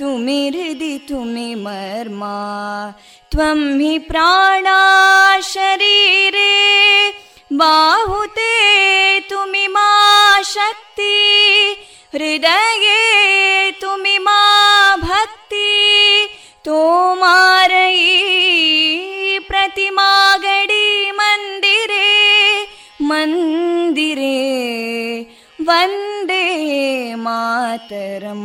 [0.00, 2.36] तुमि हृदि तुमि मर्मा
[3.32, 4.80] त्वं हि प्राणा
[5.52, 6.52] शरीरे
[7.60, 8.52] बाहुते
[9.30, 9.88] तुमि मा
[10.52, 11.14] शक्ति
[12.14, 14.40] हृदये तुमि मा
[15.02, 15.72] भक्ति
[16.64, 18.08] तोमारयी
[19.48, 22.08] प्रतिमागडी मन्दिरे
[23.10, 24.34] मन्दिरे
[25.68, 26.44] वन्दे
[27.24, 28.44] मातरम्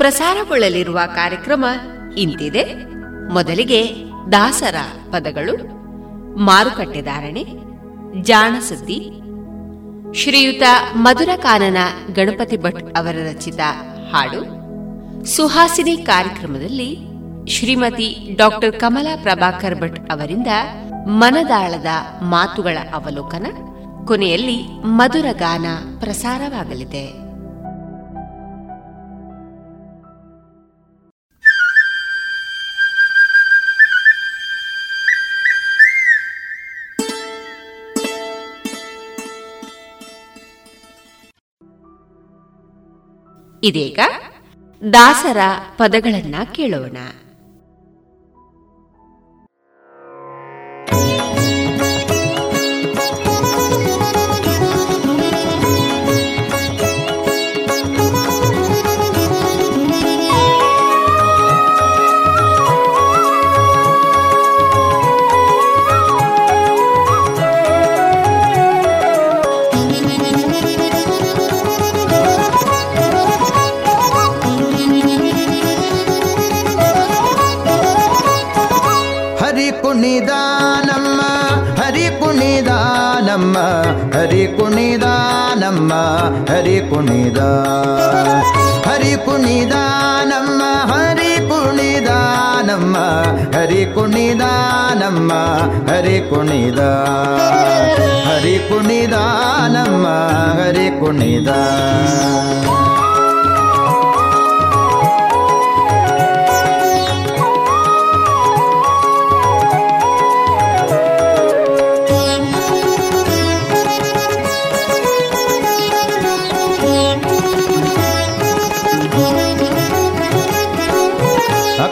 [0.00, 1.64] ಪ್ರಸಾರಗೊಳ್ಳಲಿರುವ ಕಾರ್ಯಕ್ರಮ
[2.16, 2.74] ಇಂತಿದೆ.
[3.32, 3.94] ಮೊದಲಿಗೆ
[4.32, 4.74] ದಾಸರ
[5.10, 5.56] ಪದಗಳು,
[6.38, 7.46] ಮಾರುಕಟ್ಟೆ ಧಾರಣೆ
[8.22, 9.12] ಜಾಣಸುದ್ದಿ
[10.14, 10.62] ಶ್ರೀಯುತ
[10.94, 11.76] ಮಧುರಕಾನನ
[12.12, 13.58] ಗಣಪತಿ ಭಟ್ ಅವರ ರಚಿತ
[14.12, 14.40] ಹಾಡು.
[15.26, 16.98] ಸುಹಾಸಿನಿ ಕಾರ್ಯಕ್ರಮದಲ್ಲಿ
[17.50, 20.48] ಶ್ರೀಮತಿ ಡಾಕ್ಟರ್ ಕಮಲಾ ಪ್ರಭಾಕರ್ ಭಟ್ ಅವರಿಂದ
[21.06, 21.86] ಮನದಾಳದ
[22.22, 23.46] ಮಾತುಗಳ ಅವಲೋಕನ.
[24.06, 25.66] ಕೊನೆಯಲ್ಲಿ ಮಧುರ ಗಾನ
[26.00, 27.29] ಪ್ರಸಾರವಾಗಲಿದೆ.
[43.62, 43.98] ಇದೀಗ
[44.92, 45.36] ದಾಸರ
[45.76, 46.96] ಪದಗಳನ್ನ ಕೇಳೋಣ.
[85.70, 85.94] ನಮ್ಮ
[86.50, 87.40] ಹರಿ ಕುಣಿದ
[88.86, 89.74] ಹರಿ ಕುಣಿದ
[90.24, 92.10] ನಮ್ಮ ಹರಿ ಕುಣಿದ
[92.62, 92.96] ನಮ್ಮ
[93.54, 94.46] ಹರಿ ಕುಣಿದ
[94.94, 95.32] ನಮ್ಮ
[95.90, 96.80] ಹರಿ ಕುಣಿದ
[98.26, 99.18] ಹರಿ ಕುಣಿದ
[99.68, 100.06] ನಮ್ಮ
[100.58, 101.52] ಹರಿ ಕುಣಿದ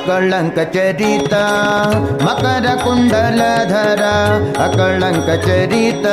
[0.09, 1.35] ಅಕಳಂಕ ಚರಿತ,
[2.25, 4.03] ಮಕರ ಕುಂಡಲಧರ,
[4.65, 6.07] ಅಕಳಂಕ ಚರಿತ,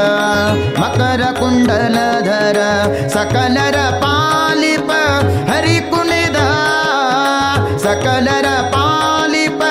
[0.82, 2.60] ಮಕರ ಕುಂಡಲಧರ,
[3.14, 4.92] ಸಕಲರ ಪಾಲಿಪ
[5.52, 6.42] ಹರಿ ಕುಣಿದ,
[7.86, 9.64] ಸಕಲರ ಪಾಲಿಪ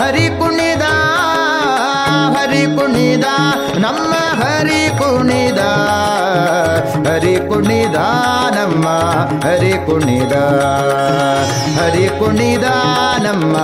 [0.00, 0.86] ಹರಿ ಕುಣಿದ
[2.36, 3.26] ಹರಿ ಕುಣಿದ,
[3.78, 5.60] ನಮ್ಮ ಹರಿ ಕುಣಿದ.
[7.08, 7.98] ಹರಿ ಕುಣಿದ
[8.54, 8.86] ನಮ್ಮ
[9.46, 10.32] ಹರಿ ಕುಣಿದ
[11.78, 12.68] ಹರಿ ಕುಣಿದ
[13.22, 13.56] ನಮ್ಮ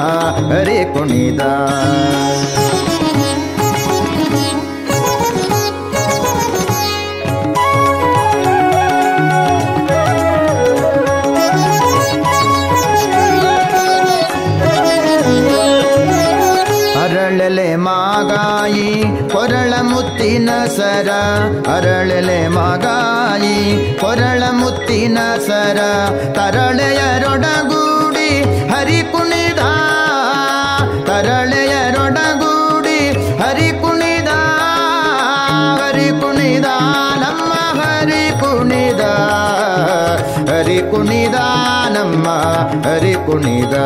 [43.22, 43.76] ಹರಿ ಕುಣಿದ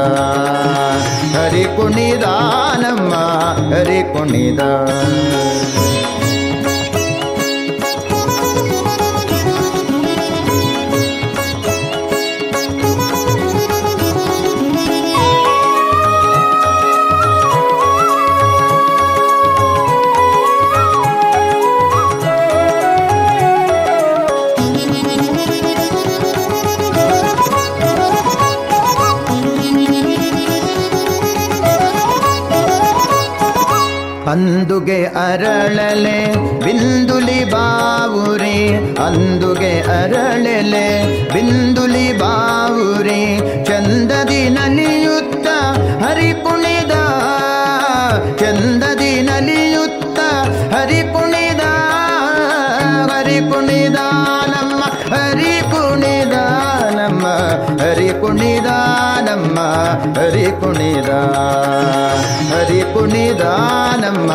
[1.35, 2.27] ಹರಿ ಕುಣಿದ
[2.81, 3.13] ನಮ್ಮ
[3.73, 4.01] ಹರಿ
[35.15, 36.19] ಅರಳಲೆ
[36.65, 38.59] ಬಿಂದುಲಿ ಬಾವುರಿ
[38.99, 40.87] ಅಂದುಗೆ ಅರಳಲೆ
[41.35, 43.23] ಬಿಂದುಲಿ ಬಾವುರಿ
[43.65, 45.47] ಚಂದದಿ ನಲಿಯುತ್ತ
[46.05, 46.31] ಹರಿ
[60.27, 61.11] ಹರಿ ಕುಣಿದ
[62.53, 63.45] ಹರಿ ಕುಣಿದ
[63.97, 64.31] ನಮ್ಮ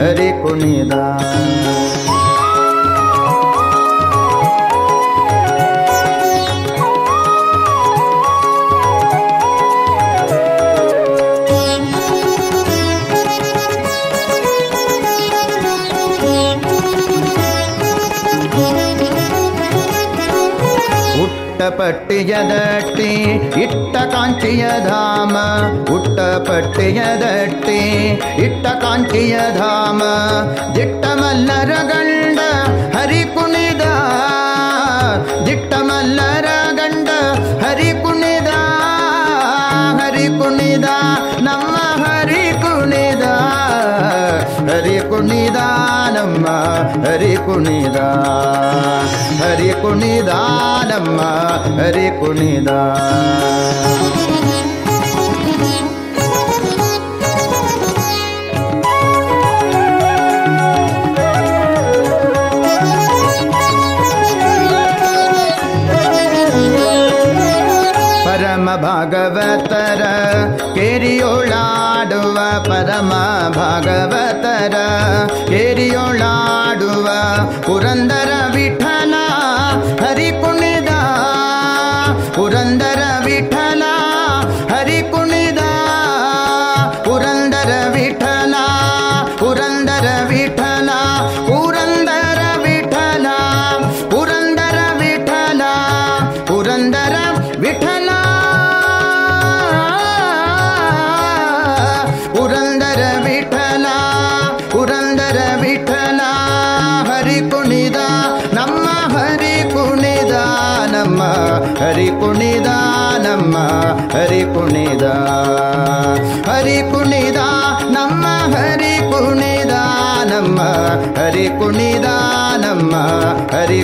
[0.00, 0.94] ಹರಿ ಕುಣಿದ
[21.90, 23.12] ಉಟ್ಟಪಟ್ಟಿಯ ದಟ್ಟಿ
[23.62, 25.36] ಇಟ್ಟ ಕಾಂಚಿಯ ಧಾಮ
[25.94, 27.80] ಉಟ್ಟಪಟ್ಟಿಯ ಪಟ್ಟಿಯದಟ್ಟಿ
[28.44, 30.00] ಇಟ್ಟ ಕಾಂಚಿಯ ಧಾಮ,
[30.76, 32.38] ದಿಟ್ಟ ಮಲ್ಲರ ಗಂಡ
[32.96, 33.84] ಹರಿ ಕುಣಿದ,
[35.46, 37.08] ದಿಟ್ಟ ಮಲ್ಲರ ಗಂಡ
[37.64, 38.29] ಹರಿ ಕುಣಿದ.
[46.42, 46.52] ನಮ್ಮ
[47.04, 47.98] ಹರಿ ಕುಣಿದ
[49.40, 50.32] ಹರಿ ಕುಣಿದ
[50.90, 51.20] ನಮ್ಮ
[51.76, 52.70] ಹರಿ ಕುಣಿದ
[68.24, 70.02] ಪರಮ ಭಾಗವತರ
[70.74, 71.59] ಕೇರಿಯೋಳಾಡುವ
[72.64, 73.12] ಪರಮ
[73.54, 74.74] ಭಾಗವತರ.
[75.48, 77.08] ಕೇರಿಯೋಳಾಡುವ
[77.62, 79.14] ಪುರಂದರ ವಿಠಲ
[80.04, 80.88] ಹರಿ ಕುಣಿದ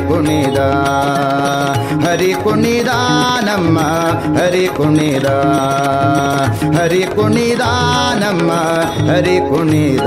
[0.09, 0.61] ಕುಣಿದ
[2.07, 2.91] ಹರಿ ಕುಣಿದ
[3.45, 3.79] ನಮ್ಮ
[4.39, 5.29] ಹರಿ ಕುಣಿದ
[6.79, 7.65] ಹರಿ ಕುಣಿದ
[8.19, 8.51] ನಮ್ಮ
[9.11, 10.07] ಹರಿ ಕುಣಿದ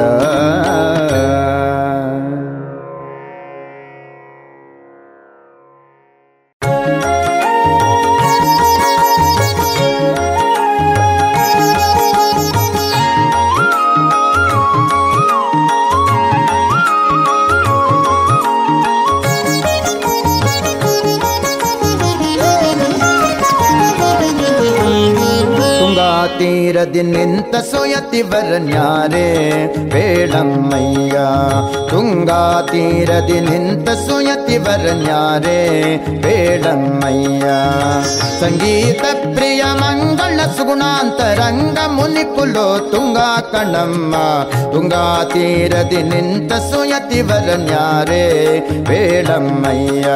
[26.91, 29.25] ತೀರದಿ ನಿಂತ ಸುಯತಿವರನ್ಯಾರೆ
[29.91, 31.17] ಬೇಳಮ್ಮಯ್ಯ
[31.89, 32.39] ತುಂಗಾ
[32.71, 35.59] ತೀರದಿ ನಿಂತ ಸುಯತಿವರನ್ಯಾರೆ
[36.23, 37.45] ಬೇಳಮ್ಮಯ್ಯ
[38.39, 39.03] ಸಂಗೀತ
[39.35, 44.15] ಪ್ರಿಯ ಮಂಗಳ ಸುಗುಣಾಂತರಂಗ ಮುನಿಕುಲೋ ತುಂಗಾ ಕಣಮ್ಮ
[44.73, 46.53] ತುಂಗಾ ತೀರದಿ ನಿಂತ
[47.11, 48.25] ಸುಯತಿವರನ್ಯಾರೆ
[48.89, 50.09] ಬೇಳಮ್ಮಯ್ಯ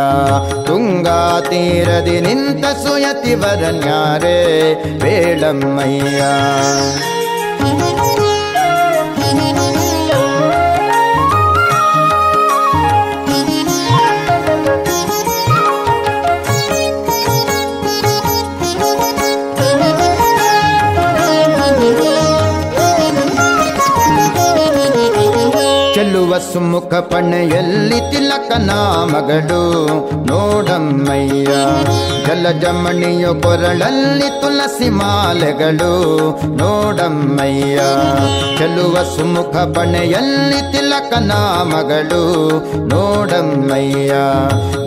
[0.67, 4.37] ತುಂಗಾ ತೀರದಿ ನಿಂತ ಸುಯತಿವರನ್ಯಾರೆ
[5.03, 6.21] ಬೇಳಮ್ಮಯ್ಯ
[26.23, 28.51] ಚೆಲ್ಲುವ ಸುಮುಖ ಪಣೆಯಲ್ಲಿ ತಿಲಕ
[29.11, 29.63] ಮಗಳು.
[30.27, 31.45] ನೋಡಮ್ಮಯ್ಯ
[32.27, 35.93] ಜಲಜಮಣಿಯ ಕೊರಳಲ್ಲಿ ತುಳಸಿ ಮಾಲೆಗಳು.
[36.47, 37.75] ನೋಡಮ್ಮಯ್ಯ
[38.57, 40.73] ಚೆಲುವ ಸುಮುಖ ಪಣೆಯಲ್ಲಿ
[41.13, 41.33] ತಿಲಕನ
[41.71, 42.21] ಮಗಳು.
[42.87, 44.13] ನೋಡಮ್ಮಯ್ಯ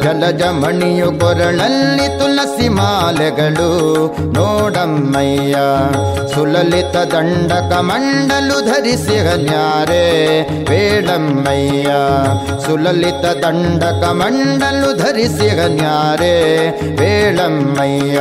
[0.03, 3.71] ಜಲಜಮಣಿಯು ಕೊರಳಲ್ಲಿ ತುಳಸಿ ಮಾಲೆಗಳು.
[4.35, 5.57] ನೋಡಮ್ಮಯ್ಯ,
[6.35, 10.05] ಸುಲಲಿತ ದಂಡಕ ಮಂಡಲು ಧರಿಸಿ ಹನ್ಯಾರೆ.
[10.65, 11.91] ಬೇಡಮ್ಮಯ್ಯ,
[12.67, 16.35] ಸುಲಲಿತ ದಂಡಕ ಮಂಡಲು ಧರಿಸಿ ಹನ್ಯಾರೆ.
[16.97, 18.19] ಬೇಡಮ್ಮಯ್ಯ,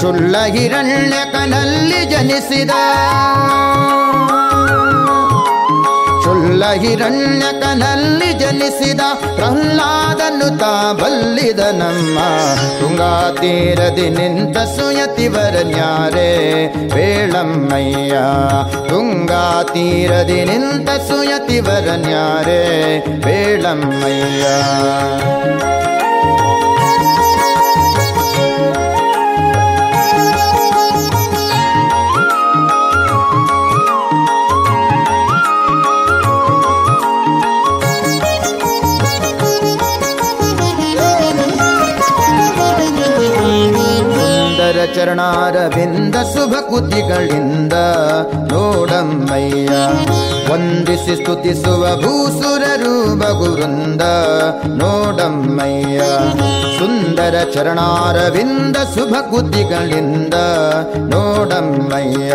[0.00, 2.70] ಚುಲ್ಲ ಹಿರಣ್ಯಕನಲ್ಲಿ ಜನಿಸಿದ.
[6.54, 9.02] ಮೂಲ ಹಿರಣ್ಯಕನಲ್ಲಿ ಜನಿಸಿದ
[9.36, 12.18] ಪ್ರಹ್ಲಾದನು ತಾ ಬಲ್ಲಿದ ನಮ್ಮ
[12.78, 13.08] ತುಂಗಾ
[13.40, 16.28] ತೀರದಿ ನಿಂತ ಸುಯತಿವರನ್ಯಾರೇ
[16.94, 18.20] ವೇಳಮ್ಮಯ್ಯ
[18.88, 19.42] ತುಂಗಾ
[19.72, 22.62] ತೀರದಿ ನಿಂತ ಸುಯತಿವರನ್ಯಾರೇ
[23.26, 24.44] ವೇಳಮ್ಮಯ್ಯ
[45.14, 47.72] ಚರಣಾರವಿಂದ ಶುಭ ಕುತಿಗಳಿಂದ.
[48.52, 49.70] ನೋಡಮ್ಮಯ್ಯ
[50.52, 54.02] ವಂದಿಸಿ ಸ್ತುತಿಸುವ ಭೂಸುರರು ಬಗುರುಂದ
[54.66, 56.00] ನೋಡಮ್ಮಯ್ಯ
[57.24, 60.36] ಸುಂದರ ಚರಣಾರವಿಂದ ಶುಭ ಕುತಿಗಳಿಂದ
[61.12, 62.32] ನೋಡಮ್ಮಯ್ಯ,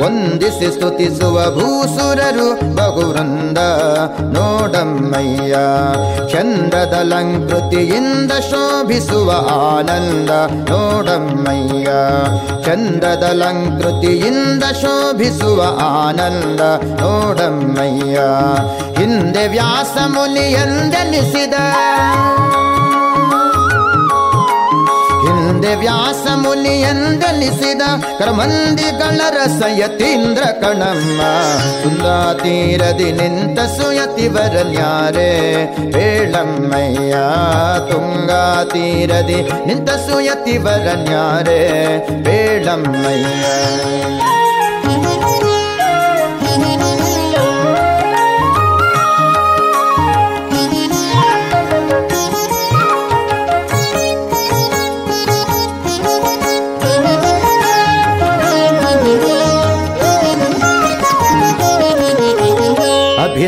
[0.00, 2.46] ವಂದಿಸಿ ಸ್ತುತಿಸುವ ಭೂಸುರರು
[2.76, 3.58] ಬಹುವೃಂದ
[4.36, 5.54] ನೋಡಮ್ಮಯ್ಯ,
[6.32, 10.30] ಚಂದ್ರದಲಂಕೃತಿಯಿಂದ ಶೋಭಿಸುವ ಆನಂದ
[10.70, 11.88] ನೋಡಮ್ಮಯ್ಯ,
[12.66, 16.62] ಚಂದ್ರದಲಂಕೃತಿಯಿಂದ ಶೋಭಿಸುವ ಆನಂದ
[17.02, 18.16] ನೋಡಮ್ಮಯ್ಯ.
[18.98, 21.54] ಹಿಂದೆ ವ್ಯಾಸ ಮುನಿಯಂದನಿಸಿದ
[25.56, 27.82] ಹಿಂದೆ ವ್ಯಾಸ ಮುನಿಯಂದನಿಸಿದ
[28.18, 31.20] ಕರ್ಮಂದಿಗಳ ರಸಯತೀಂದ್ರ ಕಣಮ್ಮ
[31.82, 35.30] ಸುಂದಾ ತೀರದಿ ನಿಂತ ಸುಯತಿವರನ್ಯಾರೇ
[35.94, 37.14] ಬೇಳಮ್ಮಯ್ಯ
[37.90, 41.60] ತುಂಗಾ ತೀರದಿ ನಿಂತ ಸುಯತಿವರನ್ಯಾರೇ
[42.22, 43.46] ಬೇಳಮ್ಮಯ್ಯ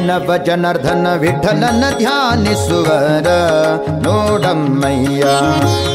[0.09, 3.29] ಅಭಿನವ ಜನಾರ್ಧನ ವಿಠಲನ ಧ್ಯಾನಿಸುವರ
[4.05, 5.25] ನೋಡಮ್ಮಯ್ಯ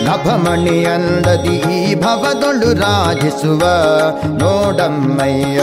[0.07, 3.63] ನಭಮಣಿಯಲ್ಲದಿ ಈ ಭವದೊಳು ರಾಜಿಸುವ
[4.41, 5.59] ನೋಡಮ್ಮಯ್ಯ,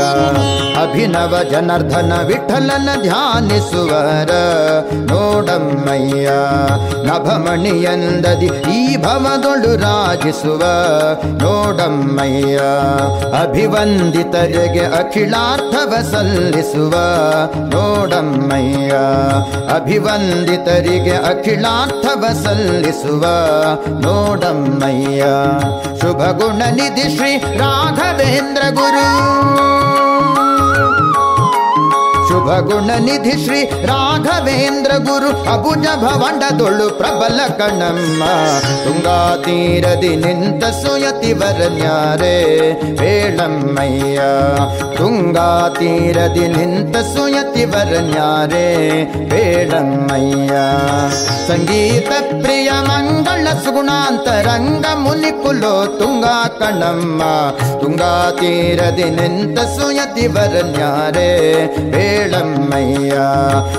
[0.82, 4.32] ಅಭಿನವ ಜನಾರ್ಧನ ವಿಠಲನ ಧ್ಯಾನಿಸುವರ
[5.10, 6.28] ನೋಡಮ್ಮಯ್ಯ
[7.06, 10.62] ನಭಮಣಿಯಲ್ಲದಿ ಈ ಭವದೊಳು ರಾಜಿಸುವ
[11.44, 12.58] ನೋಡಮ್ಮಯ್ಯ,
[13.42, 16.94] ಅಭಿವಂದಿತರಿಗೆ ಅಖಿಲಾರ್ಥವ ಸಲ್ಲಿಸುವ
[18.39, 18.91] ನೋಡಮ್ಮಯ್ಯ
[19.75, 23.23] ಅಭಿವಂದಿತರಿಗೆ ಅಖಿಲಾರ್ಥವ ಸಲ್ಲಿಸುವ
[24.05, 25.23] ನೋಡಮ್ಮಯ್ಯ
[26.01, 29.07] ಶುಭ ಗುಣ ನಿಧಿ ಶ್ರೀ ರಾಘವೇಂದ್ರ ಗುರು
[32.50, 33.58] ಶುಭ ಗುಣ ನಿಧಿ ಶ್ರೀ
[33.88, 38.22] ರಾಘವೇಂದ್ರ ಗುರು ಅಬುಜ ಭವಂಡದೊಳು ಪ್ರಬಲ ಕಣಮ್ಮ
[38.84, 42.34] ತುಂಗಾ ತೀರದಿ ನಿಂತ ಸುಯತಿವರನ್ಯಾರೇ
[43.00, 44.20] ಬೇಳಮ್ಮಯ್ಯ
[44.96, 45.46] ತುಂಗಾ
[45.78, 48.66] ತೀರದಿ ನಿಂತ ಸುಯತಿವರನ್ಯಾರೇ
[49.32, 50.56] ಬೇಳಮ್ಮಯ್ಯ
[51.46, 52.10] ಸಂಗೀತ
[52.42, 57.22] ಪ್ರಿಯ ಮಂಗಳ ಸುಗುಣಾಂತರಂಗ ಮುನಿಕುಲೋ ತುಂಗಾ ಕಣಮ್ಮ
[57.82, 61.30] ತುಂಗಾ ತೀರದಿ ನಿಂತ ಸುಯತಿವರನ್ಯಾರೇ
[62.40, 63.14] ಬೇಳಮ್ಮಯ್ಯ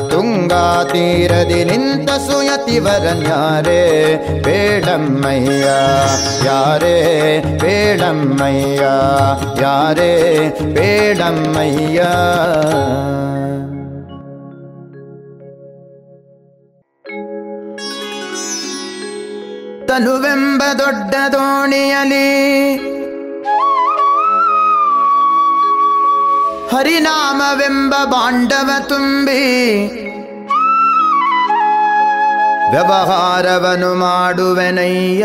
[0.10, 3.82] ತುಂಗಾ ತೀರದಿ ನಿಂತ ಸುಯತಿವರನ್ಯಾರೇ
[4.44, 5.68] ಬೇಳಮ್ಮಯ್ಯ
[6.46, 6.96] ಯಾರೇ
[7.58, 8.84] ಬೇಳಮ್ಮಯ್ಯ
[9.62, 10.12] ಯಾರೇ
[10.74, 12.02] ಬೇಳಮ್ಮಯ್ಯ
[19.88, 22.28] ತನುವೆಂಬ ದೊಡ್ಡ ದೋಣಿಯಲಿ
[26.72, 29.42] ಹರಿನಾಮವೆಂಬ ಬಾಂಡವ ತುಂಬಿ
[32.74, 35.24] ವ್ಯವಹಾರವನು ಮಾಡುವೆನಯ್ಯ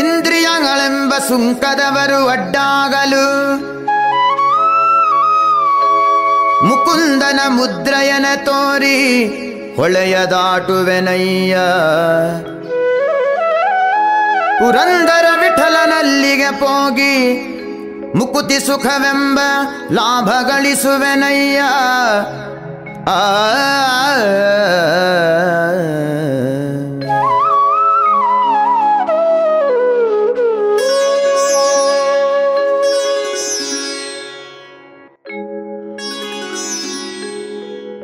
[0.00, 3.26] ಇಂದ್ರಿಯಗಳೆಂಬ ಸುಂಕದವರು ಅಡ್ಡಾಗಲು
[6.66, 8.98] ಮುಕುಂದನ ಮುದ್ರಯನ ತೋರಿ
[9.76, 11.56] ಹೊಳೆಯ ದಾಟುವೆನಯ್ಯ
[14.60, 17.16] ಪುರಂದರ ವಿಠಲನಲ್ಲಿಗೆ ಪೋಗಿ
[18.14, 19.38] ಮುಕುತಿ ಸುಖವೆಂಬ
[19.92, 21.60] ಲಾಭ ಗಳಿಸುವೆನಯ್ಯ
[23.10, 23.20] ಆ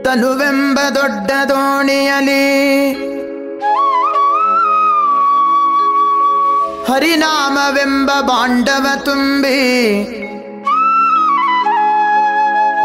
[0.05, 2.45] ತನುವೆಂಬ ದೊಡ್ಡ ದೋಣಿಯಲಿ
[6.88, 8.11] ಹರಿನಾಮವೆಂಬ
[9.05, 9.59] ತುಂಬಿ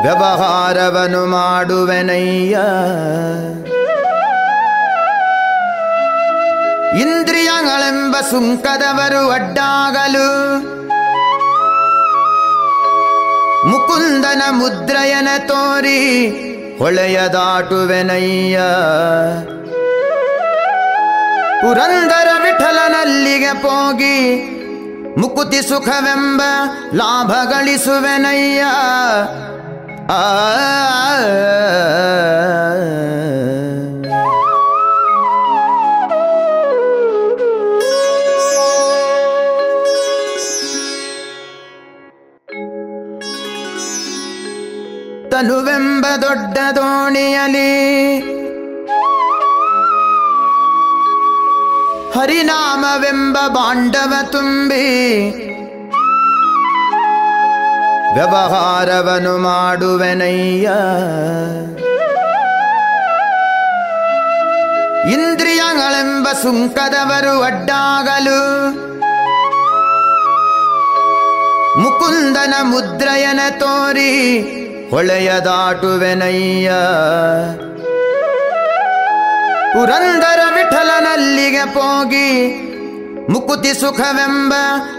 [0.03, 2.55] ವ್ಯವಹಾರವನು ಮಾಡುವೆನಯ್ಯ.
[7.01, 10.29] ಇಂದ್ರಿಯಗಳೆಂಬ ಸುಂಕದವರು ಅಡ್ಡಾಗಲು
[13.69, 15.99] ಮುಕುಂದನ ಮುದ್ರಯನ ತೋರಿ
[16.79, 18.57] ಹೊಳೆಯ ದಾಟುವೆನಯ್ಯ
[21.61, 24.17] ಪುರಂದರ ವಿಠಲನಲ್ಲಿಗೆ ಪೋಗಿ
[25.17, 26.41] ಮುಕುತಿ ಸುಖವೆಂಬ
[26.93, 28.61] ಲಾಭ ಗಳಿಸುವೆನಯ್ಯ
[30.13, 30.21] ಆ
[45.31, 47.71] ತನುವೆಂಬ ದೊಡ್ಡ ದೋಣಿಯಲಿ
[52.15, 54.85] ಹರಿನಾಮವೆಂಬ ಬಾಂಡವ ತುಂಬಿ
[58.15, 60.67] ವ್ಯವಹಾರವನು ಮಾಡುವೆನಯ್ಯ.
[65.13, 68.41] ಇಂದ್ರಿಯಗಳೆಂಬ ಸುಂಕದವರು ಅಡ್ಡಾಗಲು
[71.79, 74.11] ಮುಕುಂದನ ಮುದ್ರಯನ ತೋರಿ
[74.89, 76.69] ಹೊಳೆಯ ದಾಟುವೆನಯ್ಯ
[79.73, 80.39] ಪುರಂದರ
[80.71, 82.29] ವಿಠಲನಲ್ಲಿಗೆ ಪೋಗಿ
[83.29, 84.53] ಮುಕುತಿ ಸುಖವೆಂಬ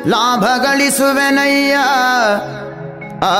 [0.06, 1.76] ಲಾಭ ಗಳಿಸುವೆನಯ್ಯ.
[3.24, 3.36] ಆ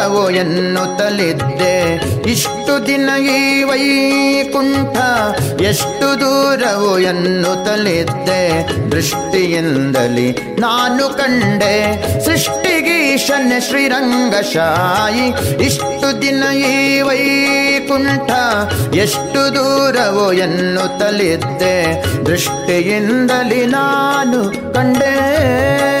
[0.00, 1.94] ದೂರವೋ ಎನ್ನುತ್ತಲಿದ್ದೆ.
[2.30, 4.96] ಇಷ್ಟು ದಿನ ಈ ವೈಕುಂಠ,
[5.60, 8.42] ಎಷ್ಟು ದೂರವೋ ಎನ್ನುತ್ತಲಿದ್ದೆ.
[8.92, 11.76] ದೃಷ್ಟಿಯಿಂದಲಿ ನಾನು ಕಂಡೆ
[12.24, 15.26] ಸೃಷ್ಟಿಗೀಶನ್ ಶ್ರೀರಂಗಶಾಯಿ.
[15.64, 18.30] ಇಷ್ಟು ದಿನ ಈ ವೈಕುಂಠ,
[18.94, 22.04] ಎಷ್ಟು ದೂರವೋ ಎನ್ನುತ್ತಲಿದ್ದೆ.
[22.26, 25.99] ದೃಷ್ಟಿಯಿಂದಲಿ ನಾನು ಕಂಡೆ.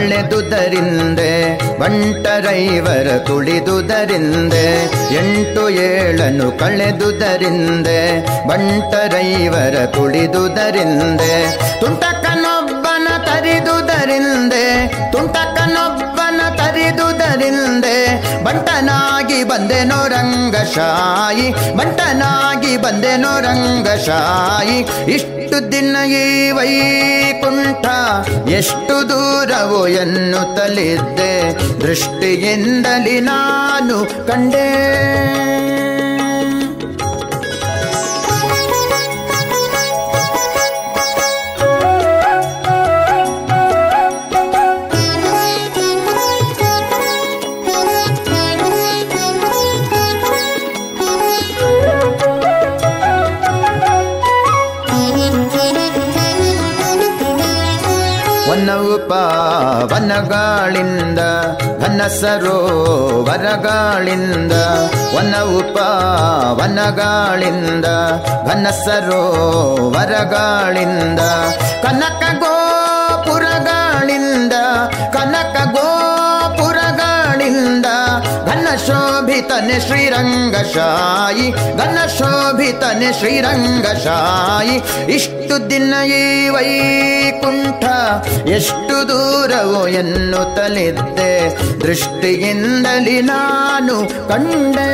[0.00, 1.32] ಕಳೆದುದರಿಂದೆ
[1.80, 4.64] ಬಂಟರೈವರ ತುಳಿದುದರಿಂದೆ,
[5.18, 7.98] ಎಂಟು ಏಳನು ಕಳೆದುದರಿಂದೆ
[8.48, 11.32] ಬಂಟರೈವರ ತುಳಿದುದರಿಂದೆ,
[11.80, 14.64] ತುಂಟಕನೊಬ್ಬನ ತರಿದುದರಿಂದೆ
[15.12, 17.96] ತುಂಟಕನೊಬ್ಬನ ತರಿದುದರಿಂದೆ,
[18.44, 24.78] ಬಂಟನಾಗಿ ಬಂದೆನೋ ರಂಗಶಾಯಿ, ಬಂಟನಾಗಿ ಬಂದೆನೋ ರಂಗಶಾಯಿ,
[25.14, 25.39] ಇಷ್ಟು
[25.72, 27.86] ದಿನ ಈ ವೈಕುಂಠ.
[28.48, 31.54] ಎಷ್ಟು ದೂರವೋ ಎನ್ನುತ್ತಲಿದ್ದೆ.
[31.80, 34.90] ದೃಷ್ಟಿಯಿಂದಲಿ ನಾನು ಕಂಡೆ.
[59.82, 61.20] ಪಾವನಗಳಿಂದ
[61.80, 62.00] ಘನ
[65.14, 65.76] ವನ ಉಪ
[66.58, 67.86] ವನಗಾಳಿಂದ
[68.48, 70.02] ಘನ ಸರೋವರಗಾಳಿಂದ
[71.84, 73.36] ಕನಕ ಗೋಪುರಗಳಿಂದ
[75.14, 75.89] ಕನಕ ಗೋಪುರಗಳಿಂದ
[78.90, 84.76] ಶೋಭಿತನೆ ಶ್ರೀರಂಗಶಾಯಿ ಘನ ಶೋಭಿತನೆ ಶ್ರೀರಂಗಶಾಯಿ.
[85.12, 87.84] ಇಷ್ಟು ದಿನ ಈ ವೈಕುಂಠ,
[88.48, 91.34] ಎಷ್ಟು ದೂರವೋ ಎನ್ನುತ್ತಲಿದ್ದೆ.
[91.80, 93.96] ದೃಷ್ಟಿಯಿಂದಲಿ ನಾನು
[94.28, 94.90] ಕಂಡೆ.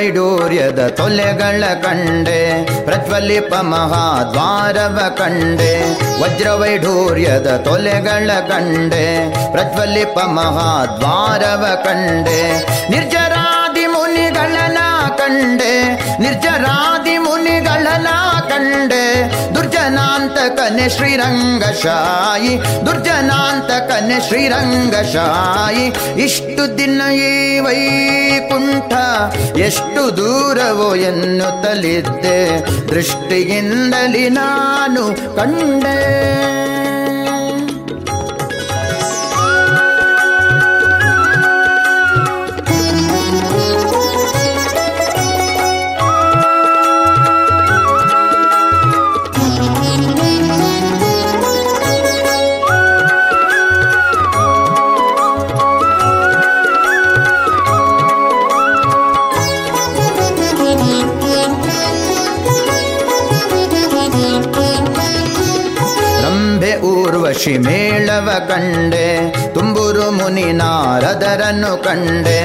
[0.00, 2.40] ವೈಡೂರ್ಯದ ತೊಲೆಗಳ ಕಂಡೆ
[2.86, 5.72] ಪ್ರಜ್ವಲಿಪ ಮಹಾದ್ವಾರವ ಕಂಡೆ
[6.20, 9.06] ವಜ್ರವೈಢೂರ್ಯದ ತೊಲೆಗಳ ಕಂಡೆ
[9.52, 12.40] ಪ್ರಜ್ವಲಿಪ ಮಹಾದ್ವಾರವ ಕಂಡೆ
[12.90, 14.80] ನಿರ್ಜರಾದಿ ಮುನಿಗಳನ
[15.20, 15.72] ಕಂಡೆ
[16.18, 18.08] ನಿರ್ಜರಾದಿ ಮುನಿಗಳನ
[18.61, 19.05] ಕಂಡೆ
[19.55, 25.85] ದುರ್ಜನಾಂತಕನೆ ಶ್ರೀರಂಗಶಾಯಿ ದುರ್ಜನಾಂತಕನೆ ಶ್ರೀರಂಗಶಾಯಿ
[26.21, 28.93] ಇಷ್ಟು ದಿನ ಈ ವೈಕುಂಠ
[29.57, 32.39] ಎಷ್ಟು ದೂರವೋ ಎನ್ನುತ್ತಲಿದ್ದೆ.
[32.89, 36.60] ದೃಷ್ಟಿಯಿಂದಲಿ ನಾನು ಕಂಡೆ.
[67.31, 69.05] ಊರ್ವಶಿ ಮೇಳವ ಕಂಡೆ,
[69.53, 72.39] ತುಂಬುರು ಮುನಿ ನಾರದರನ್ನು ಕಂಡೆ,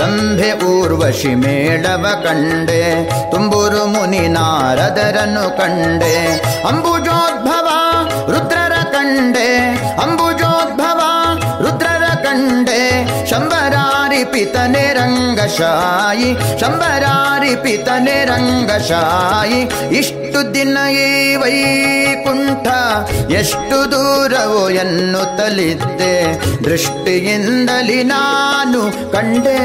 [0.00, 2.80] ರಂಭೆ ಊರ್ವಶಿ ಮೇಳವ ಕಂಡೆ,
[3.30, 6.14] ತುಂಬುರು ಮುನಿ ನಾರದರನ್ನು ಕಂಡೆ,
[6.68, 7.68] ಅಂಬುಜೋದ್ಭವ
[14.24, 19.60] ಪಿತನೆ ರಂಗಶಾಯಿ, ಶಂಬರಾರಿ ಪಿತನೆ ರಂಗಶಾಯಿ,
[19.98, 22.68] ಇಷ್ಟು ದಿನ ಈ ವೈಕುಂಠ,
[23.30, 29.60] ಎಷ್ಟು ದೂರವೋ ಎನ್ನುತ್ತಲಿದ್ದೆ, ದೃಷ್ಟಿಯಿಂದಲಿ ನಾನು ಕಂಡೆ.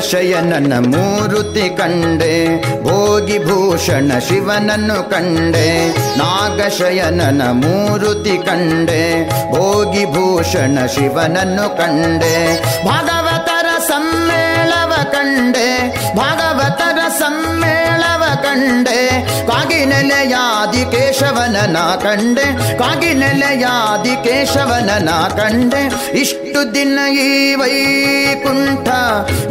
[0.00, 2.62] ನಾಗಶಯನನ ಮೂರುತಿ ಕಂಡೆ.
[2.82, 5.88] ಭೋಗಿ ಭೂಷಣ ಶಿವನನ್ನು ಕಂಡೆ.
[6.18, 9.28] ನಾಗಶಯನನ ಮೂರುತಿ ಕಂಡೆ.
[9.52, 12.62] ಭೋಗಿ ಭೂಷಣ ಶಿವನನ್ನು ಕಂಡೆ.
[12.84, 15.88] ಭಾಗವತರ ಸಮ್ಮೇಳವ ಕಂಡೆ.
[16.16, 19.30] ಭಾಗವತರ ಸಮ್ಮೇಳವ ಕಂಡೆ.
[19.70, 22.46] ಕಾಗಿನೆಲೆಯಾದಿ ಕೇಶವನನ ಕಂಡೆ
[22.78, 25.82] ಕಾಗಿ ನೆಲೆಯಾದಿ ಕೇಶವನನ ಕಂಡೆ.
[26.20, 28.88] ಇಷ್ಟು ದಿನ ಈ ವೈಕುಂಠ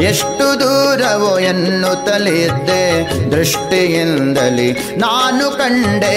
[0.09, 2.83] ಎಷ್ಟು ದೂರವೋ ಎನ್ನುತ್ತಲಿದ್ದೆ,
[3.31, 4.69] ದೃಷ್ಟಿಯಿಂದಲಿ
[5.03, 6.15] ನಾನು ಕಂಡೆ.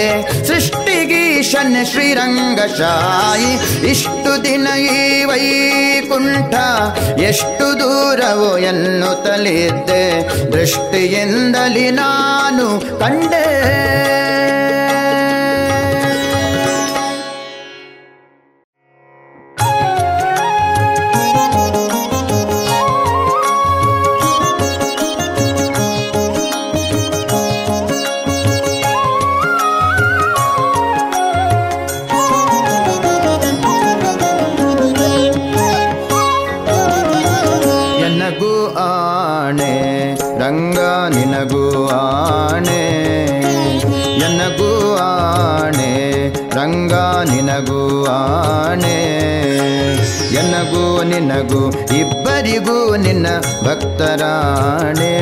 [0.49, 3.51] ಸೃಷ್ಟಿಗೀಶನ್ ಶ್ರೀರಂಗಶಾಯಿ,
[3.91, 6.53] ಇಷ್ಟು ದಿನ ಈ ವೈಕುಂಠ
[7.31, 10.03] ಎಷ್ಟು ದೂರವೋ ಎನ್ನುತ್ತಲಿದ್ದೆ,
[10.51, 12.67] ದೃಷ್ಟಿಯಿಂದಲಿ ನಾನು
[12.99, 13.45] ಕಂಡೆ.
[13.93, 14.22] ಎನಗೂ
[51.43, 53.27] ನಿನಗೂ ಇಬ್ಬರಿಗೂ ನಿನ್ನ
[53.63, 55.15] ಭಕ್ತರಾಣೆ.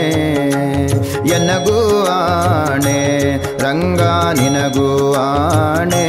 [1.30, 4.02] ಎನಗೂ ಆಣೆ ರಂಗ
[4.40, 6.08] ನಿನಗೂ ಆಣೆ.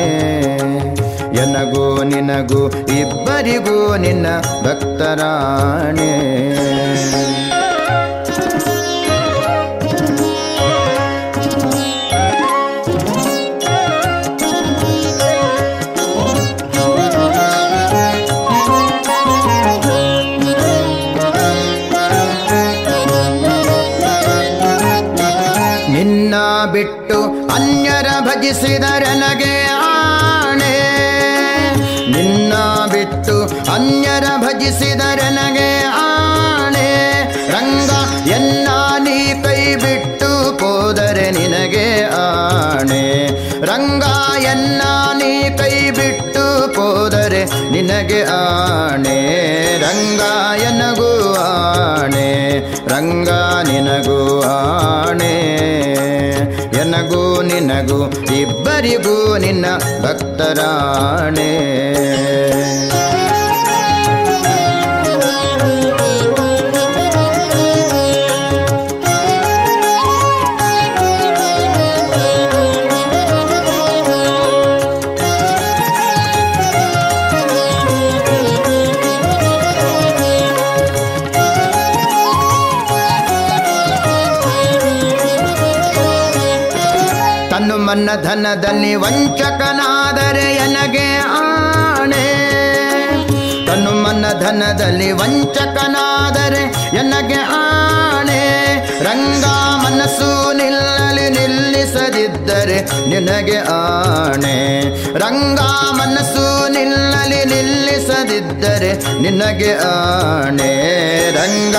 [1.37, 4.27] ಎನಗೂ ನಿನಗೂ ಇಬ್ಬರಿಗೂ ನಿನ್ನ
[4.65, 6.13] ಭಕ್ತರಾಣೆ.
[28.53, 30.75] ಭಜಿಸಿದರನಗೆ ಆಣೆ.
[32.11, 32.55] ನಿನ್ನ
[32.93, 37.23] ಬಿಟ್ಟು ಅನ್ಯರ ಭಜಿಸಿದರನಗೆ ಆಣೆ.
[37.51, 37.91] ರಂಗ
[38.29, 43.27] ಎನ್ನ ನೀ ಕೈ ಬಿಟ್ಟು ಹೋದರೆ ನಿನಗೆ ಆಣೆ.
[43.67, 44.05] ರಂಗ
[44.43, 49.19] ಎನ್ನ ನೀ ಕೈ ಬಿಟ್ಟು ಹೋದರೆ ನಿನಗೆ ಆಣೆ.
[49.79, 50.21] ರಂಗ
[50.61, 52.33] ಎನಗೂ ಆಣೆ.
[52.93, 53.31] ರಂಗ
[53.69, 54.17] ನಿನಗೂ
[54.49, 55.35] ಆಣೆ
[56.81, 57.99] ಎನಗೂ ನಿನಗೂ
[58.41, 59.67] ಇಬ್ಬರಿಗೂ ನಿನ್ನ
[60.05, 61.51] ಭಕ್ತರಾಣೆ.
[88.15, 92.25] ಧನದಲ್ಲಿ ವಂಚಕನಾದರೆ ಎನಗೆ ಆಣೆ?
[93.67, 96.63] ತನು ಮನ ಧನದಲ್ಲಿ ವಂಚಕನಾದರೆ
[96.97, 98.43] ಎನಗೆ ಆಣೆ?
[99.05, 99.45] ರಂಗ
[99.85, 104.81] ಮನಸ್ಸು ನಿಲ್ಲಲಿ ನಿಲ್ಲಿಸದಿದ್ದರೆ ನಿನಗೆ ಆಣೆ?
[105.19, 105.61] ರಂಗ
[105.93, 106.72] ಮನಸ್ಸು
[108.43, 110.73] ನಿಲ್ಲಿಸದಿದ್ದರೆ ನಿನಗೆ ಆಣೆ.
[111.31, 111.77] ರಂಗ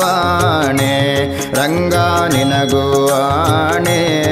[0.00, 1.24] ಆಣೆ.
[1.54, 1.94] ರಂಗ
[2.32, 4.24] ನಿನಗೂ ಆಣೆ.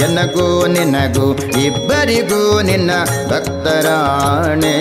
[0.00, 2.90] ಎನಗೂ ನಿನಗೂ ಇಬ್ಬರಿಗೂ ನಿನ್ನ
[3.30, 4.74] ಭಕ್ತರಾಣೆ.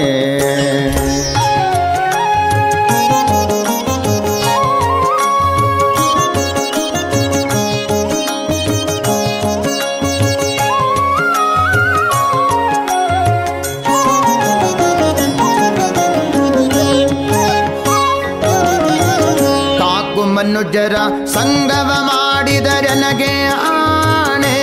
[20.74, 24.58] ಕಾಕು ಸಂಗವ ಮಾಡಿದರೆನಗೆ ಆಣೆ.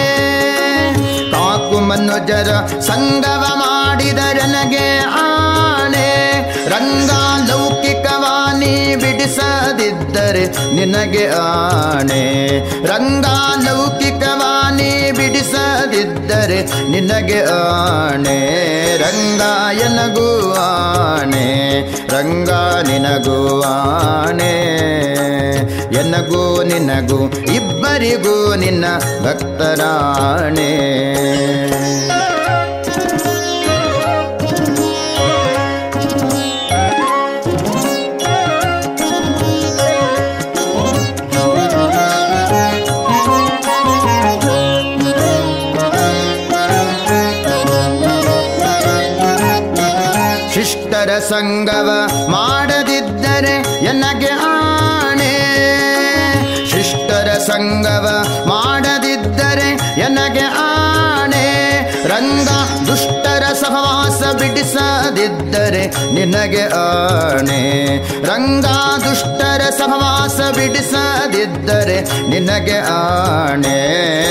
[1.31, 6.09] ಕಾಕು ಮನುಜರ ಸಂಗವ ಮಾಡಿದರೆನಗೆ ಆಣೆ.
[6.69, 7.60] ರಂಗ ಲೌಕಿಕವಾನಿ
[8.97, 12.59] ಬಿಡಿಸದಿದ್ದರೆ ನಿನಗೆ ಆಣೆ.
[12.87, 13.27] ರಂಗ
[13.65, 18.37] ಲೌಕಿಕವಾನಿ ಬಿಡಿಸದಿದ್ದರೆ ನಿನಗೆ ಆಣೆ.
[18.97, 19.41] ರಂಗ
[19.81, 21.81] ಎನಗೂ ಆಣೆ.
[22.09, 22.51] ರಂಗ
[22.89, 24.81] ನಿನಗೂ ಆಣೆ.
[25.95, 28.85] ಎನಗೂ ನಿನಗೂ ಇಬ್ಬರಿಗೂ ನಿನ್ನ
[29.25, 30.71] ಭಕ್ತರಾಣೆ.
[51.31, 51.89] ಸಂಗವ
[64.41, 67.97] ಬಿಡಿಸದಿದ್ದರೆ ನಿನಗೆ ಆಣೆ.
[68.27, 68.67] ರಂಗ
[69.05, 73.77] ದುಷ್ಟರ ಸಹವಾಸ ಬಿಡಿಸದಿದ್ದರೆ ನಿನಗೆ ಆಣೆ.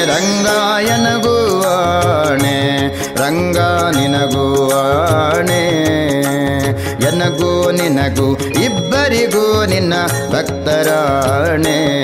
[0.06, 2.88] ರಂಗಾಯನಗೂ ಆಣೆ.
[3.16, 3.58] ರಂಗ
[3.96, 5.90] ನಿನಗೂ ಆಣೆ.
[7.08, 9.94] ಎನಗೂ ನಿನಗೂ ಇಬ್ಬರಿಗೂ ನಿನ್ನ
[10.32, 12.00] ಭಕ್ತರಾಣೆ.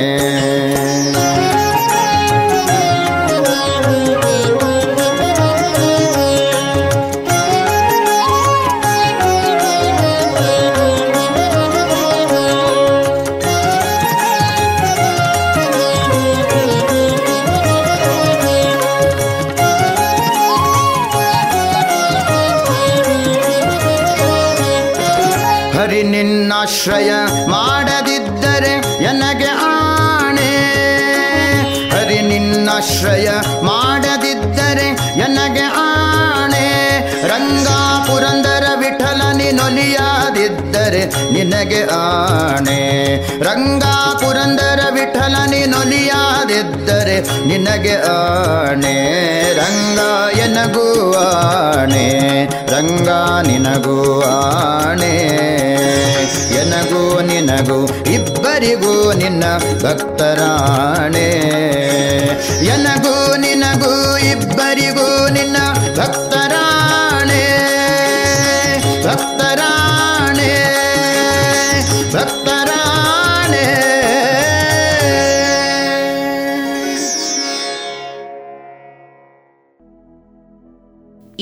[26.65, 27.11] ನಿನ್ನಾಶ್ರಯ
[27.47, 30.65] ಮಾಡದಿದ್ದರೆ ಎನಗೆ ಆಣೆ?
[31.89, 33.29] ಹರಿ ನಿನ್ನಾಶ್ರಯ
[33.61, 36.97] ಮಾಡದಿದ್ದರೆ ಎನಗೆ ಆಣೆ?
[37.27, 37.67] ರಂಗ
[38.07, 43.13] ಪುರಂದರ ವಿಠಲ ನಿನೊಲಿಯಾದಿದ್ದರೆ ನಿನಗೆ ಆಣೆ.
[43.43, 43.83] ರಂಗ
[44.21, 45.35] ಪುರಂದರ ವಿಠಲ
[47.21, 48.95] ನಿನಗೆ ಆಣೆ,
[49.53, 49.99] ರಂಗ
[50.37, 53.09] ಎನಗೂ ಆಣೆ, ರಂಗ
[53.47, 55.15] ನಿನಗೂ ಆಣೆ.
[56.55, 59.43] ಎನಗೂ ನಿನಗೂ, ಇಬ್ಬರಿಗೂ ನಿನ್ನ
[59.83, 61.29] ಭಕ್ತರಾಣೆ.
[62.65, 65.14] ಎನಗೂ ನಿನಗೂ, ಇಬ್ಬರಿಗೂ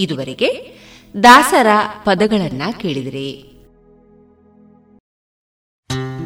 [0.04, 0.50] ಇದುವರೆಗೆ
[1.24, 1.68] ದಾಸರ
[2.06, 3.32] ಪದಗಳನ್ನ ಕೇಳಿದಿರಿ.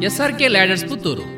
[0.04, 1.37] SRK ladders Puttur.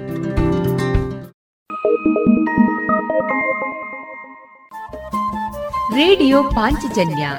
[5.95, 7.31] Radio Panchajanya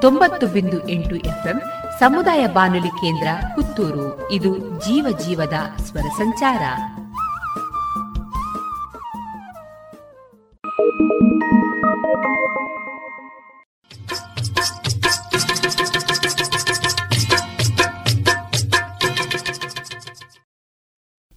[0.00, 1.60] ತೊಂಬತ್ತು ಬಿಂದು ಎಂಟು ಎಫ್ಎಂ
[2.00, 4.32] ಸಮುದಾಯ ಬಾನುಲಿ ಕೇಂದ್ರ ಪುತ್ತೂರು.
[4.32, 6.62] ಇದು ಜೀವ ಜೀವದ ಸ್ವರ ಸಂಚಾರ.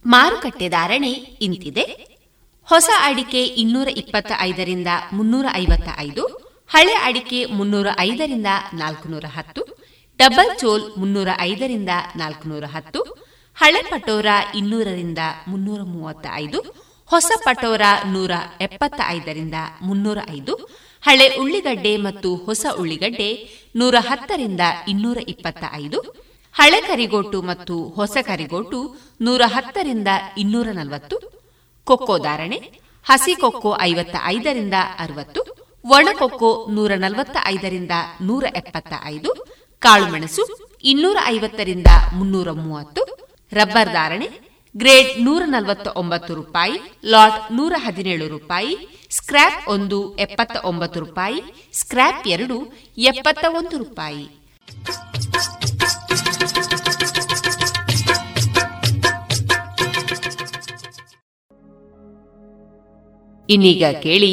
[0.06, 2.12] ಮಾರುಕಟ್ಟೆ ಧಾರಣೆ ಇಂತಿದೆ.
[2.64, 6.41] ಹೊಸ ಅಡಿಕೆ ಇನ್ನೂರ ಇಪ್ಪತ್ತ ಐದರಿಂದ ಮುನ್ನೂರ ಐವತ್ತ ಐದು
[6.72, 8.50] ಹಳೆ ಅಡಿಕೆ ಮುನ್ನೂರ ಐದರಿಂದ
[8.80, 9.62] ನಾಲ್ಕುನೂರ ಹತ್ತು,
[10.20, 13.00] ಡಬಲ್ ಚೋಲ್ ಮುನ್ನೂರ ಐದರಿಂದ ನಾಲ್ಕುನೂರ ಹತ್ತು,
[13.56, 15.18] ಹಳೆ ಪಟೋರ ಇನ್ನೂರರಿಂದ
[15.50, 16.60] ಮುನ್ನೂರ ಮೂವತ್ತ ಐದು,
[17.10, 17.82] ಹೊಸ ಪಟೋರ
[18.14, 20.54] ನೂರ ಎಪ್ಪತ್ತ ಐದರಿಂದ ಮುನ್ನೂರ ಐದು,
[21.02, 23.30] ಹಳೆ ಉಳ್ಳಿಗಡ್ಡೆ ಮತ್ತು ಹೊಸ ಉಳ್ಳಿಗಡ್ಡೆ
[23.76, 26.00] ನೂರ ಹತ್ತರಿಂದ ಇನ್ನೂರ ಇಪ್ಪತ್ತ ಐದು,
[26.54, 28.80] ಹಳೆ ಕರಿಗೋಟು ಮತ್ತು ಹೊಸ ಕರಿಗೋಟು
[29.20, 30.08] ನೂರ ಹತ್ತರಿಂದ
[30.38, 31.18] ಇನ್ನೂರ ನಲವತ್ತು,
[31.86, 32.58] ಕೊಕ್ಕೋ ಧಾರಣೆ
[33.06, 35.42] ಹಸಿ ಕೊಕ್ಕೋ ಐವತ್ತ ಐದರಿಂದ ಅರವತ್ತು
[35.84, 39.30] ಒಣಕೊಕ್ಕೋ ನೂರ ನಲವತ್ತ ಐದರಿಂದ ನೂರ ಎಪ್ಪತ್ತ ಐದು
[39.82, 40.42] ಕಾಳುಮೆಣಸು
[40.84, 43.02] ಇನ್ನೂರ ಐವತ್ತರಿಂದ ಮುನ್ನೂರ ಮೂವತ್ತು
[43.52, 44.28] ರಬ್ಬರ್ ಧಾರಣೆ
[44.76, 48.76] ಗ್ರೇಡ್ ನೂರ ನಲವತ್ತ ಒಂಬತ್ತು ರೂಪಾಯಿ, ಲಾಟ್ ನೂರ ಹದಿನೇಳು ರೂಪಾಯಿ
[49.10, 51.40] ಸ್ಕ್ರಾಪ್ ಒಂದು ಎಪ್ಪತ್ತ ಒಂಬತ್ತು ರೂಪಾಯಿ
[51.72, 52.56] ಸ್ಕ್ರಾಪ್ ಎರಡು
[52.98, 54.24] ಎಪ್ಪತ್ತ ಒಂದು ರೂಪಾಯಿ.
[63.48, 64.32] ಇನ್ನೀಗ ಕೇಳಿ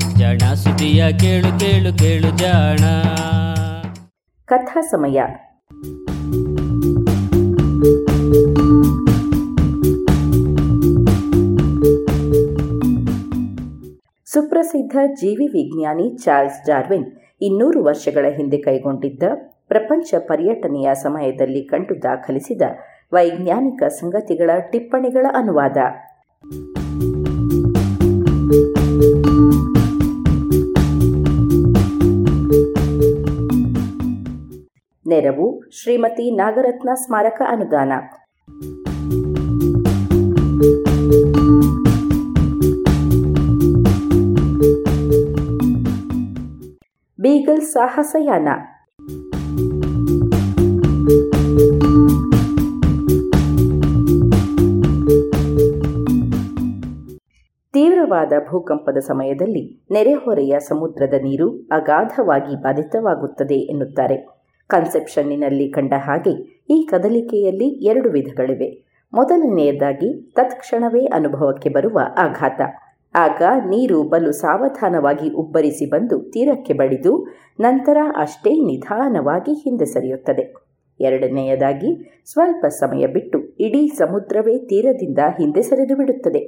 [0.21, 2.83] ಜಾಣ ಸುದಿಯ ಕೇಳು ಕೇಳು ಕೇಳು ಜಾಣ.
[4.45, 5.21] ಕಥಾ ಸಮಯ.
[14.25, 17.05] ಸುಪ್ರಸಿದ್ಧ ಜೀವಿ ವಿಜ್ಞಾನಿ ಚಾರ್ಲ್ಸ್ ಡಾರ್ವಿನ್
[17.41, 19.23] ಇನ್ನೂರು ವರ್ಷಗಳ ಹಿಂದೆ ಕೈಗೊಂಡಿದ್ದ
[19.67, 22.61] ಪ್ರಪಂಚ ಪರ್ಯಟನೆಯ ಸಮಯದಲ್ಲಿ ಕಂಡು ದಾಖಲಿಸಿದ
[23.13, 25.77] ವೈಜ್ಞಾನಿಕ ಸಂಗತಿಗಳ ಟಿಪ್ಪಣಿಗಳ ಅನುವಾದ.
[35.11, 37.91] ನೆರವು ಶ್ರೀಮತಿ ನಾಗರತ್ನ ಸ್ಮಾರಕ ಅನುದಾನ.
[47.19, 48.47] ಬೀಗಲ್ ಸಾಹಸಯಾನ.
[57.73, 64.40] ತೀವ್ರವಾದ ಭೂಕಂಪದ ಸಮಯದಲ್ಲಿ ನೆರೆಹೊರೆಯ ಸಮುದ್ರದ ನೀರು ಅಗಾಧವಾಗಿ ಬಾಧಿತವಾಗುತ್ತದೆ ಎನ್ನುತ್ತಾರೆ.
[64.71, 66.33] ಕನ್ಸೆಪ್ಷನ್ನಿನಲ್ಲಿ ಕಂಡ ಹಾಗೆ
[66.69, 68.69] ಈ ಕದಲಿಕೆಯಲ್ಲಿ ಎರಡು ವಿಧಗಳಿವೆ.
[69.13, 72.61] ಮೊದಲನೆಯದಾಗಿ ತತ್ಕ್ಷಣವೇ ಅನುಭವಕ್ಕೆ ಬರುವ ಆಘಾತ.
[73.15, 77.27] ಆಗ ನೀರು ಬಲು ಸಾವಧಾನವಾಗಿ ಉಬ್ಬರಿಸಿ ಬಂದು ತೀರಕ್ಕೆ ಬಡಿದು
[77.59, 80.53] ನಂತರ ಅಷ್ಟೇ ನಿಧಾನವಾಗಿ ಹಿಂದೆ ಸರಿಯುತ್ತದೆ.
[80.99, 86.41] ಎರಡನೆಯದಾಗಿ ಸ್ವಲ್ಪ ಸಮಯ ಬಿಟ್ಟು ಇಡೀ ಸಮುದ್ರವೇ ತೀರದಿಂದ ಹಿಂದೆ ಸರಿದು ಬಿಡುತ್ತದೆ.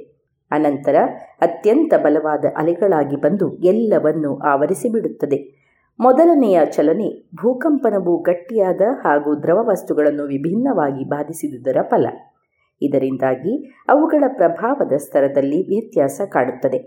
[0.50, 0.96] ಅನಂತರ
[1.40, 5.63] ಅತ್ಯಂತ ಬಲವಾದ ಅಲೆಗಳಾಗಿ ಬಂದು ಎಲ್ಲವನ್ನೂ ಆವರಿಸಿ ಬಿಡುತ್ತದೆ.
[6.00, 12.06] ಮೊದಲನೆಯ ಚಲನೆ ಭೂಕಂಪನವು ಗಟ್ಟಿಯಾದ ಹಾಗೂ ದ್ರವ ವಸ್ತುಗಳನ್ನು ವಿಭಿನ್ನವಾಗಿ ಬಾಧಿಸಿದುದರ ಫಲ.
[12.82, 16.80] ಇದರಿಂದಾಗಿ ಅವುಗಳ ಪ್ರಭಾವದ ಸ್ತರದಲ್ಲಿ ವ್ಯತ್ಯಾಸ ಕಾಡುತ್ತದೆ.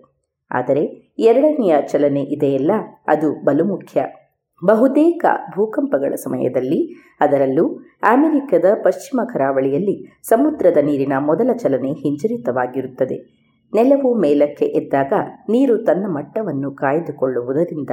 [0.51, 2.71] ಆದರೆ ಎರಡನೆಯ ಚಲನೆ ಇದೆಯಲ್ಲ,
[3.07, 4.05] ಅದು ಬಲು ಮುಖ್ಯ
[4.65, 7.65] ಬಹುತೇಕ ಭೂಕಂಪಗಳ ಸಮಯದಲ್ಲಿ, ಅದರಲ್ಲೂ
[8.03, 13.47] ಅಮೆರಿಕದ ಪಶ್ಚಿಮ ಕರಾವಳಿಯಲ್ಲಿ ಸಮುದ್ರದ ನೀರಿನ ಮೊದಲ ಚಲನೆ ಹಿಂಜರಿತವಾಗಿರುತ್ತದೆ.
[13.73, 15.13] ನೆಲವು ಮೇಲಕ್ಕೆ ಎದ್ದಾಗ
[15.49, 17.89] ನೀರು ತನ್ನ ಮಟ್ಟವನ್ನು ಕಾಯ್ದುಕೊಳ್ಳುವುದರಿಂದ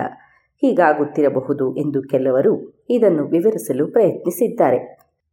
[0.62, 2.52] ಹೀಗಾಗುತ್ತಿರಬಹುದು ಎಂದು ಕೆಲವರು
[2.90, 4.78] ಇದನ್ನು ವಿವರಿಸಲು ಪ್ರಯತ್ನಿಸಿದ್ದಾರೆ.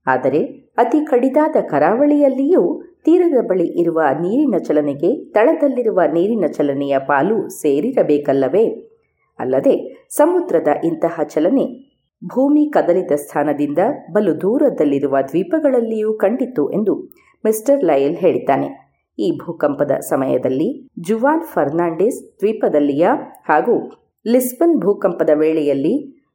[0.07, 0.41] ಆದರೆ
[0.77, 8.65] ಅತಿ ಕಡಿದಾದ ಕರಾವಳಿಯಲ್ಲಿಯೂ ತೀರದ ಬಳಿ ಇರುವ ನೀರಿನ ಚಲನೆಗೆ ತಳದಲ್ಲಿರುವ ನೀರಿನ ಚಲನೆಯ ಪಾಲು ಸೇರಿರಬೇಕಲ್ಲವೇ?
[9.39, 11.65] ಅಲ್ಲದೆ ಸಮುದ್ರದ ಇಂತಹ ಚಲನೆ
[12.25, 13.79] ಭೂಮಿ ಕದಲಿದ ಸ್ಥಾನದಿಂದ
[14.11, 16.95] ಬಲು ದೂರದಲ್ಲಿರುವ ದ್ವೀಪಗಳಲ್ಲಿಯೂ ಕಂಡಿತು ಎಂದು
[17.45, 18.69] ಮಿಸ್ಟರ್ ಲಯಲ್ ಹೇಳಿದ್ದಾನೆ.
[19.19, 23.07] ಈ ಭೂಕಂಪದ ಸಮಯದಲ್ಲಿ ಜುವಾನ್ ಫರ್ನಾಂಡಿಸ್ ದ್ವೀಪದಲ್ಲಿಯ
[23.49, 25.93] ಹಾಗೂ ಲಿಸ್ಬನ್ ಭೂಕಂಪದ ವೇಳೆಯಲ್ಲಿ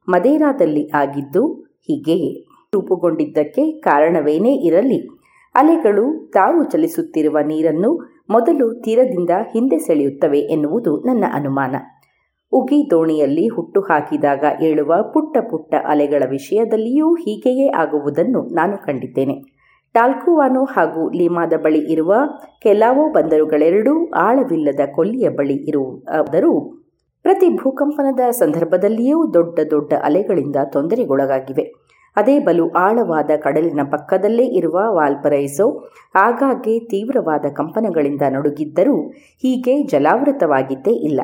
[0.08, 1.42] ಮದೇರಾದಲ್ಲಿ ಆಗಿದ್ದು
[1.88, 2.30] ಹೀಗೆಯೇ
[2.74, 4.98] ರೂಪುಗೊಂಡಿದ್ದಕ್ಕೆ ಕಾರಣವೇನೇ ಇರಲಿ.
[5.54, 7.90] ಅಲೆಗಳು ತಾವು ಚಲಿಸುತ್ತಿರುವ ನೀರನ್ನು
[8.30, 11.74] ಮೊದಲು ತೀರದಿಂದ ಹಿಂದೆ ಸೆಳೆಯುತ್ತವೆ ಎನ್ನುವುದು ನನ್ನ ಅನುಮಾನ.
[12.52, 19.36] ಉಗಿ ದೋಣಿಯಲ್ಲಿ ಹುಟ್ಟು ಹಾಕಿದಾಗ ಏಳುವ ಪುಟ್ಟ ಪುಟ್ಟ ಅಲೆಗಳ ವಿಷಯದಲ್ಲಿಯೂ ಹೀಗೆಯೇ ಆಗುವುದನ್ನು ನಾನು ಕಂಡಿದ್ದೇನೆ.
[19.94, 22.14] ಟಾಲ್ಕುವಾನು ಹಾಗೂ ಲಿಮಾದ ಬಳಿ ಇರುವ
[22.62, 26.52] ಕೆಲವೋ ಬಂದರುಗಳೆರಡೂ ಆಳವಿಲ್ಲದ ಕೊಲ್ಲಿಯ ಬಳಿ ಇರುವುದಾದರೂ
[27.26, 31.64] ಪ್ರತಿ ಭೂಕಂಪನದ ಸಂದರ್ಭದಲ್ಲಿಯೂ ದೊಡ್ಡ ದೊಡ್ಡ ಅಲೆಗಳಿಂದ ತೊಂದರೆಗೊಳಗಾಗಿವೆ.
[32.16, 35.66] ಅದೇ ಬಲು ಆಳವಾದ ಕಡಲಿನ ಪಕ್ಕದಲ್ಲೇ ಇರುವ ವಾಲ್ಪರೈಸೋ
[36.14, 39.08] ಆಗಾಗ್ಗೆ ತೀವ್ರವಾದ ಕಂಪನಗಳಿಂದ ನಡುಗಿದ್ದರೂ
[39.42, 41.20] ಹೀಗೆ ಜಲಾವೃತವಾಗಿದ್ದೇ ಇಲ್ಲ.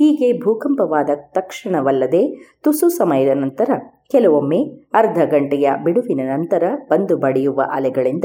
[0.00, 2.22] ಹೀಗೆ ಭೂಕಂಪವಾದ ತಕ್ಷಣವಲ್ಲದೆ
[2.62, 3.70] ತುಸು ಸಮಯದ ನಂತರ
[4.10, 4.60] ಕೆಲವೊಮ್ಮೆ
[4.94, 8.24] ಅರ್ಧ ಗಂಟೆಯ ಬಿಡುವಿನ ನಂತರ ಬಂದು ಬಡಿಯುವ ಅಲೆಗಳಿಂದ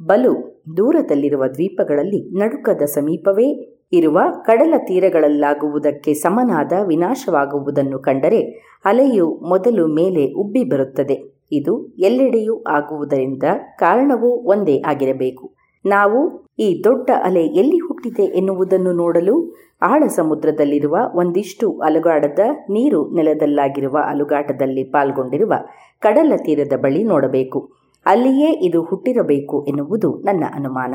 [0.00, 0.32] ಬಲು
[0.76, 3.48] ದೂರದಲ್ಲಿರುವ ದ್ವೀಪಗಳಲ್ಲಿ ನಡುಕದ ಸಮೀಪವೇ
[3.92, 8.40] ಇರುವ ಕಡಲ ತೀರಗಳಲ್ಲಾಗುವುದಕ್ಕೆ ಸಮನಾದ ವಿನಾಶವಾಗುವುದನ್ನು ಕಂಡರೆ
[8.84, 11.32] ಅಲೆಯು ಮೊದಲು ಮೇಲೆ ಉಬ್ಬಿ ಬರುತ್ತದೆ.
[11.52, 13.42] ಇದು ಎಲ್ಲೆಡೆಯೂ ಆಗುವುದರಿಂದ
[13.78, 15.54] ಕಾರಣವೂ ಒಂದೇ ಆಗಿರಬೇಕು.
[15.86, 22.38] ನಾವು ಈ ದೊಡ್ಡ ಅಲೆ ಎಲ್ಲಿ ಹುಟ್ಟಿದೆ ಎನ್ನುವುದನ್ನು ನೋಡಲು ಆಳ ಸಮುದ್ರದಲ್ಲಿರುವ ಒಂದಿಷ್ಟು ಅಲುಗಾಡದ
[22.70, 25.52] ನೀರು ನೆಲದಲ್ಲಾಗಿರುವ ಅಲುಗಾಟದಲ್ಲಿ ಪಾಲ್ಗೊಂಡಿರುವ
[26.00, 27.72] ಕಡಲ ತೀರದ ಬಳಿ ನೋಡಬೇಕು.
[28.06, 30.94] ಅಲ್ಲಿಯೇ ಇದು ಹುಟ್ಟಿರಬೇಕು ಎನ್ನುವುದು ನನ್ನ ಅನುಮಾನ.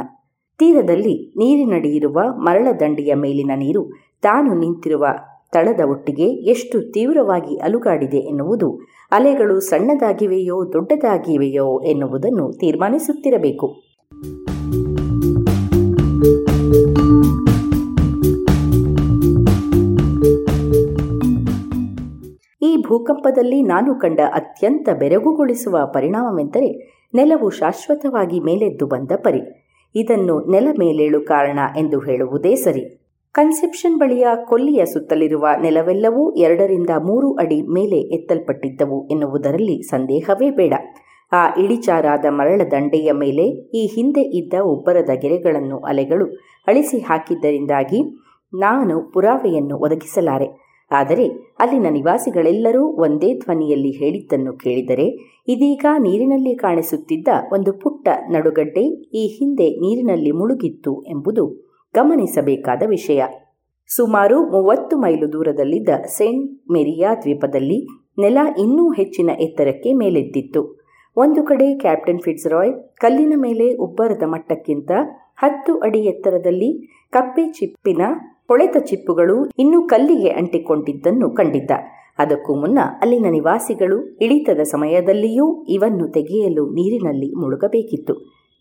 [0.59, 3.89] ತೀರದಲ್ಲಿ ನೀರಿನಡಿಯಿರುವ ಮರಳ ದಂಡೆಯ ಮೇಲಿನ ನೀರು
[4.21, 5.05] ತಾನು ನಿಂತಿರುವ
[5.53, 8.79] ತಳದ ಒಟ್ಟಿಗೆ ಎಷ್ಟು ತೀವ್ರವಾಗಿ ಅಲುಗಾಡಿದೆ ಎನ್ನುವುದು,
[9.11, 13.67] ಅಲೆಗಳು ಸಣ್ಣದಾಗಿವೆಯೋ ದೊಡ್ಡದಾಗಿವೆಯೋ ಎನ್ನುವುದನ್ನು ತೀರ್ಮಾನಿಸುತ್ತಿರಬೇಕು.
[22.61, 26.71] ಈ ಭೂಕಂಪದಲ್ಲಿ ನಾನು ಕಂಡ ಅತ್ಯಂತ ಬೆರಗುಗೊಳಿಸುವ ಪರಿಣಾಮವೆಂದರೆ
[27.15, 29.66] ನೆಲವು ಶಾಶ್ವತವಾಗಿ ಮೇಲೆದ್ದು ಬಂದ ಪರಿ.
[29.97, 32.83] ಇದನ್ನು ನೆಲ ಮೇಲೇಳು ಕಾರಣ ಎಂದು ಹೇಳುವುದೇ ಸರಿ.
[33.31, 40.73] ಕನ್ಸೆಪ್ಷನ್ ಬಳಿಯ ಕೊಲ್ಲಿಯ ಸುತ್ತಲಿರುವ ನೆಲವೆಲ್ಲವೂ ಎರಡರಿಂದ ಮೂರು ಅಡಿ ಮೇಲೆ ಎತ್ತಲ್ಪಟ್ಟಿದ್ದವು ಎನ್ನುವುದರಲ್ಲಿ ಸಂದೇಹವೇ ಬೇಡ.
[41.31, 43.45] ಆ ಇಳಿಚಾರಾದ ಮರಳ ದಂಡೆಯ ಮೇಲೆ
[43.77, 46.25] ಈ ಹಿಂದೆ ಇದ್ದ ಒಬ್ಬರದ ಗೆರೆಗಳನ್ನು ಅಲೆಗಳು
[46.67, 47.99] ಅಳಿಸಿ ಹಾಕಿದ್ದರಿಂದಾಗಿ
[48.53, 50.66] ನಾನು ಪುರಾವೆಯನ್ನು ಒದಗಿಸಲಾರೆ.
[50.91, 51.25] ಆದರೆ
[51.59, 55.07] ಅಲ್ಲಿನ ನಿವಾಸಿಗಳೆಲ್ಲರೂ ಒಂದೇ ಧ್ವನಿಯಲ್ಲಿ ಹೇಳಿದ್ದನ್ನು ಕೇಳಿದರೆ
[55.47, 61.45] ಇದೀಗ ನೀರಿನಲ್ಲಿ ಕಾಣಿಸುತ್ತಿದ್ದ ಒಂದು ಪುಟ್ಟ ನಡುಗಡ್ಡೆ ಈ ಹಿಂದೆ ನೀರಿನಲ್ಲಿ ಮುಳುಗಿತ್ತು ಎಂಬುದು
[61.95, 63.21] ಗಮನಿಸಬೇಕಾದ ವಿಷಯ.
[63.89, 67.77] ಸುಮಾರು ಮೂವತ್ತು ಮೈಲು ದೂರದಲ್ಲಿದ್ದ ಸೇಂಟ್ ಮೇರಿಯಾ ದ್ವೀಪದಲ್ಲಿ
[68.19, 70.61] ನೆಲ ಇನ್ನೂ ಹೆಚ್ಚಿನ ಎತ್ತರಕ್ಕೆ ಮೇಲೆದ್ದಿತ್ತು.
[71.17, 74.91] ಒಂದು ಕಡೆ ಕ್ಯಾಪ್ಟನ್ ಫಿಟ್ಸ್ರಾಯ್ ಕಲ್ಲಿನ ಮೇಲೆ ಉಬ್ಬರದ ಮಟ್ಟಕ್ಕಿಂತ
[75.35, 76.69] ಹತ್ತು ಅಡಿ ಎತ್ತರದಲ್ಲಿ
[77.11, 78.01] ಕಪ್ಪೆ ಚಿಪ್ಪಿನ
[78.49, 81.71] ಹೊಳೆತ ಚಿಪ್ಪುಗಳು ಇನ್ನೂ ಕಲ್ಲಿಗೆ ಅಂಟಿಕೊಂಡಿದ್ದನ್ನು ಕಂಡಿದ್ದ.
[82.19, 88.13] ಅದಕ್ಕೂ ಮುನ್ನ ಅಲ್ಲಿನ ನಿವಾಸಿಗಳು ಇಳಿತದ ಸಮಯದಲ್ಲಿಯೂ ಇವನ್ನು ತೆಗೆಯಲು ನೀರಿನಲ್ಲಿ ಮುಳುಗಬೇಕಿತ್ತು.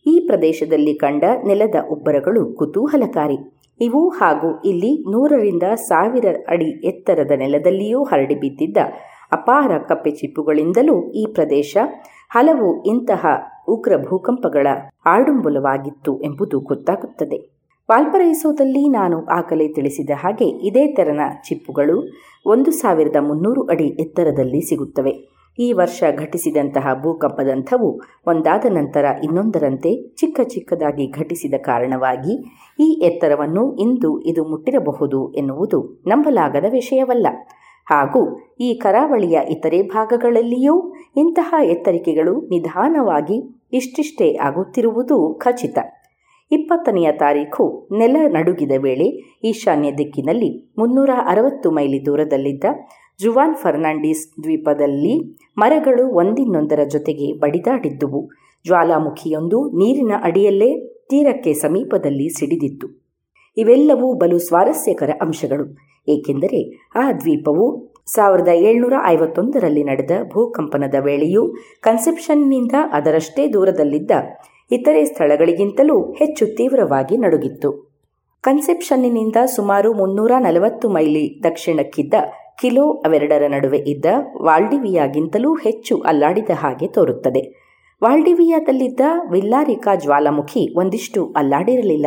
[0.07, 3.39] ಈ ಪ್ರದೇಶದಲ್ಲಿ ಕಂಡ ನೆಲದ ಉಬ್ಬರಗಳು ಕುತೂಹಲಕಾರಿ.
[3.81, 8.77] ಇವು ಹಾಗೂ ಇಲ್ಲಿ ನೂರರಿಂದ ಸಾವಿರ ಅಡಿ ಎತ್ತರದ ನೆಲದಲ್ಲಿಯೂ ಹರಡಿ ಬಿದ್ದಿದ್ದ
[9.33, 11.77] ಅಪಾರ ಕಪ್ಪೆ ಚಿಪ್ಪುಗಳಿಂದಲೂ ಈ ಪ್ರದೇಶ
[12.31, 13.27] ಹಲವು ಇಂತಹ
[13.69, 14.67] ಉಗ್ರ ಭೂಕಂಪಗಳ
[15.07, 17.56] ಆಡುಂಬುಲವಾಗಿತ್ತು ಎಂಬುದು ಗೊತ್ತಾಗುತ್ತದೆ.
[17.91, 21.97] ವಾಲ್ಪರೈಸೋದಲ್ಲಿ ನಾನು ಆಗಲೇ ತಿಳಿಸಿದ ಹಾಗೆ ಇದೇ ತೆರನ ಚಿಪ್ಪುಗಳು
[22.47, 25.13] ಒಂದು ಸಾವಿರದ ಮುನ್ನೂರು ಅಡಿ ಎತ್ತರದಲ್ಲಿ ಸಿಗುತ್ತವೆ.
[25.59, 32.35] ಈ ವರ್ಷ ಘಟಿಸಿದಂತಹ ಭೂಕಂಪದಂಥವು ಒಂದಾದ ನಂತರ ಇನ್ನೊಂದರಂತೆ ಚಿಕ್ಕ ಚಿಕ್ಕದಾಗಿ ಘಟಿಸಿದ ಕಾರಣವಾಗಿ
[32.81, 37.27] ಈ ಎತ್ತರವನ್ನು ಇಂದು ಇದು ಮುಟ್ಟಿರಬಹುದು ಎನ್ನುವುದು ನಂಬಲಾಗದ ವಿಷಯವಲ್ಲ.
[37.87, 38.23] ಹಾಗೂ
[38.61, 43.39] ಈ ಕರಾವಳಿಯ ಇತರೆ ಭಾಗಗಳಲ್ಲಿಯೂ ಇಂತಹ ಎತ್ತರಿಕೆಗಳು ನಿಧಾನವಾಗಿ
[43.73, 45.79] ಇಷ್ಟಿಷ್ಟೇ ಆಗುತ್ತಿರುವುದು ಖಚಿತ.
[46.51, 49.07] ಇಪ್ಪತ್ತನೆಯ ತಾರೀಖು ನೆಲ ನಡುಗಿದ ವೇಳೆ
[49.45, 52.65] ಈಶಾನ್ಯ ದಿಕ್ಕಿನಲ್ಲಿ ಮುನ್ನೂರ ಅರವತ್ತು ಮೈಲಿ ದೂರದಲ್ಲಿದ್ದ
[53.23, 55.15] ಜುವಾನ್ ಫರ್ನಾಂಡಿಸ್ ದ್ವೀಪದಲ್ಲಿ
[55.59, 58.21] ಮರಗಳು ಒಂದಿನ್ನೊಂದರ ಜೊತೆಗೆ ಬಡಿದಾಡಿದ್ದುವು.
[58.65, 60.71] ಜ್ವಾಲಾಮುಖಿಯೊಂದು ನೀರಿನ ಅಡಿಯಲ್ಲೇ
[61.09, 62.87] ತೀರಕ್ಕೆ ಸಮೀಪದಲ್ಲಿ ಸಿಡಿದಿತ್ತು.
[63.57, 65.67] ಇವೆಲ್ಲವೂ ಬಲು ಸ್ವಾರಸ್ಯಕರ ಅಂಶಗಳು.
[66.09, 66.61] ಏಕೆಂದರೆ
[66.95, 67.67] ಆ ದ್ವೀಪವು
[68.07, 71.43] ಸಾವಿರದ ಏಳ್ನೂರ ಐವತ್ತೊಂದರಲ್ಲಿ ನಡೆದ ಭೂಕಂಪನದ ವೇಳೆಯೂ
[71.81, 74.11] ಕನ್ಸೆಪ್ಷನ್ನಿಂದ ಅದರಷ್ಟೇ ದೂರದಲ್ಲಿದ್ದ
[74.71, 77.97] ಇತರೆ ಸ್ಥಳಗಳಿಗಿಂತಲೂ ಹೆಚ್ಚು ತೀವ್ರವಾಗಿ ನಡುಗಿತ್ತು.
[78.43, 82.15] ಕನ್ಸೆಪ್ಷನ್ನಿನಿಂದ ಸುಮಾರು ಮುನ್ನೂರ ನಲವತ್ತು ಮೈಲಿ ದಕ್ಷಿಣಕ್ಕಿದ್ದ
[82.59, 84.05] ಕಿಲೋ ಅವೆರಡರ ನಡುವೆ ಇದ್ದ
[84.43, 87.41] ವಾಲ್ಡಿವಿಯಾಗಿಂತಲೂ ಹೆಚ್ಚು ಅಲ್ಲಾಡಿದ ಹಾಗೆ ತೋರುತ್ತದೆ.
[88.05, 89.01] ವಾಲ್ಡಿವಿಯಾದಲ್ಲಿದ್ದ
[89.31, 92.07] ವಿಲ್ಲಾರಿಕಾ ಜ್ವಾಲಾಮುಖಿ ಒಂದಿಷ್ಟು ಅಲ್ಲಾಡಿರಲಿಲ್ಲ.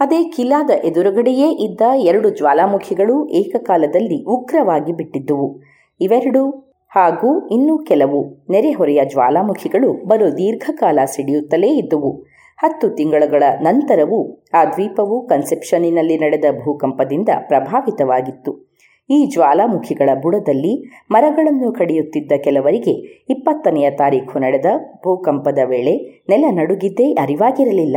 [0.00, 5.60] ಅದೇ ಕಿಲಾದ ಎದುರುಗಡೆಯೇ ಇದ್ದ ಎರಡು ಜ್ವಾಲಾಮುಖಿಗಳು ಏಕಕಾಲದಲ್ಲಿ ಉಗ್ರವಾಗಿ ಬಿಟ್ಟಿದ್ದುವು.
[6.00, 12.24] ಇವೆರಡು ಹಾಗೂ ಇನ್ನೂ ಕೆಲವು ನೆರೆಹೊರೆಯ ಜ್ವಾಲಾಮುಖಿಗಳು ಬಲು ದೀರ್ಘಕಾಲ ಸಿಡಿಯುತ್ತಲೇ ಇದ್ದುವು.
[12.58, 18.66] ಹತ್ತು ತಿಂಗಳುಗಳ ನಂತರವೂ ಆ ದ್ವೀಪವು ಕನ್ಸೆಪ್ಷನ್ನಿನಲ್ಲಿ ನಡೆದ ಭೂಕಂಪದಿಂದ ಪ್ರಭಾವಿತವಾಗಿತ್ತು.
[19.10, 24.64] ಈ ಜ್ವಾಲಾಮುಖಿಗಳ ಬುಡದಲ್ಲಿ ಮರಗಳನ್ನು ಕಡಿಯುತ್ತಿದ್ದ ಕೆಲವರಿಗೆ ಇಪ್ಪತ್ತನೆಯ ತಾರೀಖು ನಡೆದ
[25.04, 27.96] ಭೂಕಂಪದ ವೇಳೆ ನೆಲ ನಡುಗಿದ್ದೇ ಅರಿವಾಗಿರಲಿಲ್ಲ.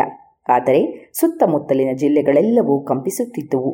[0.50, 3.72] ಆದರೆ ಸುತ್ತಮುತ್ತಲಿನ ಜಿಲ್ಲೆಗಳೆಲ್ಲವೂ ಕಂಪಿಸುತ್ತಿದ್ದುವು.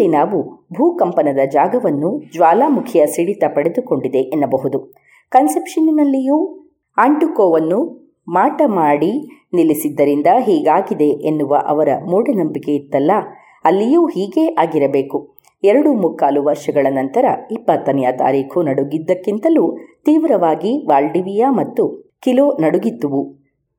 [0.00, 0.38] ಇಲ್ಲಿ ನಾವು
[0.76, 4.78] ಭೂಕಂಪನದ ಜಾಗವನ್ನು ಜ್ವಾಲಾಮುಖಿಯ ಸಿಡಿತ ಪಡೆದುಕೊಂಡಿದೆ ಎನ್ನಬಹುದು.
[5.32, 6.38] ಕನ್ಸೆಪ್ಷನ್ನಿನಲ್ಲಿಯೂ
[6.98, 7.78] ಆಂಟುಕೋವನ್ನು
[8.28, 9.10] ಮಾಟ ಮಾಡಿ
[9.54, 13.12] ನಿಲ್ಲಿಸಿದ್ದರಿಂದ ಹೀಗಾಗಿದೆ ಎನ್ನುವ ಅವರ ಮೂಢನಂಬಿಕೆ ಇತ್ತಲ್ಲ,
[13.64, 15.18] ಅಲ್ಲಿಯೂ ಹೀಗೇ ಆಗಿರಬೇಕು.
[15.62, 19.64] ಎರಡು ಮುಕ್ಕಾಲು ವರ್ಷಗಳ ನಂತರ ಇಪ್ಪತ್ತನೆಯ ತಾರೀಖು ನಡುಗಿದ್ದಕ್ಕಿಂತಲೂ
[20.04, 21.84] ತೀವ್ರವಾಗಿ ವಾಲ್ಡಿವಿಯಾ ಮತ್ತು
[22.20, 23.22] ಕಿಲೋ ನಡುಗಿದ್ದುವು.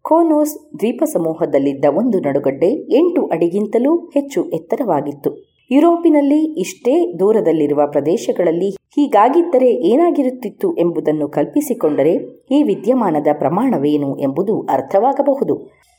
[0.05, 2.69] ಕೋನೋಸ್ ದ್ವೀಪ ಸಮೂಹದಲ್ಲಿದ್ದ ಒಂದು ನಡುಗಡ್ಡೆ
[2.99, 5.51] ಎಂಟು ಅಡಿಗಿಂತಲೂ ಹೆಚ್ಚು ಎತ್ತರವಾಗಿತ್ತು.
[5.72, 12.13] ಯುರೋಪಿನಲ್ಲಿ ಇಷ್ಟೇ ದೂರದಲ್ಲಿರುವ ಪ್ರದೇಶಗಳಲ್ಲಿ ಹೀಗಾಗಿದ್ದರೆ ಏನಾಗಿರುತ್ತಿತ್ತು ಎಂಬುದನ್ನು ಕಲ್ಪಿಸಿಕೊಂಡರೆ
[12.51, 15.55] ಈ ವಿದ್ಯಮಾನದ ಪ್ರಮಾಣವೇನು ಎಂಬುದು ಅರ್ಥವಾಗಬಹುದು.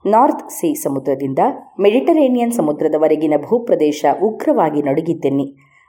[0.07, 1.39] ನಾರ್ತ್ ಸೀ ಸಮುದ್ರದಿಂದ
[1.81, 5.47] ಮೆಡಿಟರೇನಿಯನ್ ಸಮುದ್ರದವರೆಗಿನ ಭೂಪ್ರದೇಶ ಉಗ್ರವಾಗಿ ನಡುಗಿದ್ದೆನ್ನಿ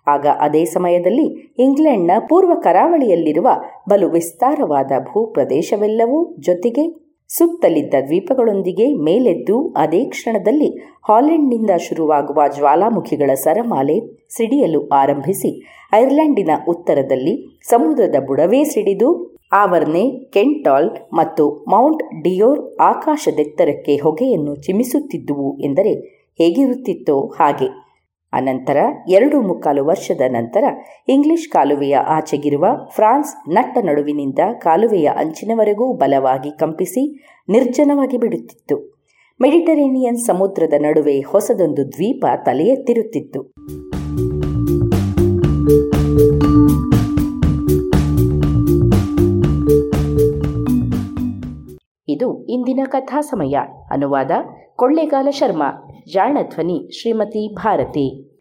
[0.07, 1.27] ಆಗ ಅದೇ ಸಮಯದಲ್ಲಿ
[1.59, 3.49] ಇಂಗ್ಲೆಂಡ್ನ ಪೂರ್ವ ಕರಾವಳಿಯಲ್ಲಿರುವ
[3.89, 10.69] ಬಲು ವಿಸ್ತಾರವಾದ ಭೂಪ್ರದೇಶವೆಲ್ಲವೂ ಜೊತೆಗೆ ಸುತ್ತಲಿದ್ದ ದ್ವೀಪಗಳೊಂದಿಗೆ ಮೇಲೆದ್ದು ಅದೇ ಕ್ಷಣದಲ್ಲಿ
[11.09, 13.95] ಹಾಲೆಂಡ್ನಿಂದ ಶುರುವಾಗುವ ಜ್ವಾಲಾಮುಖಿಗಳ ಸರಮಾಲೆ
[14.36, 15.51] ಸಿಡಿಯಲು ಆರಂಭಿಸಿ
[15.93, 17.34] ಐರ್ಲೆಂಡಿನ ಉತ್ತರದಲ್ಲಿ
[17.69, 19.09] ಸಮುದ್ರದ ಬುಡವೇ ಸಿಡಿದು
[19.53, 20.03] ಆವರ್ನೆ,
[20.34, 25.93] ಕೆಂಟಾಲ್ ಮತ್ತು ಮೌಂಟ್ ಡಿಯೋರ್ ಆಕಾಶದೆತ್ತರಕ್ಕೆ ಹೊಗೆಯನ್ನು ಚಿಮಿಸುತ್ತಿದ್ದುವು ಎಂದರೆ
[26.39, 27.82] ಹೇಗಿರುತ್ತಿತ್ತೋ ಹಾಗೆ.
[28.34, 28.77] ಅನಂತರ
[29.09, 30.63] ಎರಡು ಮುಕ್ಕಾಲು ವರ್ಷದ ನಂತರ
[31.07, 32.65] ಇಂಗ್ಲಿಷ್ ಕಾಲುವೆಯ ಆಚೆಗಿರುವ
[32.95, 38.93] ಫ್ರಾನ್ಸ್ ನಟ್ಟ ನಡುವಿನಿಂದ ಕಾಲುವೆಯ ಅಂಚಿನವರೆಗೂ ಬಲವಾಗಿ ಕಂಪಿಸಿ ನಿರ್ಜನವಾಗಿ ಬಿಡುತ್ತಿತ್ತು.
[39.41, 43.41] ಮೆಡಿಟರೇನಿಯನ್ ಸಮುದ್ರದ ನಡುವೆ ಹೊಸದೊಂದು ದ್ವೀಪ ತಲೆ ಎತ್ತಿರುತ್ತಿತ್ತು
[52.07, 53.55] ಇದು ಇಂದಿನ ಕಥಾ ಸಮಯ
[53.91, 54.31] ಅನುವಾದ
[54.75, 55.92] ಕೊಳ್ಳೇಗಾಲ ಶರ್ಮಾ.
[56.07, 58.33] ಜಾಣಧ್ವನಿ ಶ್ರೀಮತಿ ಭಾರತಿ.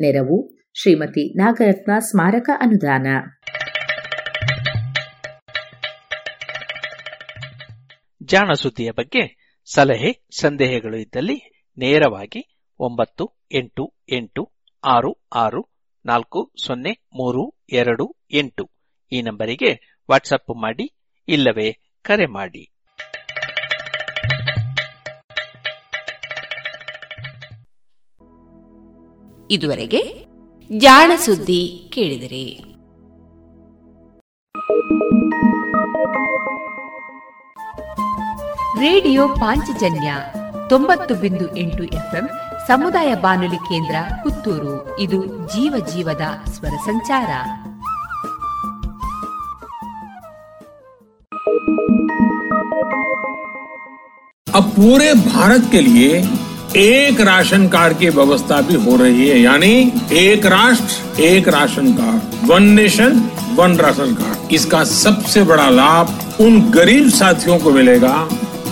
[0.00, 0.50] ನೆರವು
[0.80, 3.06] ಶ್ರೀಮತಿ ನಾಗರತ್ನ ಸ್ಮಾರಕ ಅನುದಾನ.
[8.22, 14.52] ಜಾಣ ಸುದ್ದಿಯ ಬಗ್ಗೆ ಸಲಹೆ ಸಂದೇಹಗಳು ಇದ್ದಲ್ಲಿ ನೇರವಾಗಿ ಒಂಬತ್ತು ಎಂಟು ಎಂಟು
[14.84, 15.70] ಆರು ಆರು
[16.06, 18.70] ನಾಲ್ಕು ಸೊನ್ನೆ ಮೂರು ಎರಡು, ಎಂಟು.
[19.12, 20.92] ಈ ನಂಬರಿಗೆ ವಾಟ್ಸಪ್ ಮಾಡಿ,
[21.28, 22.70] ಇಲ್ಲವೇ ಕರೆ ಮಾಡಿ.
[29.50, 30.26] ಇದುವರೆಗೆ
[30.78, 32.70] ಜಾಣ ಸುದ್ದಿ ಕೇಳಿದರೆ.
[38.80, 40.14] ರೇಡಿಯೋ ಪಾಂಚಜನ್ಯ
[40.68, 42.28] ತೊಂಬತ್ತು ಬಿಂದು ಎಂಟು ಎಫ್ಎಂ
[42.67, 45.19] ಸಮುದಾಯ ಬಾನುಲಿ ಕೇಂದ್ರ ಪುತ್ತೂರು ಇದು
[45.53, 46.25] ಜೀವ ಜೀವದ
[46.55, 47.31] ಸ್ವರ ಸಂಚಾರ
[54.47, 56.09] अब पूरे भारत के लिए
[56.79, 59.71] एक राशन कार्ड की व्यवस्था भी हो रही है यानी
[60.15, 62.21] एक राष्ट्र एक ration card
[62.51, 63.11] one nation
[63.55, 66.07] one ration card इसका सबसे बड़ा लाभ
[66.41, 68.15] उन गरीब साथियों को मिलेगा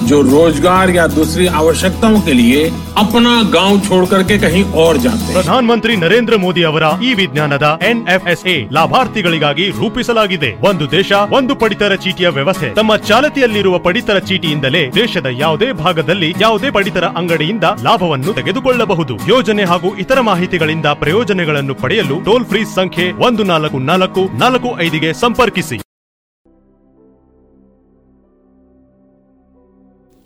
[0.07, 2.61] जो रोजगार या दूसरी आवश्यकताओं के लिए
[2.97, 8.55] अपना गांव छोड़ करके कहीं और जाते हैं ಪ್ರಧಾನಮಂತ್ರಿ ನರೇಂದ್ರ ಮೋದಿ ಅವರ ಈ ವಿಜ್ಞಾನದ ಎನ್ಎಫ್ಎಸ್ಎ
[8.77, 16.29] ಲಾಭಾರ್ಥಿಗಳಿಗಾಗಿ ರೂಪಿಸಲಾಗಿದೆ ಒಂದು ದೇಶ ಒಂದು ಪಡಿತರ ಚೀಟಿಯ ವ್ಯವಸ್ಥೆ ತಮ್ಮ ಚಾಲತಿಯಲ್ಲಿರುವ ಪಡಿತರ ಚೀಟಿಯಿಂದಲೇ ದೇಶದ ಯಾವುದೇ ಭಾಗದಲ್ಲಿ
[16.39, 23.45] ಯಾವುದೇ ಪಡಿತರ ಅಂಗಡಿಯಿಂದ ಲಾಭವನ್ನು ತೆಗೆದುಕೊಳ್ಳಬಹುದು ಯೋಜನೆ ಹಾಗೂ ಇತರ ಮಾಹಿತಿಗಳಿಂದ ಪ್ರಯೋಜನಗಳನ್ನು ಪಡೆಯಲು ಟೋಲ್ ಫ್ರೀ ಸಂಖ್ಯೆ ಒಂದು
[23.45, 25.79] ನಾಲ್ಕು ನಾಲ್ಕು ನಾಲ್ಕು ಐದಿಗೆ ಸಂಪರ್ಕಿಸಿ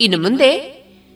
[0.03, 0.51] ಇನ್ನು ಮುಂದೆ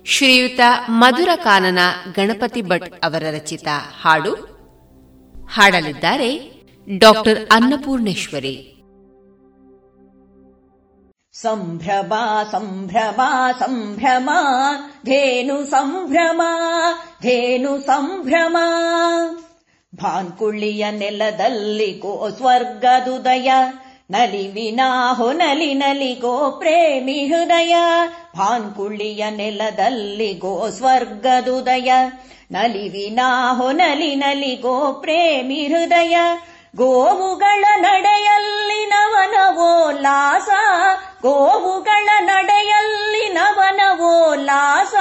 [0.06, 0.60] ಶ್ರೀಯುತ
[0.90, 1.80] ಮಧುರ ಕಾನನ
[2.14, 3.68] ಗಣಪತಿ ಭಟ್ ಅವರ ರಚಿತ
[4.02, 4.34] ಹಾಡು
[5.48, 6.52] ಹಾಡಲಿದ್ದಾರೆ
[6.98, 8.74] ಡಾಕ್ಟರ್ ಅನ್ನಪೂರ್ಣೇಶ್ವರಿ.
[11.34, 12.14] ಸಂಭ್ರಮ
[12.52, 13.22] ಸಂಭ್ರಮ
[13.60, 14.30] ಸಂಭ್ರಮ,
[15.06, 16.42] ಧೇನು ಸಂಭ್ರಮ
[17.22, 18.58] ಧೇನು ಸಂಭ್ರಮ.
[19.96, 23.52] ಭಾನ್ಕುಳ್ಳಿಯ ನೆಲದಲ್ಲಿ ಗೋ ಸ್ವರ್ಗದುದಯ
[24.10, 24.82] ನಲಿವಿನ
[25.14, 27.76] ಹೊನಲಿ ನಲಿಗೋ ಪ್ರೇಮಿ ಹೃದಯ,
[28.38, 31.94] ಭಾನ್ಕುಳ್ಳಿಯ ನೆಲದಲ್ಲಿ ಗೋ ಸ್ವರ್ಗದುದಯ.
[32.52, 33.20] ನಲಿವಿನ
[33.58, 36.18] ಹೊನಲಿ ನಲಿಗೋ ಪ್ರೇಮಿ ಹೃದಯ,
[36.76, 40.50] ಗೋವುಗಳ ನಡೆಯಲ್ಲಿ ನವನವೋ ಲಾಸ.
[41.22, 44.94] ಗೋವುಗಳ ನಡೆಯಲ್ಲಿ ನವನವೋ ಲಾಸ.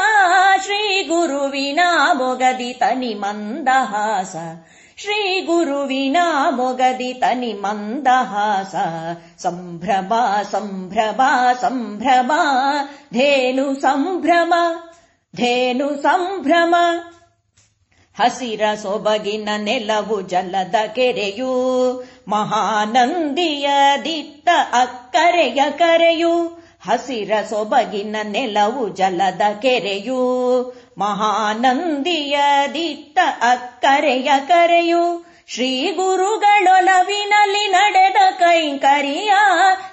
[0.64, 1.80] ಶ್ರೀ ಗುರುವಿನ
[2.12, 4.36] ಮೊಗದಿ ತನಿ ಮಂದಹಾಸ.
[4.97, 6.17] ಶ್ರೀ ಗುರುವಿನ
[6.51, 8.73] ಮೊಗದಿ ತನಿ ಮಂದಹಾಸ
[9.37, 10.11] ಸಂಭ್ರಮ
[10.51, 11.21] ಸಂಭ್ರಮ
[11.61, 12.31] ಸಂಭ್ರಮ
[13.13, 14.53] ಧೇನು ಸಂಭ್ರಮ
[15.33, 16.75] ಧೇನು ಸಂಭ್ರಮ
[18.15, 21.51] ಹಸಿರ ಸೊಬಗಿನ ನೆಲವು ಜಲದ ಕೆರೆಯು
[22.27, 23.67] ಮಹಾನಂದಿಯ
[24.03, 26.33] ದಿತ್ತ ಅಕ್ಕರೆಯ ಕರೆಯು
[26.87, 30.21] ಹಸಿರ ಸೊಬಗಿನ ನೆಲವು ಜಲದ ಕೆರೆಯು
[30.97, 32.37] ಮಹಾನಂದಿಯ
[32.73, 35.03] ದಿತ್ತ ಅಕ್ಕರೆಯ ಕರೆಯು
[35.47, 39.31] ಶ್ರೀ ಗುರುಗಳೊಲವಿನಲ್ಲಿ ನಡೆದ ಕೈಂಕರಿಯ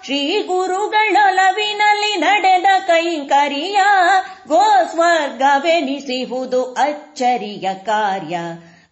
[0.04, 3.78] ಶ್ರೀ ಗುರುಗಳೊಲವಿನಲ್ಲಿ ನಡೆದ ಕೈಂಕರಿಯ
[4.48, 8.36] ಗೋ ಸ್ವರ್ಗವೆನಿಸಿಹುದು ಅಚ್ಚರಿಯ ಕಾರ್ಯ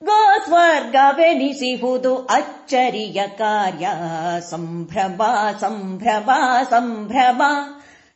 [0.05, 3.87] ಗೋ ಸ್ವರ್ಗವೆನಿಸಿಹುದು ಅಚ್ಚರಿಯ ಕಾರ್ಯ
[4.51, 5.23] ಸಂಭ್ರಮ
[5.61, 6.31] ಸಂಭ್ರಮ
[6.71, 7.43] ಸಂಭ್ರಮ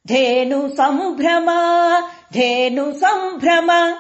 [0.08, 1.46] धेनु सम्भ्रम
[2.34, 3.96] धेनु सम्भ्रम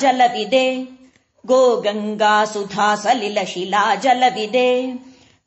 [0.00, 0.66] ಜಲವಿದೆ
[1.46, 4.86] ಗೋಗಂಗಾ ಸುಧಾ ಸಲಿಲ ಶಿಲಾ ಜಲವಿದೆ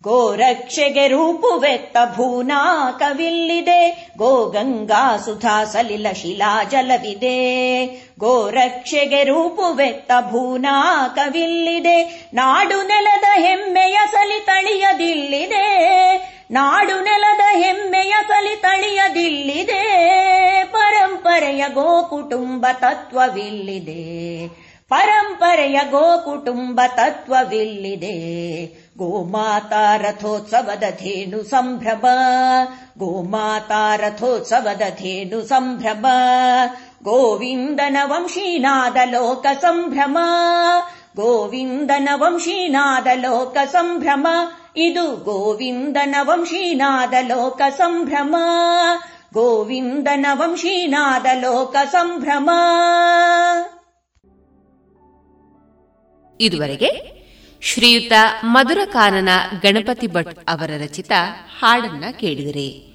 [0.04, 7.38] ಗೋರಕ್ಷೆಗೆ ರೂಪುವೆತ್ತ ಭೂನಾ ಕವಿಲ್ಲಿದೆ ಗೋಗಂಗಾ ಸುಧಾ ಸಲಿಲ ಶಿಲಾ ಜಲವಿದೆ
[8.21, 15.81] ಗೋರಕ್ಷೆಗೆ ರೂಪುವೆತ್ತ ಭೂನಾ ಕವಿಲ್ಲಿದೆ ನಾಡು ನೆಲದ ಹೆಮ್ಮೆಯ ಸಲಿ ತಳಿಯದಿಲ್ಲಿದೆ.
[16.51, 19.83] ನಾಡು ನೆಲದ ಹೆಮ್ಮೆಯ ಸಲಿ ತಳಿಯದಿಲ್ಲಿದೆ.
[20.73, 24.49] ಪರಂಪರೆಯ ಗೋ ಕುಟುಂಬ ತತ್ವವಿಲ್ಲಿದೆ.
[24.89, 28.67] ಪರಂಪರೆಯ ಗೋ ಕುಟುಂಬ ತತ್ವವಿಲ್ಲಿದೆ.
[28.99, 32.07] ಗೋಮಾತಾ ರಥೋತ್ಸವದ ಧೇನು ಸಂಭ್ರಮ.
[32.99, 36.07] ಗೋಮಾತಾ ರಥೋತ್ಸವದ ಧೇನು ಸಂಭ್ರಮ.
[37.03, 40.19] ಗೋವಿಂದನ ವಂಶೀನಾದ ಲೋಕ ಸಂಭ್ರಮ
[41.17, 44.27] ಗೋವಿಂದನ ವಂಶೀನಾದ ಲೋಕ ಸಂಭ್ರಮ
[44.77, 48.37] ಇದು ಗೋವಿಂದನ ವಂಶೀನಾದ ಲೋಕ ಸಂಭ್ರಮ
[49.35, 52.51] ಗೋವಿಂದನ ವಂಶೀನಾದ ಲೋಕ ಸಂಭ್ರಮ
[56.41, 57.21] ಇದುವರೆಗೆ
[57.63, 59.29] ಶ್ರೀಯುತ ಮಧುರಕಾನನ
[59.63, 61.13] ಗಣಪತಿ ಭಟ್ ಅವರ ರಚಿತ
[61.61, 62.90] ಹಾಡನ್ನ ಕೇಳಿದರೆ.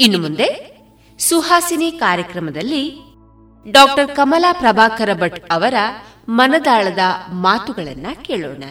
[0.00, 0.78] ಇನ್ನು ಮುಂದೆ
[1.18, 2.90] ಸುಹಾಸಿನಿ ಕಾರ್ಯಕ್ರಮದಲ್ಲಿ
[3.72, 5.74] ಡಾಕ್ಟರ್ ಕಮಲಾ ಪ್ರಭಾಕರ ಭಟ್ ಅವರ
[6.28, 6.98] ಮನದಾಳದ
[7.32, 8.64] ಮಾತುಗಳನ್ನ ಕೇಳೋಣ.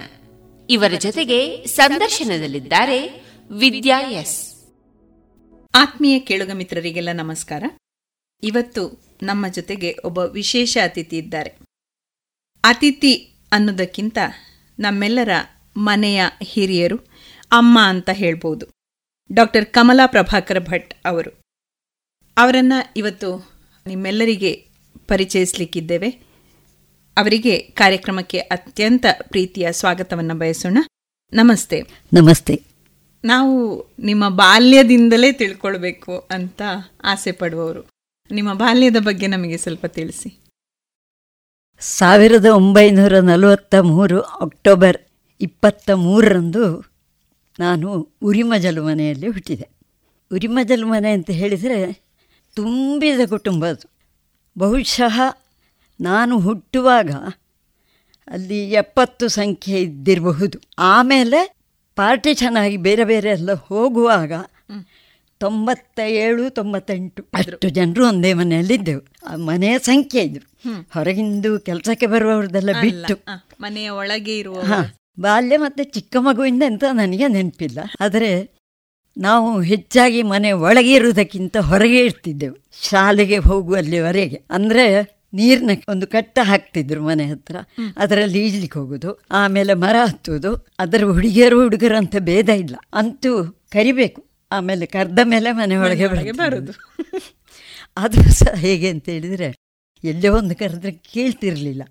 [0.69, 4.55] ಇವರ ಜೊತೆಗೆ ಸಂದರ್ಶನದಲ್ಲಿದ್ದಾರೆ ವಿದ್ಯಾ ಎಸ್.
[5.75, 7.63] ಆತ್ಮೀಯ ಕೇಳುಗ ಮಿತ್ರರಿಗೆಲ್ಲ ನಮಸ್ಕಾರ.
[8.43, 11.49] ಇವತ್ತು ನಮ್ಮ ಜೊತೆಗೆ ಒಬ್ಬ ವಿಶೇಷ ಅತಿಥಿ ಇದ್ದಾರೆ.
[12.63, 13.13] ಅತಿಥಿ
[13.51, 14.17] ಅನ್ನೋದಕ್ಕಿಂತ
[14.79, 15.29] ನಮ್ಮೆಲ್ಲರ
[15.77, 16.97] ಮನೆಯ ಹಿರಿಯರು
[17.51, 18.74] ಅಮ್ಮ ಅಂತ ಹೇಳ್ಬೋದು.
[19.33, 21.31] ಡಾಕ್ಟರ್ ಕಮಲಾ ಪ್ರಭಾಕರ್ ಭಟ್ ಅವರು.
[22.37, 23.51] ಅವರನ್ನು ಇವತ್ತು
[23.87, 24.67] ನಿಮ್ಮೆಲ್ಲರಿಗೆ
[25.07, 26.09] ಪರಿಚಯಿಸಲಿಕ್ಕಿದ್ದೇವೆ.
[27.17, 30.77] ಅವರಿಗೆ ಕಾರ್ಯಕ್ರಮಕ್ಕೆ ಅತ್ಯಂತ ಪ್ರೀತಿಯ ಸ್ವಾಗತವನ್ನು ಬಯಸೋಣ.
[31.33, 31.81] ನಮಸ್ತೆ.
[32.13, 32.61] ನಮಸ್ತೆ.
[33.23, 36.61] ನಾವು ನಿಮ್ಮ ಬಾಲ್ಯದಿಂದಲೇ ತಿಳ್ಕೊಳ್ಬೇಕು ಅಂತ
[37.03, 37.87] ಆಸೆ ಪಡುವವರು.
[38.31, 40.39] ನಿಮ್ಮ ಬಾಲ್ಯದ ಬಗ್ಗೆ ನಮಗೆ ಸ್ವಲ್ಪ ತಿಳಿಸಿ.
[41.79, 44.97] ಸಾವಿರದ ಒಂಬೈನೂರ ನಲವತ್ತ ಮೂರು ಅಕ್ಟೋಬರ್
[45.41, 46.94] ಇಪ್ಪತ್ತ ಮೂರರಂದು
[47.59, 49.67] ನಾನು ಉರಿಮಜಲು ಮನೆಯಲ್ಲಿ ಹುಟ್ಟಿದೆ.
[50.31, 51.79] ಉರಿಮಜಲು ಮನೆ ಅಂತ ಹೇಳಿದರೆ
[52.55, 53.89] ತುಂಬಿದ ಕುಟುಂಬ ಅದು.
[54.57, 55.19] ಬಹುಶಃ
[56.01, 57.11] ನಾನು ಹುಟ್ಟುವಾಗ
[58.27, 60.57] ಅಲ್ಲಿ ಎಪ್ಪತ್ತು ಸಂಖ್ಯೆ ಇದ್ದಿರಬಹುದು.
[60.79, 61.39] ಆಮೇಲೆ
[61.95, 64.33] ಪಾರ್ಟಿ ಚೆನ್ನಾಗಿ ಬೇರೆ ಬೇರೆ ಎಲ್ಲ ಹೋಗುವಾಗ
[65.37, 69.01] ತೊಂಬತ್ತ ಏಳು ತೊಂಬತ್ತೆಂಟು ಅಷ್ಟು ಜನರು ಒಂದೇ ಮನೆಯಲ್ಲಿದ್ದೆವು.
[69.27, 70.47] ಆ ಮನೆಯ ಸಂಖ್ಯೆ ಇದ್ರು.
[70.93, 73.15] ಹೊರಗಿಂದು ಕೆಲಸಕ್ಕೆ ಬರುವವ್ರದ್ದೆಲ್ಲ ಬಿಟ್ಟು.
[73.61, 74.61] ಮನೆಯ ಒಳಗೆ ಇರುವ
[75.19, 77.79] ಬಾಲ್ಯ ಮತ್ತು ಚಿಕ್ಕ ಮಗುವಿಂದ ಅಂತ ನನಗೆ ನೆನಪಿಲ್ಲ.
[78.01, 78.55] ಆದರೆ
[79.17, 82.55] ನಾವು ಹೆಚ್ಚಾಗಿ ಮನೆ ಒಳಗೆ ಇರುವುದಕ್ಕಿಂತ ಹೊರಗೆ ಇರ್ತಿದ್ದೆವು.
[82.89, 84.41] ಶಾಲೆಗೆ ಹೋಗುವಲ್ಲಿವರೆಗೆ.
[84.49, 87.55] ಅಂದರೆ ನೀರಿನ ಒಂದು ಕಟ್ಟ ಹಾಕ್ತಿದ್ರು ಮನೆ ಹತ್ರ.
[87.97, 90.67] ಅದರಲ್ಲಿ ಈಜ್ಲಿಕ್ಕೆ ಹೋಗೋದು ಆಮೇಲೆ ಮರ ಹತ್ತುವುದು.
[90.79, 92.75] ಅದರ ಹುಡುಗಿಯರು ಹುಡುಗರು ಅಂತ ಭೇದ ಇಲ್ಲ.
[92.93, 94.25] ಅಂತೂ ಕರಿಬೇಕು.
[94.51, 96.73] ಆಮೇಲೆ ಕರೆದ ಮೇಲೆ ಮನೆ ಒಳಗೆ ಬರೋದು.
[97.97, 99.55] ಅದು ಸಹ ಹೇಗೆ ಅಂತ ಹೇಳಿದರೆ
[100.03, 101.83] ಎಲ್ಲೇ ಒಂದು ಕರೆದ್ರೆ ಕೇಳ್ತಿರ್ಲಿಲ್ಲ.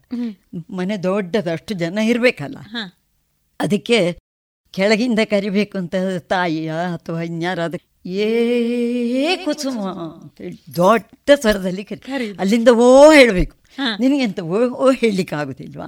[0.71, 2.57] ಮನೆ ದೊಡ್ಡದಷ್ಟು ಜನ ಇರಬೇಕಲ್ಲ.
[3.61, 4.19] ಅದಕ್ಕೆ
[4.71, 5.95] ಕೆಳಗಿಂದ ಕರಿಬೇಕು ಅಂತ
[6.29, 7.75] ತಾಯಿಯ ಅಥವಾ ಇನ್ಯಾರಾದ
[8.07, 13.57] ಏ ಕುಸುಮ ಅಂತೇಳಿ ದೊಡ್ಡ ಸ್ವರದಲ್ಲಿ ಕರಿ ಅಲ್ಲಿಂದ ಓ ಹೇಳಬೇಕು.
[14.01, 15.87] ನಿನಗೆಂತ ಓ ಓ ಹೇಳಲಿಕ್ಕೆ ಆಗುದಿಲ್ವಾ?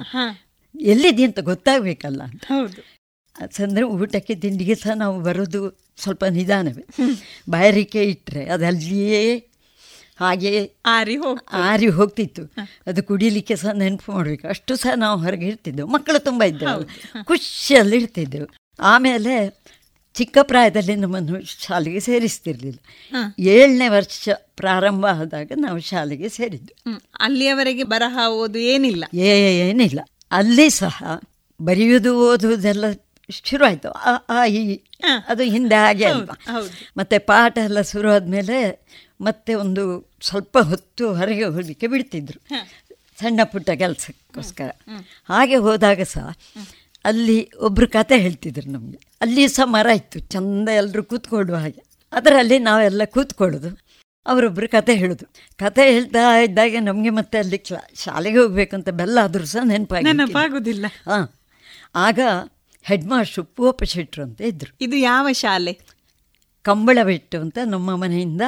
[0.80, 2.44] ಎಲ್ಲಿದೆ ಅಂತ ಗೊತ್ತಾಗಬೇಕಲ್ಲ ಅಂತ.
[2.44, 2.80] ಹೌದು.
[3.62, 6.84] ಅಂದರೆ ಊಟಕ್ಕೆ ತಿಂಡಿಗೆ ಸಹ ನಾವು ಬರೋದು ಸ್ವಲ್ಪ ನಿಧಾನವೇ.
[7.50, 9.48] ಬಾಯಾರಿಕೆ ಇಟ್ಟರೆ ಅದಲ್ಲಿಯೇ
[10.20, 12.42] ಹಾಗೆ ಆರಿ ಹೋಗ್ ಆರಿ ಹೋಗ್ತಿತ್ತು.
[12.86, 14.48] ಅದು ಕುಡಿಲಿಕ್ಕೆ ಸಹ ನೆನಪು ಮಾಡಬೇಕು.
[14.48, 15.88] ಅಷ್ಟು ಸಹ ನಾವು ಹೊರಗೆ ಇರ್ತಿದ್ದೆವು.
[15.88, 18.46] ಮಕ್ಕಳು ತುಂಬ ಇದ್ದವು ಖುಷಿಯಲ್ಲಿ ಇರ್ತಿದ್ದೆವು.
[18.80, 19.62] ಆಮೇಲೆ
[20.14, 22.78] ಚಿಕ್ಕ ಪ್ರಾಯದಲ್ಲಿ ನಮ್ಮನ್ನು ಶಾಲೆಗೆ ಸೇರಿಸ್ತಿರ್ಲಿಲ್ಲ.
[23.38, 27.00] ಏಳನೇ ವರ್ಷ ಪ್ರಾರಂಭ ಆದಾಗ ನಾವು ಶಾಲೆಗೆ ಸೇರಿದ್ದು.
[27.20, 29.04] ಅಲ್ಲಿಯವರೆಗೆ ಬರಹ ಓದು ಏನಿಲ್ಲ.
[29.14, 30.00] ಏನಿಲ್ಲ.
[30.30, 31.20] ಅಲ್ಲಿ ಸಹ
[31.62, 32.84] ಬರೆಯುವುದು ಓದುವುದೆಲ್ಲ
[33.44, 34.80] ಶುರು ಆ ಆ ಈ
[35.28, 36.60] ಅದು ಹಿಂದೆ ಹಾಗೆ ಅಲ್ವಾ?
[36.96, 38.86] ಮತ್ತೆ ಪಾಠ ಎಲ್ಲ ಶುರು ಆದಮೇಲೆ
[39.20, 42.40] ಮತ್ತೆ ಒಂದು ಸ್ವಲ್ಪ ಹೊತ್ತು ಹೊರಗೆ ಹೋಗಲಿಕ್ಕೆ ಬಿಡ್ತಿದ್ರು.
[43.20, 44.70] ಸಣ್ಣ ಪುಟ್ಟ ಕೆಲಸಕ್ಕೋಸ್ಕರ.
[45.28, 46.32] ಹಾಗೆ ಹೋದಾಗ ಸಹ
[47.04, 48.98] ಅಲ್ಲಿ ಒಬ್ಬರು ಕತೆ ಹೇಳ್ತಿದ್ರು ನಮಗೆ.
[49.20, 51.82] ಅಲ್ಲಿ ಸಹ ಮರ ಇತ್ತು ಚಂದ ಎಲ್ಲರೂ ಕೂತ್ಕೊಳ್ಳುವ ಹಾಗೆ.
[52.12, 53.86] ಅದರಲ್ಲಿ ನಾವೆಲ್ಲ ಕೂತ್ಕೊಳ್ಳೋದು.
[54.26, 55.26] ಅವರೊಬ್ಬರು ಕತೆ ಹೇಳೋದು.
[55.56, 60.86] ಕತೆ ಹೇಳ್ತಾ ಇದ್ದಾಗ ನಮಗೆ ಮತ್ತೆ ಅಲ್ಲಿ ಕ್ಲಾ ಶಾಲೆಗೆ ಹೋಗ್ಬೇಕಂತ ಬೆಲ್ಲ ಆದರೂ ಸಹ ನೆನಪಾಗಿ ನೆನಪಾಗುದಿಲ್ಲ.
[61.06, 61.28] ಹಾಂ.
[61.94, 62.20] ಆಗ
[62.82, 65.80] ಹೆಡ್ ಮಾಸ್ಟ್ರು ಪೂವಪ್ಪ ಶೆಟ್ರು ಅಂತ ಇದ್ದರು ಇದು ಯಾವ ಶಾಲೆ?
[66.62, 68.42] ಕಂಬಳ ಬೆಟ್ಟು ಅಂತ ನಮ್ಮ ಮನೆಯಿಂದ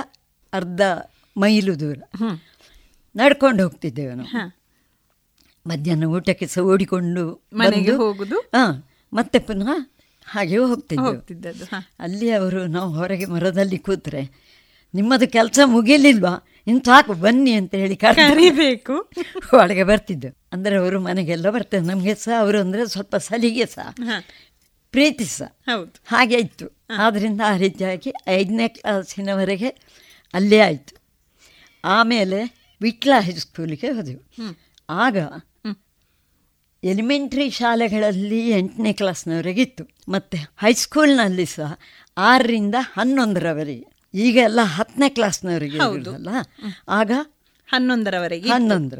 [0.52, 0.80] ಅರ್ಧ
[1.36, 1.98] ಮೈಲು ದೂರ.
[3.16, 4.58] ನಡ್ಕೊಂಡು ಹೋಗ್ತಿದ್ದೇವೆ ನಾವು.
[5.66, 8.38] ಮಧ್ಯಾಹ್ನ ಊಟಕ್ಕೆ ಸಹ ಓಡಿಕೊಂಡು ಮನೆಗೆ ಹೋಗುದು?
[8.38, 9.70] ಹಾ ಮತ್ತೆ ಪುನಃ
[10.26, 11.50] ಹಾಗೆ ಹೋಗ್ತಿದ್ದೆ
[12.00, 14.22] ಅಲ್ಲಿ ಅವರು ನಾವು ಹೊರಗೆ ಮರದಲ್ಲಿ ಕೂತ್ರೆ
[14.94, 16.34] ನಿಮ್ಮದು ಕೆಲಸ ಮುಗಿಲಿಲ್ವಾ?
[16.66, 19.10] ಇನ್ನು ಸಾಕು ಬನ್ನಿ ಅಂತ ಹೇಳಿ ಕರೀಬೇಕು.
[19.56, 20.36] ಒಳಗೆ ಬರ್ತಿದ್ದೆವು.
[20.52, 21.82] ಅಂದರೆ ಅವರು ಮನೆಗೆಲ್ಲ ಬರ್ತಾರೆ.
[21.82, 23.88] ನಮಗೆ ಸಹ ಅವರು ಅಂದ್ರೆ ಸ್ವಲ್ಪ ಸಲಿಗೆ ಸಹ.
[24.90, 25.50] ಪ್ರೀತಿ ಸಹ.
[26.06, 26.66] ಹಾಗೆ ಇತ್ತು.
[26.98, 29.70] ಆದ್ರಿಂದ ಆ ರೀತಿಯಾಗಿ ಐದನೇ ಕ್ಲಾಸಿನವರೆಗೆ
[30.34, 30.94] ಅಲ್ಲೇ ಆಯಿತು.
[31.84, 32.38] ಆಮೇಲೆ
[32.80, 34.22] ವಿಟ್ಲ ಹೈಸ್ಕೂಲಿಗೆ ಹೋದೆವು.
[34.90, 35.16] ಆಗ
[36.84, 41.78] ಎಲಿಮೆಂಟ್ರಿ ಶಾಲೆಗಳಲ್ಲಿ ಎಂಟನೇ ಕ್ಲಾಸ್ನವರೆಗಿತ್ತು ಮತ್ತು ಹೈಸ್ಕೂಲ್ನಲ್ಲಿ ಸಹ
[42.18, 45.76] ಆರರಿಂದ ಹನ್ನೊಂದರವರೆಗೆ ಈಗ ಎಲ್ಲ ಹತ್ತನೇ ಕ್ಲಾಸ್ನವರೆಗೆ.
[45.76, 46.28] ಇರುವುದಲ್ಲ
[46.88, 47.12] ಆಗ
[47.68, 48.48] ಹನ್ನೊಂದರವರೆಗೆ.
[48.48, 48.98] ಹನ್ನೊಂದರ.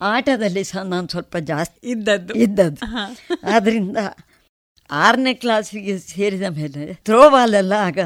[0.00, 2.34] ಆಟದಲ್ಲಿ ಸಹ ನಾನು ಸ್ವಲ್ಪ ಜಾಸ್ತಿ ಇದ್ದದ್ದು.
[2.34, 2.80] ಇದ್ದದ್ದು.
[3.52, 3.96] ಆದ್ದರಿಂದ
[4.90, 7.98] ಆರನೇ ಕ್ಲಾಸಿಗೆ ಸೇರಿದ ಮೇಲೆ ಥ್ರೋಬಾಲ್ ಎಲ್ಲ ಆಗ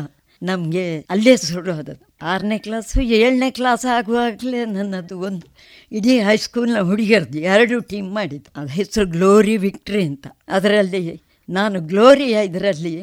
[0.43, 1.35] ನಮಗೆ ಅಲ್ಲೇ
[1.73, 5.47] ಆದದ್ದು ಆರನೇ ಕ್ಲಾಸು ಏಳನೇ ಕ್ಲಾಸ್ ಆಗುವಾಗಲೇ ನನ್ನದು ಒಂದು
[5.93, 8.61] ಇಡೀ ಹೈಸ್ಕೂಲ್ನ ಹುಡುಗಿಯರ್ದು ಎರಡು ಟೀಮ್ ಮಾಡಿದ್ದು.
[8.61, 10.27] ಅದು ಹೆಸರು ಗ್ಲೋರಿ ವಿಕ್ಟ್ರಿ ಅಂತ.
[10.49, 12.95] ಅದರಲ್ಲಿ ನಾನು ಗ್ಲೋರಿ ಇದರಲ್ಲಿ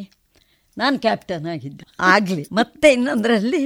[0.77, 1.85] ನಾನು ಕ್ಯಾಪ್ಟನ್ ಆಗಿದ್ದೆ.
[1.99, 3.63] ಆಗಲಿ ಮತ್ತೆ ಇನ್ನೊಂದರಲ್ಲಿ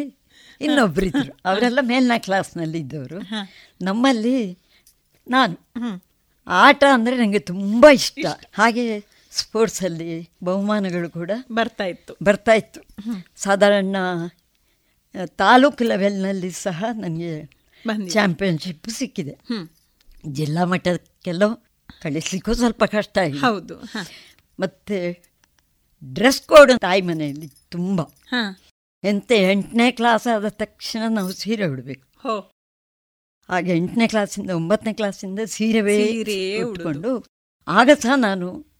[0.62, 3.20] ಇನ್ನೊಬ್ಬರಿದ್ದರು ಅವರೆಲ್ಲ ಮೇಲಿನ ಕ್ಲಾಸ್ನಲ್ಲಿ ಇದ್ದವರು.
[3.82, 4.38] ನಮ್ಮಲ್ಲಿ
[5.28, 5.56] ನಾನು.
[6.48, 8.26] ಆಟ ಅಂದರೆ ನನಗೆ ತುಂಬ ಇಷ್ಟ.
[8.54, 8.86] ಹಾಗೆ
[9.32, 12.14] ಸ್ಪೋರ್ಟ್ಸಲ್ಲಿ ಬಹುಮಾನಗಳು ಕೂಡ ಬರ್ತಾ ಇತ್ತು.
[12.24, 12.82] ಬರ್ತಾ ಇತ್ತು.
[13.36, 13.96] ಸಾಧಾರಣ
[15.16, 17.64] ತಾಲೂಕು ಲೆವೆಲ್ನಲ್ಲಿ ಸಹ ನನಗೆ.
[18.10, 19.40] ಚಾಂಪಿಯನ್ಶಿಪ್ ಸಿಕ್ಕಿದೆ.
[20.28, 21.44] ಜಿಲ್ಲಾ ಮಟ್ಟಕ್ಕೆಲ್ಲ
[22.02, 23.76] ಕಳಿಸ್ಲಿಕ್ಕೂ ಸ್ವಲ್ಪ ಕಷ್ಟ ಆಗಿದೆ ಹೌದು.
[24.60, 24.98] ಮತ್ತು
[26.04, 28.02] ಡ್ರೆಸ್ ಕೋಡ್ ತಾಯಿ ಮನೆಯಲ್ಲಿ ತುಂಬ.
[29.04, 32.08] ಎಂತ ಎಂಟನೇ ಕ್ಲಾಸ್ ಆದ ತಕ್ಷಣ ನಾವು ಸೀರೆ ಉಡಬೇಕು
[33.50, 37.26] ಹಾಗೆ ಎಂಟನೇ ಕ್ಲಾಸಿಂದ ಒಂಬತ್ತನೇ ಕ್ಲಾಸಿಂದ ಸೀರೆ ಉಟ್ಕೊಂಡು
[37.68, 38.73] ಆಗ ಸಹ ನಾನು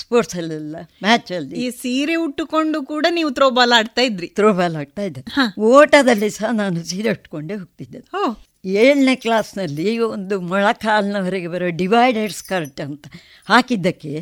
[0.00, 4.28] ಸ್ಪೋರ್ಟ್ಸಲ್ಲೆಲ್ಲ ಮ್ಯಾಚಲ್ಲಿ ಈ ಸೀರೆ ಉಟ್ಟುಕೊಂಡು ಕೂಡ ನೀವು ಥ್ರೋಬಾಲ್ ಆಡ್ತಾ ಇದ್ರಿ?
[4.38, 5.22] ಥ್ರೋಬಾಲ್ ಆಡ್ತಾ ಇದ್ದೆ
[5.72, 8.00] ಓಟದಲ್ಲಿ ಸಹ ನಾನು ಸೀರೆ ಉಟ್ಕೊಂಡೇ ಹೋಗ್ತಿದ್ದೆ
[8.78, 13.06] ಏಳನೇ ಕ್ಲಾಸ್ನಲ್ಲಿ ಒಂದು ಮೊಳಕಾಲ್ನವರೆಗೆ ಬರೋ ಡಿವೈಡೆಡ್ ಸ್ಕರ್ಟ್ ಅಂತ
[13.48, 14.12] ಹಾಕಿದ್ದಕ್ಕೆ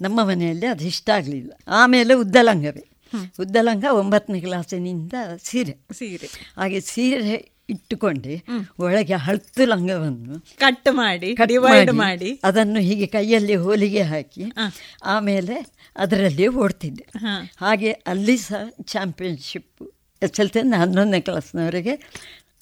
[0.00, 1.52] ನಮ್ಮ ಮನೆಯಲ್ಲಿ ಅದು ಇಷ್ಟ ಆಗಲಿಲ್ಲ.
[1.80, 2.84] ಆಮೇಲೆ ಉದ್ದಲಂಗವೇ
[3.40, 5.74] ಉದ್ದಲಂಗ ಒಂಬತ್ತನೇ ಕ್ಲಾಸಿನಿಂದ ಸೀರೆ.
[5.98, 6.28] ಸೀರೆ.
[6.56, 7.36] ಹಾಗೆ ಸೀರೆ
[7.68, 8.34] ಇಟ್ಟುಕೊಂಡೆ
[8.78, 12.30] ಒಳಗೆ ಹಳತು ಲಂಗವನ್ನು ಕಟ್ ಮಾಡಿ ಡಿವೈಡ್ ಮಾಡಿ.
[12.44, 14.44] ಅದನ್ನು ಹೀಗೆ ಕೈಯಲ್ಲಿ ಹೋಲಿಗೆ ಹಾಕಿ
[15.14, 15.56] ಆಮೇಲೆ
[15.96, 17.06] ಅದರಲ್ಲಿ ಓಡ್ತಿದ್ದೆ.
[17.60, 19.82] ಹಾಗೆ ಅಲ್ಲಿ ಸಹ ಚಾಂಪಿಯನ್ಶಿಪ್
[20.22, 21.94] ಸಿಯಿಂದ ಹನ್ನೊಂದನೇ ಕ್ಲಾಸ್ನವರೆಗೆ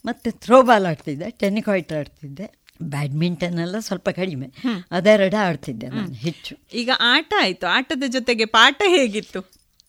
[0.05, 2.47] ಮತ್ತು ಥ್ರೋಬಾಲ್ ಆಡ್ತಿದ್ದೆ ಟೆನಿಕಾಯ್ಟ್ ಆಡ್ತಿದ್ದೆ
[2.83, 4.49] ಬ್ಯಾಡ್ಮಿಂಟನ್ ಎಲ್ಲ ಸ್ವಲ್ಪ ಕಡಿಮೆ.
[4.91, 6.55] ಅದೆರಡ ಆಡ್ತಿದ್ದೆ ನಾನು ಹೆಚ್ಚು.
[6.75, 9.41] ಈಗ ಆಟ ಆಯ್ತು ಆಟದ ಜೊತೆಗೆ ಪಾಠ ಹೇಗಿತ್ತು?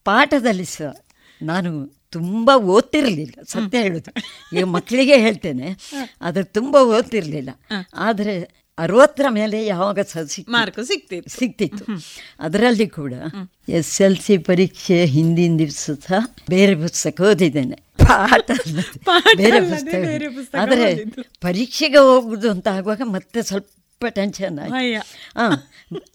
[0.06, 0.92] ಪಾಠದಲ್ಲಿ ಸಹ
[1.42, 1.72] ನಾನು
[2.16, 4.12] ತುಂಬ ಓದ್ತಿರಲಿಲ್ಲ ಸತ್ಯ ಹೇಳೋದು.
[4.56, 5.70] ಈಗ ಮಕ್ಕಳಿಗೆ ಹೇಳ್ತೇನೆ
[6.22, 7.52] ಆದರೆ ತುಂಬ ಓದ್ತಿರಲಿಲ್ಲ.
[8.08, 8.36] ಆದರೆ
[8.78, 10.00] ಅರವತ್ತರ ಮೇಲೆ ಯಾವಾಗ.
[10.56, 11.86] ಮಾರ್ಕ್ ಸಿಗ್ತಿತ್ತು ಸಿಗ್ತಿತ್ತು
[12.40, 13.14] ಅದರಲ್ಲಿ ಕೂಡ
[13.70, 17.78] ಎಸ್ ಎಲ್ ಸಿ ಪರೀಕ್ಷೆ ಹಿಂದಿನ ದಿವಸ ಸಹ ಬೇರೆ ಪುಸ್ತಕ ಓದಿದ್ದೇನೆ.
[18.02, 18.50] ಪಾಠ
[19.38, 20.90] ಬೇರೆ ಪುಸ್ತಕ ಆದರೆ.
[21.42, 24.98] ಪರೀಕ್ಷೆಗೆ ಹೋಗುದು ಅಂತ ಆಗುವಾಗ ಮತ್ತೆ ಸ್ವಲ್ಪ ಟೆನ್ಷನ್ ಆಗಿ ಭಯ.
[25.38, 25.54] ಹಾಂ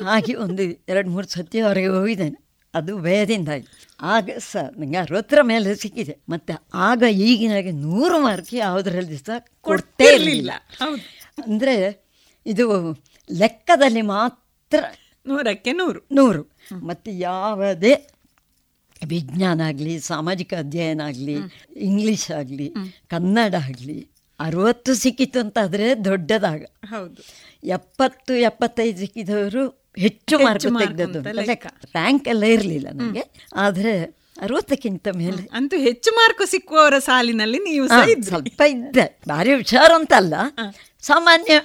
[0.06, 2.38] ಹಾಗೆ ಒಂದು ಎರಡು ಮೂರು ಸತಿ ಹೊರಗೆ ಹೋಗಿದ್ದೇನೆ.
[2.74, 3.70] ಅದು ಭಯದಿಂದ ಆಯ್ತು.
[4.00, 6.20] ಆಗ ಸಹ ನನಗೆ ಅರವತ್ತರ ಮೇಲೆ ಸಿಕ್ಕಿದೆ.
[6.28, 10.50] ಮತ್ತೆ ಆಗ ಈಗಿನಾಗೆ ನೂರು ಮಾರ್ಕ್ ಯಾವುದರಲ್ಲಿ ಸಹ ಕೊಡ್ತೇ ಇರಲಿಲ್ಲ.
[11.42, 12.06] ಅಂದರೆ
[12.46, 12.96] ಇದು
[13.30, 14.84] ಲೆಕ್ಕದಲ್ಲಿ ಮಾತ್ರ
[15.26, 16.00] ನೂರಕ್ಕೆ ನೂರು.
[16.12, 16.56] ನೂರು.
[16.82, 18.06] ಮತ್ತು ಯಾವುದೇ
[19.08, 21.36] ವಿಜ್ಞಾನ ಆಗಲಿ ಸಾಮಾಜಿಕ ಅಧ್ಯಯನ ಆಗಲಿ
[21.76, 22.74] ಇಂಗ್ಲೀಷ್ ಆಗಲಿ
[23.08, 26.64] ಕನ್ನಡ ಆಗಲಿ ಅರವತ್ತು ಸಿಕ್ಕಿತು ಅಂತಾದರೆ ದೊಡ್ಡದಾಗ.
[26.84, 27.22] ಹೌದು.
[27.64, 31.22] ಎಪ್ಪತ್ತು ಎಪ್ಪತ್ತೈದು ಸಿಕ್ಕಿದವರು ಹೆಚ್ಚು ಮಾರ್ಕ್ ತೆಗೆದದ್ದು.
[31.22, 33.24] ರ್ಯಾಂಕ್ ಎಲ್ಲ ಇರಲಿಲ್ಲ ನನಗೆ
[33.54, 35.48] ಆದರೆ ಅರವತ್ತಕ್ಕಿಂತ ಮೇಲೆ.
[35.52, 37.88] ಅಂತೂ ಹೆಚ್ಚು ಮಾರ್ಕ್ ಸಿಕ್ಕುವವರ ಸಾಲಿನಲ್ಲಿ ನೀವು.
[38.22, 39.20] ಸ್ವಲ್ಪ ಇದ್ದೆ.
[39.28, 40.34] ಭಾರಿ ಹುಷಾರು ಅಂತಲ್ಲ
[41.00, 41.60] ಸಾಮಾನ್ಯ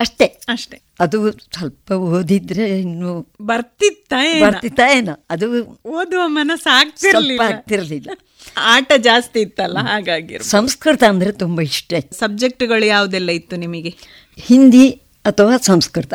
[0.00, 0.24] ಅಷ್ಟೇ.
[0.24, 0.80] ಅಷ್ಟೇ.
[1.00, 4.12] ಅದು ಸ್ವಲ್ಪ ಓದಿದ್ರೆ ಇನ್ನು ಬರ್ತಿತ್ತ
[4.42, 5.26] ಬರ್ತಿತ್ತ ಏನೋ?
[5.30, 8.10] ಅದು ಓದುವ ಮನಸ್ಸು ಆಗ್ತಿರ್ಲಿಲ್ಲ.
[8.56, 13.94] ಆಟ ಜಾಸ್ತಿ ಇತ್ತಲ್ಲ ಹಾಗಾಗಿ ಸಂಸ್ಕೃತ ಅಂದ್ರೆ ತುಂಬಾ ಇಷ್ಟ ಸಬ್ಜೆಕ್ಟ್ಗಳು ಯಾವುದೆಲ್ಲ ಇತ್ತು ನಿಮಗೆ?
[14.36, 14.90] ಹಿಂದಿ
[15.24, 16.14] ಅಥವಾ ಸಂಸ್ಕೃತ.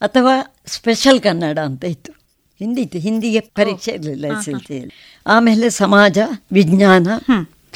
[0.00, 0.34] ಅಥವಾ
[0.66, 2.12] ಸ್ಪೆಷಲ್ ಕನ್ನಡ ಅಂತ ಇತ್ತು.
[2.58, 2.98] ಹಿಂದಿ ಇತ್ತು.
[2.98, 4.94] ಹಿಂದಿಗೆ ಪರೀಕ್ಷೆ ಇರಲಿಲ್ಲ ಎಸ್ ಎಲ್ ಸಿಯಲ್ಲಿ.
[5.26, 6.18] ಆಮೇಲೆ ಸಮಾಜ
[6.52, 7.08] ವಿಜ್ಞಾನ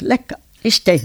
[0.03, 0.33] ಲೆಕ್ಕ
[0.65, 0.95] ಇಷ್ಟೇ.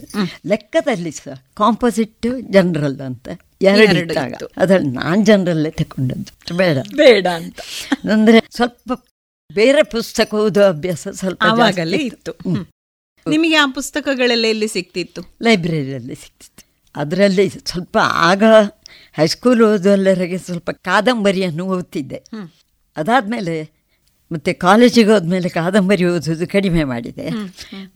[0.46, 3.28] ಲೆಕ್ಕದಲ್ಲಿ ಸಹ ಕಾಂಪೋಸಿಟ್ ಜನರಲ್ ಅಂತ
[3.62, 4.34] ಎರಡು ಇದ್ದಾಗ.
[4.56, 6.78] ಅದ್ರಲ್ಲಿ ನಾನು ಜನರಲ್ಲೇ ತಗೊಂಡದ್ದು ಬೇಡ.
[6.96, 7.60] ಬೇಡ ಅಂತ.
[8.12, 8.92] ಅಂದ್ರೆ ಸ್ವಲ್ಪ
[9.52, 12.32] ಬೇರೆ ಪುಸ್ತಕ ಓದೋ ಅಭ್ಯಾಸ ಸ್ವಲ್ಪ ಆವಾಗಲೇ ಇತ್ತು.
[13.26, 16.64] ನಿಮಗೆ ಆ ಪುಸ್ತಕಗಳೆಲ್ಲ ಎಲ್ಲಿ ಸಿಕ್ತಿತ್ತು ಲೈಬ್ರರಿಯಲ್ಲಿ ಸಿಕ್ತಿತ್ತು.
[16.96, 18.42] ಅದರಲ್ಲಿ ಸ್ವಲ್ಪ ಆಗ
[19.18, 22.22] ಹೈಸ್ಕೂಲ್ ಓದುವಲ್ಲರಿಗೆ ಸ್ವಲ್ಪ ಕಾದಂಬರಿಯನ್ನು ಓದ್ತಿದ್ದೆ.
[22.96, 23.70] ಅದಾದಮೇಲೆ
[24.32, 27.30] ಮತ್ತು ಕಾಲೇಜಿಗೆ ಹೋದ್ಮೇಲೆ ಕಾದಂಬರಿ ಓದೋದು ಕಡಿಮೆ ಮಾಡಿದೆ.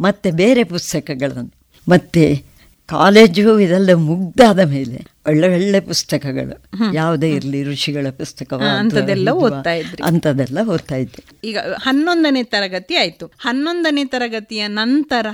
[0.01, 1.55] ಮತ್ತು ಬೇರೆ ಪುಸ್ತಕಗಳನ್ನು.
[1.89, 2.53] ಮತ್ತು
[2.87, 6.95] ಕಾಲೇಜು ಇದೆಲ್ಲ ಮುಗ್ದಾದ ಮೇಲೆ ಒಳ್ಳೆ ಒಳ್ಳೆ ಪುಸ್ತಕಗಳು.
[6.95, 10.03] ಯಾವುದೇ ಇರಲಿ ಋಷಿಗಳ ಪುಸ್ತಕ ಅಂತದೆಲ್ಲ ಅಂಥದ್ದೆಲ್ಲ ಓದ್ತಾ ಇದ್ರಿ.
[10.05, 11.25] ಅಂಥದ್ದೆಲ್ಲ ಓದ್ತಾ ಇದ್ದೆ.
[11.45, 13.27] ಈಗ ಹನ್ನೊಂದನೇ ತರಗತಿ ಆಯ್ತು.
[13.27, 15.27] ಹನ್ನೊಂದನೇ ತರಗತಿಯ ನಂತರ?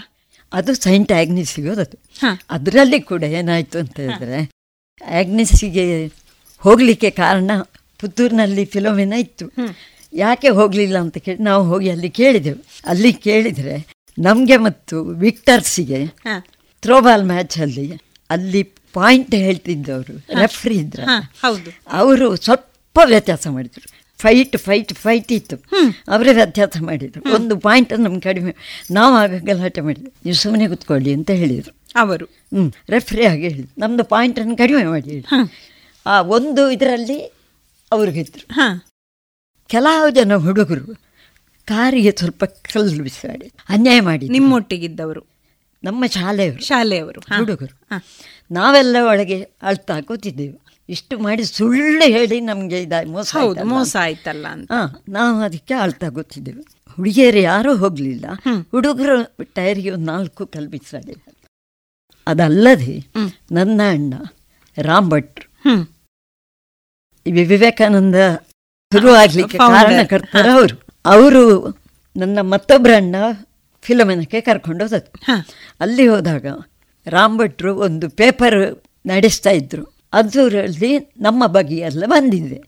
[0.53, 2.03] ಅದು ಸೈಂಟ್ ಆಗ್ನಿಸ್ಸಿಗೆ ಹೋದದ್ದು.
[2.21, 2.41] ಹಾ.
[2.51, 4.58] ಅದರಲ್ಲಿ ಕೂಡ ಏನಾಯ್ತು ಅಂತ ಹೇಳಿದ್ರೆ
[5.07, 6.13] ಆಗ್ನಿಸ್ಸಿಗೆ
[6.59, 7.51] ಹೋಗಲಿಕ್ಕೆ ಕಾರಣ
[7.99, 9.47] ಪುತ್ತೂರಿನಲ್ಲಿ ಫಿಲೋಮಿನ ಇತ್ತು.
[10.13, 12.65] ಯಾಕೆ ಹೋಗಲಿಲ್ಲ ಅಂತ ಕೇಳಿ ನಾವು ಹೋಗಿ ಅಲ್ಲಿ ಕೇಳಿದೆವು.
[12.87, 13.87] ಅಲ್ಲಿ ಕೇಳಿದರೆ
[14.19, 16.07] ನಮಗೆ ಮತ್ತು ವಿಕ್ಟರ್ಸಿಗೆ.
[16.83, 17.93] ಥ್ರೋಬಾಲ್ ಮ್ಯಾಚಲ್ಲಿ
[18.31, 21.01] ಅಲ್ಲಿ ಪಾಯಿಂಟ್ ಹೇಳ್ತಿದ್ದವರು ರೆಫ್ರಿ ಇದ್ರ.
[21.43, 21.71] ಹೌದು.
[21.93, 23.99] ಅವರು ಸ್ವಲ್ಪ ವ್ಯತ್ಯಾಸ ಮಾಡಿದರು.
[24.19, 25.57] ಫೈಟ್ ಫೈಟ್ ಫೈಟ್ ಇತ್ತು.
[26.09, 27.35] ಅವರೇ ವ್ಯತ್ಯಾಸ ಮಾಡಿದರು.
[27.35, 28.57] ಒಂದು ಪಾಯಿಂಟ್ ನಮ್ಗೆ ಕಡಿಮೆ.
[28.91, 30.13] ನಾವು ಆಗ ಗಲಾಟೆ ಮಾಡಿದ್ವಿ.
[30.25, 31.78] ನೀವು ಸುಮ್ಮನೆ ಕೂತ್ಕೊಳ್ಳಿ ಅಂತ ಹೇಳಿದರು.
[31.97, 32.27] ಅವರು.
[32.27, 35.25] ಹ್ಞೂ ರೆಫ್ರಿ ಆಗಿ ಹೇಳಿದ್ರು ನಮ್ಮದು ಪಾಯಿಂಟನ್ನು ಕಡಿಮೆ ಮಾಡಿ ಹೇಳಿ.
[36.07, 37.21] ಆ ಒಂದು ಇದರಲ್ಲಿ
[37.93, 38.87] ಅವ್ರಿಗಿದ್ರು ಹಾ.
[39.67, 40.95] ಕೆಲವು ಜನ ಹುಡುಗರು
[41.67, 45.27] ಕಾರಿಗೆ ಸ್ವಲ್ಪ ಕಲ್ಲು ಬಿಸಾಡಿ ಅನ್ಯಾಯ ಮಾಡಿ ನಿಮ್ಮೊಟ್ಟಿಗಿದ್ದವರು.
[45.85, 46.63] ನಮ್ಮ ಶಾಲೆಯವರು.
[46.63, 47.21] ಶಾಲೆಯವರು.
[47.21, 47.81] ಹುಡುಗರು.
[47.91, 48.05] ಹಾ.
[48.51, 50.61] ನಾವೆಲ್ಲ ಒಳಗೆ ಅಳ್ತಾ ಕೂತಿದ್ದೆವು.
[50.89, 54.73] ಇಷ್ಟು ಮಾಡಿ ಸುಳ್ಳು ಹೇಳಿ ನಮಗೆ ಇದಾಗಿ ಮೋಸ ಹೌದು ಮೋಸ ಆಯ್ತಲ್ಲ ಅಂತ.
[54.73, 56.93] ಹಾ ನಾವು ಅದಕ್ಕೆ ಅಳ್ತಾ ಕೂತಿದ್ದೆವು.
[56.97, 58.25] ಹುಡುಗಿಯರು ಯಾರೂ ಹೋಗಲಿಲ್ಲ.
[58.71, 60.71] ಹುಡುಗರು ಟೈರ್ಗೆ ಒಂದು ನಾಲ್ಕು ಕಲ್ಲು
[62.29, 63.07] ಅದಲ್ಲದೆ
[63.53, 64.15] ನನ್ನ ಅಣ್ಣ
[64.79, 65.47] ರಾಮ್ ಭಟ್ರು
[67.33, 68.15] ವಿವೇಕಾನಂದ
[68.93, 69.59] ಶುರು ಆಗ್ಲಿಕ್ಕೆ.
[69.59, 70.81] ಕಾರಣಕರ್ತರ ಅವರು.
[71.07, 71.43] ಅವರು
[72.17, 73.17] ನನ್ನ ಮತ್ತೊಬ್ಬರ ಅಣ್ಣ
[73.83, 75.33] ಫಿಲಮಿನಕ್ಕೆ ಕರ್ಕೊಂಡು ಹೋದದ್ದು.
[75.81, 76.47] ಅಲ್ಲಿ ಹೋದಾಗ
[77.07, 79.85] ರಾಮ್ ಭಟ್ರು ಒಂದು ಪೇಪರ್ ನಡೆಸ್ತಾ ಇದ್ರು.
[80.13, 82.63] ಅದರಲ್ಲಿ ನಮ್ಮ ಬಗೆಯೆಲ್ಲ ಬಂದಿದೆ.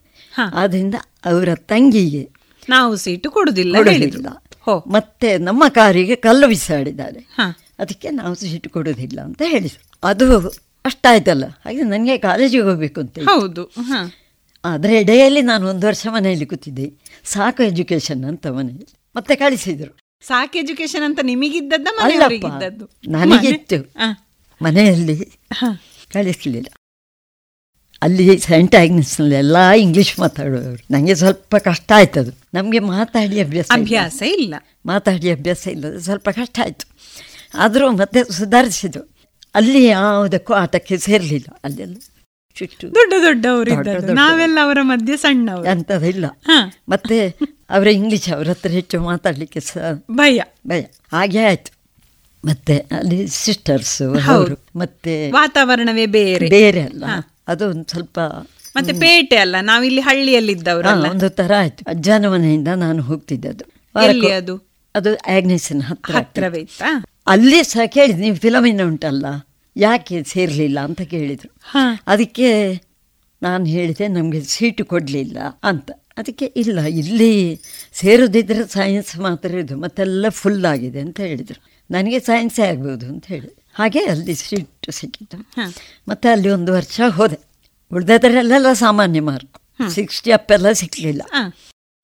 [0.55, 0.95] ಆದ್ರಿಂದ
[1.25, 2.31] ಅವರ ತಂಗಿಗೆ
[2.69, 3.77] ನಾವು ಸೀಟು ಕೊಡುದಿಲ್ಲ
[4.87, 7.21] ಮತ್ತೆ ನಮ್ಮ ಕಾರಿಗೆ ಕಲ್ಲು ಬಿಸಾಡಿದ್ದಾರೆ.
[7.81, 9.99] ಅದಕ್ಕೆ ನಾವು ಸೀಟು ಕೊಡೋದಿಲ್ಲ ಅಂತ ಹೇಳಿದ್ರು.
[10.05, 10.49] ಅದು
[10.85, 11.45] ಅಷ್ಟಾಯ್ತಲ್ಲ.
[11.47, 13.64] ಹಾಗೆ ನನಗೆ ಕಾಲೇಜಿಗೆ ಹೋಗಬೇಕು ಅಂತ ಹೌದು.
[13.64, 14.12] ಹಾ.
[14.64, 16.93] ಅದರ ಎಡೆಯಲ್ಲಿ ನಾನು ಒಂದು ವರ್ಷ ಮನೆಯಲ್ಲಿ ಕೂತಿದ್ದೆ.
[17.24, 18.87] ಸಾಕು ಎಜುಕೇಶನ್ ಅಂತ ಮನೆಯಲ್ಲಿ.
[19.16, 19.97] ಮತ್ತೆ ಕಳಿಸಿದರು.
[20.26, 21.89] ಸಾಕ್ ಎಜುಕೇಶನ್ ಅಂತ ನಿಮಗಿದ್ದದ್ದ
[23.09, 23.93] ನನಗಿತ್ತು
[24.62, 25.24] ಮನೆಯಲ್ಲಿ
[26.12, 26.66] ಕಳಿಸ್ಲಿಲ್ಲ.
[28.03, 32.33] ಅಲ್ಲಿ ಸೆಂಟ್ ಆಗ್ನೆಸ್ನಲ್ಲಿ ಎಲ್ಲ ಇಂಗ್ಲಿಷ್ ಮಾತಾಡೋರು ನನಗೆ ಸ್ವಲ್ಪ ಕಷ್ಟ ಆಯ್ತದು.
[32.55, 33.66] ನಮಗೆ ಮಾತಾಡಿ ಅಭ್ಯಾಸ.
[33.70, 34.55] ಅಭ್ಯಾಸ ಇಲ್ಲ.
[34.87, 35.99] ಮಾತಾಡಿ ಅಭ್ಯಾಸ ಇಲ್ಲ.
[35.99, 36.91] ಸ್ವಲ್ಪ ಕಷ್ಟ ಆಯಿತು.
[37.55, 39.11] ಆದರೂ ಮತ್ತೆ ಸುಧಾರಿಸಿದ್ರು.
[39.55, 41.61] ಅಲ್ಲಿ ಯಾವುದಕ್ಕೂ ಆಟಕ್ಕೆ ಸೇರಲಿಲ್ಲ.
[41.64, 41.96] ಅಲ್ಲೆಲ್ಲ
[42.55, 44.14] ಚುಟ್ಟು ದೊಡ್ಡ ದೊಡ್ಡವರು.
[44.14, 45.70] ನಾವೆಲ್ಲ ಅವರ ಮಧ್ಯೆ ಸಣ್ಣವರು.
[45.70, 46.24] ಅಂತದಿಲ್ಲ.
[46.88, 47.28] ಮತ್ತೆ
[47.70, 50.40] ಅವರ ಇಂಗ್ಲಿಷ್ ಅವ್ರ ಹತ್ರ ಹೆಚ್ಚು ಮಾತಾಡಲಿಕ್ಕೆ ಸಹ ಭಯ.
[50.66, 50.80] ಭಯ.
[51.12, 51.72] ಹಾಗೆ ಆಯ್ತು.
[52.44, 54.03] ಮತ್ತೆ ಅಲ್ಲಿ ಸಿಸ್ಟರ್ಸ್.
[54.28, 56.48] ಅವರು ಮತ್ತೆ ವಾತಾವರಣವೇ ಬೇರೆ.
[56.48, 57.05] ಬೇರೆ ಅಲ್ಲ.
[57.48, 58.20] ಅದು ಒಂದು ಸ್ವಲ್ಪ
[58.76, 59.57] ಮತ್ತೆ ಪೇಟೆ ಅಲ್ಲ.
[59.61, 61.90] ನಾವಿಲ್ಲಿ ಹಳ್ಳಿಯಲ್ಲಿದ್ದವರಲ್ಲ ಹಾ, ಒಂದು ತರ ಆಯ್ತು.
[61.90, 63.64] ಅಜ್ಜನ ಮನೆಯಿಂದ ನಾನು ಹೋಗ್ತಿದ್ದದ್ದು.
[64.36, 64.70] ಅದು?
[64.94, 67.05] ಅದು ಆಗ್ನೇಸಿನ ಹತ್ರ ಹತ್ರವೇ ಇತ್ತಾ?
[67.33, 69.26] ಅಲ್ಲಿ ಸಹ ಕೇಳಿದ್ ನೀವು ಫಿಲಮಿನ ಉಂಟಲ್ಲ?
[69.76, 71.51] ಯಾಕೆ ಸೇರಲಿಲ್ಲ ಅಂತ ಕೇಳಿದ್ರು.
[72.12, 72.49] ಅದಕ್ಕೆ
[73.43, 75.39] ನಾನು ಹೇಳಿದೆ ನಮಗೆ ಸೀಟು ಕೊಡಲಿಲ್ಲ
[75.70, 75.91] ಅಂತ.
[76.20, 77.33] ಅದಕ್ಕೆ ಇಲ್ಲ ಇಲ್ಲಿ
[78.01, 81.61] ಸೇರೋದಿದ್ರೆ ಸೈನ್ಸ್ ಮಾತ್ರ ಇದು ಮತ್ತೆಲ್ಲ ಫುಲ್ ಆಗಿದೆ ಅಂತ ಹೇಳಿದರು.
[81.91, 85.39] ನನಗೆ ಸೈನ್ಸೇ ಆಗ್ಬೋದು ಅಂತ ಹೇಳಿ ಹಾಗೆ ಅಲ್ಲಿ ಸೀಟು ಸಿಕ್ಕಿತ್ತು
[86.11, 87.39] ಮತ್ತೆ ಅಲ್ಲಿ ಒಂದು ವರ್ಷ ಹೋದೆ.
[87.91, 89.57] ಉಳಿದದರಲ್ಲೆಲ್ಲ ಸಾಮಾನ್ಯ ಮಾರ್ಕ್
[89.97, 91.22] ಸಿಕ್ಸ್ಟಿ ಅಪ್ ಎಲ್ಲ ಸಿಕ್ಕಲಿಲ್ಲ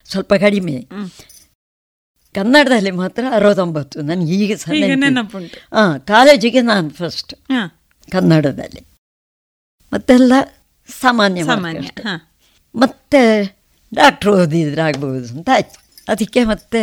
[0.09, 0.77] ಸ್ವಲ್ಪ ಕಡಿಮೆ.
[2.37, 3.97] ಕನ್ನಡದಲ್ಲಿ ಮಾತ್ರ ಅರವತ್ತೊಂಬತ್ತು.
[4.03, 4.73] ನನಗೆ ಈಗ ಸಹ
[5.75, 7.35] ಹಾಂ ಕಾಲೇಜಿಗೆ ನಾನು ಫಸ್ಟ್.
[8.13, 8.83] ಕನ್ನಡದಲ್ಲಿ.
[9.93, 10.33] ಮತ್ತೆಲ್ಲ
[10.89, 11.89] ಸಾಮಾನ್ಯ ಸಾಮಾನ್ಯ
[12.75, 13.23] ಮತ್ತೆ
[13.95, 15.79] ಡಾಕ್ಟ್ರು ಓದಿದ್ರೆ ಆಗ್ಬೋದು ಅಂತ ಆಯ್ತು.
[16.09, 16.81] ಅದಕ್ಕೆ ಮತ್ತೆ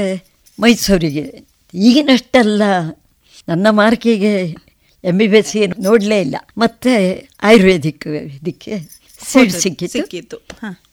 [0.59, 1.25] ಮೈಸೂರಿಗೆ.
[1.73, 2.63] ಈಗಿನಷ್ಟೆಲ್ಲ
[3.47, 4.33] ನನ್ನ ಮಾರ್ಕಿಗೆ
[5.03, 6.35] ಎಂ ಬಿ ಬಿ ಎಸ್ ನೋಡಲೇ ಇಲ್ಲ.
[6.57, 6.93] ಮತ್ತೆ
[7.43, 8.73] ಆಯುರ್ವೇದಿಕ್ ಇದಕ್ಕೆ
[9.19, 9.97] ಸೀಟ್ ಸಿಕ್ಕಿತ್ತು.
[9.97, 10.37] ಸಿಕ್ಕಿತ್ತು.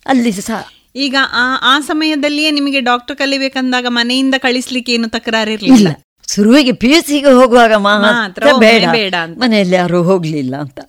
[0.06, 0.60] ಅಲ್ಲಿ ಸಹ
[0.96, 5.88] ಈಗ ಆ ಆ ಸಮಯದಲ್ಲಿಯೇ ನಿಮಗೆ ಡಾಕ್ಟರ್ ಕಲಿಬೇಕಂದಾಗ ಮನೆಯಿಂದ ಕಳಿಸ್ಲಿಕ್ಕೆ ಏನು ತಕರಾರಿರ್ಲಿಲ್ಲ?
[6.34, 8.84] ಶುರುವಿಗೆ ಪಿ ಯು ಸಿಗೆ ಹೋಗುವಾಗ ಮಾತ್ರ ಬೇಡ.
[8.92, 9.38] ಬೇಡ ಅಂತ.
[9.38, 10.80] ಮನೆಯಲ್ಲಿ ಯಾರು ಹೋಗಲಿಲ್ಲ ಅಂತ.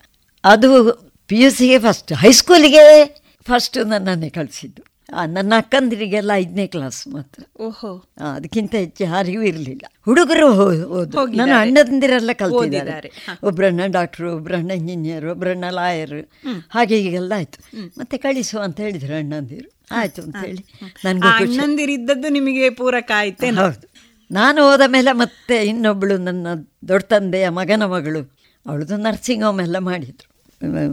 [0.44, 0.94] ಅದು
[1.28, 3.06] ಪಿ ಯು ಸಿಗೆ ಫಸ್ಟ್ ಹೈಸ್ಕೂಲಿಗೆ
[3.48, 4.91] ಫಸ್ಟ್ ನನ್ನನ್ನೇ ಕಳಿಸಿದ್ದು.
[5.26, 7.44] ನನ್ನ ಅಕ್ಕಂದಿರಿಗೆಲ್ಲ ಐದನೇ ಕ್ಲಾಸ್ ಮಾತ್ರ.
[7.62, 8.06] ಓಹೋ.
[8.36, 9.82] ಅದಕ್ಕಿಂತ ಹೆಚ್ಚು ಯಾರಿಗೂ ಇರಲಿಲ್ಲ.
[10.06, 10.48] ಹುಡುಗರು
[10.86, 11.26] ಓದು.
[11.28, 13.12] ನನ್ನ ಅಣ್ಣಂದಿರೆಲ್ಲ ಕಲ್ತಿದ್ದಾರೆ.
[13.44, 16.26] ಒಬ್ಬರನ್ನ ಡಾಕ್ಟ್ರು ಒಬ್ಬರಣ್ಣ ಇಂಜಿನಿಯರ್ ಒಬ್ಬರನ್ನ ಲಾಯರ್
[16.70, 17.88] ಹಾಗೆ ಹೀಗೆಲ್ಲ ಆಯ್ತು.
[17.98, 19.72] ಮತ್ತೆ ಕಳಿಸು ಅಂತ ಹೇಳಿದ್ರು ಅಣ್ಣಂದಿರು.
[19.92, 20.66] ಆಯ್ತು ಅಂತ ಹೇಳಿ.
[21.06, 23.92] ನನ್ಗೆ ಅಣ್ಣಂದಿರಿದ್ದದ್ದು ನಿಮಗೆ ಪೂರಕ ಆಯ್ತೆ ಹೌದು.
[24.32, 26.48] ನಾನು ಹೋದ ಮೇಲೆ ಮತ್ತೆ ಇನ್ನೊಬ್ಬಳು ನನ್ನ
[26.88, 28.32] ದೊಡ್ಡ ತಂದೆಯ ಮಗನ ಮಗಳು.
[28.68, 30.31] ಅವಳದು ನರ್ಸಿಂಗ್ ಹೋಮ್ ಎಲ್ಲ ಮಾಡಿದ್ರು.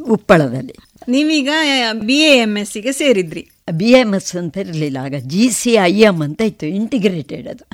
[0.00, 0.74] ಉಪ್ಪಳದಲ್ಲಿ.
[1.08, 1.48] ನೀವೀಗ
[1.92, 3.48] ಬಿ ಎ ಎಂ ಎಸ್ಗೆ ಸೇರಿದ್ರಿ.
[3.72, 7.64] ಬಿ ಎಂ ಎಸ್ ಅಂತ ಇರಲಿಲ್ಲ ಆಗ ಜಿ ಸಿ ಐ ಎಂ ಅಂತ ಇತ್ತು ಇಂಟಿಗ್ರೇಟೆಡ್ ಅದು.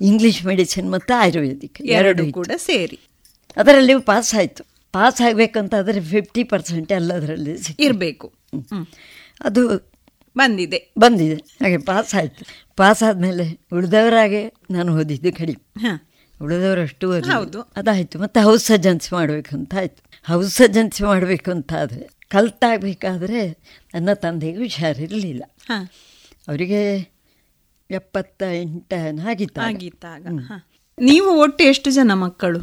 [0.00, 2.98] ಇಂಗ್ಲಿಷ್ ಮೆಡಿಸಿನ್ ಮತ್ತು ಆಯುರ್ವೇದಿಕ್ ಎರಡು ಕೂಡ ಸೇರಿ.
[3.56, 4.64] ಅದರಲ್ಲಿ ಪಾಸ್ ಆಯಿತು.
[4.92, 8.32] ಪಾಸ್ ಆಗಬೇಕಂತಾದರೆ ಫಿಫ್ಟಿ ಪರ್ಸೆಂಟ್ ಎಲ್ಲದರಲ್ಲಿ ಇರಬೇಕು.
[9.40, 9.92] ಅದು
[10.36, 10.92] ಬಂದಿದೆ.
[10.98, 11.34] ಬಂದಿದೆ.
[11.34, 12.46] ಹಾಗೆ ಪಾಸ್ ಆಯಿತು.
[12.76, 15.80] ಪಾಸ್ ಆದಮೇಲೆ ಉಳಿದವರಾಗೆ ನಾನು ಓದಿದ್ದು ಕಡಿಮೆ.
[15.80, 16.07] ಹ.
[16.40, 17.62] ಉಳಿದವರಷ್ಟು ಹೌದು.
[17.76, 18.18] ಅದಾಯಿತು.
[18.18, 23.48] ಮತ್ತೆ ಹೌಸ್ ಸರ್ಜನ್ಸಿ ಮಾಡಬೇಕು ಅಂತ ಆಯಿತು ಹೌಸ್ ಸರ್ಜನ್ಸಿ ಮಾಡಬೇಕು ಅಂತ ಆದರೆ ಕಲ್ತಾಗಬೇಕಾದ್ರೆ
[23.94, 25.42] ನನ್ನ ತಂದೆಗೆ ಹುಷಾರಿರಲಿಲ್ಲ.
[26.48, 26.80] ಅವರಿಗೆ
[27.90, 29.66] ಎಪ್ಪತ್ತ ಎಂಟನ ಆಗಿತ್ತು ಆಗ.
[29.66, 30.26] ಆಗಿತ್ತಾಗ.
[30.98, 32.60] ನೀವು ಒಟ್ಟು ಎಷ್ಟು ಜನ ಮಕ್ಕಳು?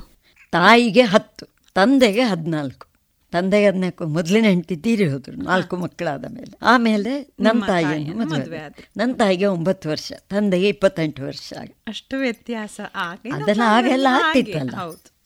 [0.51, 1.45] ತಾಯಿಗೆ ಹತ್ತು
[1.76, 2.94] ತಂದೆಗೆ ಹದಿನಾಲ್ಕು.
[3.34, 6.57] ತಂದೆಗೆ ಹದಿನಾಲ್ಕು ಮೊದಲಿನ ಹೆಂಡತಿ ತೀರಿ ಹೋದ್ರು ನಾಲ್ಕು ಮಕ್ಕಳಾದ ಮೇಲೆ.
[6.61, 8.59] ಆಮೇಲೆ ನಮ್ಮ ತಾಯಿ ತಾಯಿಯನ್ನು ಮದುವೆ
[8.97, 12.80] ನನ್ನ ತಾಯಿಗೆ ಒಂಬತ್ತು ವರ್ಷ ತಂದೆಗೆ ಇಪ್ಪತ್ತೆಂಟು ವರ್ಷ ಆಗ ಅಷ್ಟು ವ್ಯತ್ಯಾಸ.
[12.86, 14.76] ಕಾಲದಲ್ಲಿ ಆಗೆಲ್ಲ ಆಗ್ತಿತ್ತಲ್ಲ.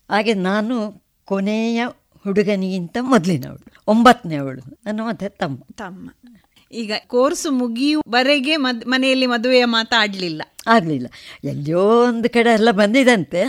[0.09, 0.75] ಹಾಗೆ ನಾನು
[1.25, 1.85] ಕೊನೆಯ
[2.25, 5.57] ಹುಡುಗನಿಗಿಂತ ಮೊದಲಿನವಳು ಒಂಬತ್ತನೇವಳು ನನ್ನ ಮತ್ತೆ ತಮ್ಮ.
[5.75, 6.09] ತಮ್ಮ.
[6.71, 11.07] ಈಗ ಕೋರ್ಸ್ ಮುಗಿಯುವವರೆಗೆ ಮದ್ ಮನೆಯಲ್ಲಿ ಮದುವೆಯ ಮಾತಾಡ್ಲಿಲ್ಲ ಆಗಲಿಲ್ಲ.
[11.43, 13.41] ಎಲ್ಲೋ ಒಂದು ಕಡೆ ಎಲ್ಲ ಬಂದಿದಂತೆ.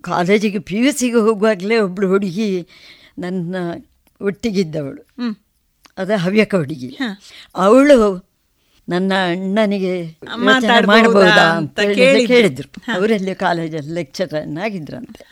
[0.00, 2.68] ಕಾಲೇಜಿಗೆ ಪಿ ಯು ಸಿಗೆ ಹೋಗುವಾಗಲೇ ಒಬ್ಳು ಹುಡುಗಿ
[3.24, 3.56] ನನ್ನ
[4.20, 5.02] ಒಟ್ಟಿಗಿದ್ದವಳು.
[6.02, 6.90] ಅದ ಹವ್ಯಕ ಹುಡುಗಿ
[7.64, 7.98] ಅವಳು
[8.88, 9.94] ನನ್ನ ಅಣ್ಣನಿಗೆ
[10.90, 11.78] ಮಾಡಬಹುದಾ ಅಂತ
[12.30, 12.68] ಕೇಳಿದ್ರು.
[12.96, 14.34] ಅವರಲ್ಲಿ ಕಾಲೇಜಲ್ಲಿ ಲೆಕ್ಚರ್
[14.66, 15.22] ಆಗಿದ್ರಂತೆ.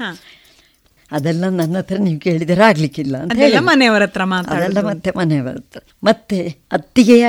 [1.10, 3.36] ಅದೆಲ್ಲ ನನ್ನ ಹತ್ರ ನೀವು ಕೇಳಿದರೆ ಆಗ್ಲಿಕ್ಕಿಲ್ಲ ಅಂತ.
[3.70, 4.22] ಮನೆಯವರ ಹತ್ರ
[4.54, 5.82] ಅದೆಲ್ಲ ಮತ್ತೆ ಮನೆಯವರ ಹತ್ರ.
[6.08, 6.38] ಮತ್ತೆ
[6.72, 7.26] ಅತ್ತಿಗೆಯ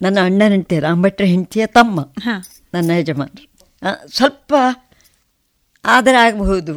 [0.00, 2.00] ನನ್ನ ಅಣ್ಣನ ಹೆಂಡತಿ ರಾಮಭಟ್ರ ಹೆಂಡತಿಯ ತಮ್ಮ.
[2.74, 3.46] ನನ್ನ ಯಜಮಾನರು.
[4.16, 4.54] ಸ್ವಲ್ಪ
[5.84, 6.76] ಆದರೆ ಆಗಬಹುದು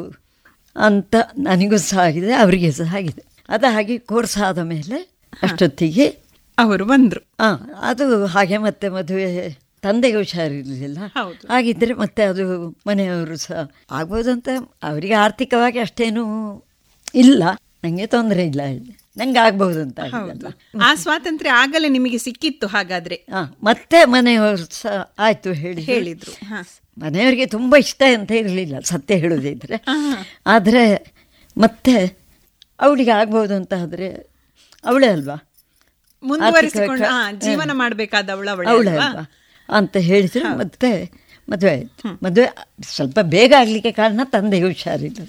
[0.85, 3.23] ಅಂತ ನನಗೂ ಸಹ ಆಗಿದೆ ಅವರಿಗೆ ಸಹ ಆಗಿದೆ.
[3.49, 4.97] ಅದು ಹಾಗೆ ಕೋರ್ಸ್ ಆದ ಮೇಲೆ
[5.43, 6.05] ಅಷ್ಟೊತ್ತಿಗೆ
[6.57, 7.21] ಅವರು ಬಂದರು.
[7.81, 9.27] ಅದು ಹಾಗೆ ಮತ್ತೆ ಮದುವೆ
[9.81, 10.99] ತಂದೆಗೆ ಹುಷಾರಿರಲಿಲ್ಲ.
[11.49, 12.43] ಹಾಗಿದ್ರೆ ಮತ್ತೆ ಅದು
[12.87, 13.59] ಮನೆಯವರು ಸಹ
[13.91, 14.49] ಆಗ್ಬೋದು ಅಂತ
[14.83, 16.23] ಅವರಿಗೆ ಆರ್ಥಿಕವಾಗಿ ಅಷ್ಟೇನು
[17.15, 17.43] ಇಲ್ಲ.
[17.83, 18.61] ನನಗೆ ತೊಂದರೆ ಇಲ್ಲ.
[19.19, 19.99] ನಂಗೆ ಆಗ್ಬಹುದು ಅಂತ.
[20.83, 23.17] ಆ ಸ್ವಾತಂತ್ರ್ಯ ಆಗಲೇ ನಿಮಗೆ ಸಿಕ್ಕಿತ್ತು ಹಾಗಾದ್ರೆ.
[23.63, 26.33] ಮತ್ತೆ ಮನೆಯವರು ಸಹ ಆಯ್ತು ಹೇಳಿ ಹೇಳಿದ್ರು.
[26.97, 29.77] ಮನೆಯವರಿಗೆ ತುಂಬ ಇಷ್ಟ ಅಂತ ಇರಲಿಲ್ಲ ಸತ್ಯ ಹೇಳೋದಿದ್ರೆ
[30.47, 30.83] ಆದ್ರೆ
[31.57, 31.95] ಮತ್ತೆ
[32.79, 34.07] ಅವಳಿಗೆ ಆಗ್ಬಹುದು ಅಂತ ಆದ್ರೆ
[34.85, 35.37] ಅವಳೇ ಅಲ್ವಾ?
[37.39, 39.25] ಜೀವನ ಮಾಡಬೇಕಾದ ಅವಳೇ ಅವಳೇ ಅಲ್ವಾ?
[39.69, 40.89] ಅಂತ ಹೇಳಿದ್ರೆ ಮತ್ತೆ
[41.49, 42.07] ಮದುವೆ ಆಯ್ತು.
[42.25, 42.47] ಮದುವೆ
[42.83, 45.21] ಸ್ವಲ್ಪ ಬೇಗ ಆಗಲಿಕ್ಕೆ ಕಾರಣ ತಂದೆಗೆ ಹುಷಾರಿಲ್ಲ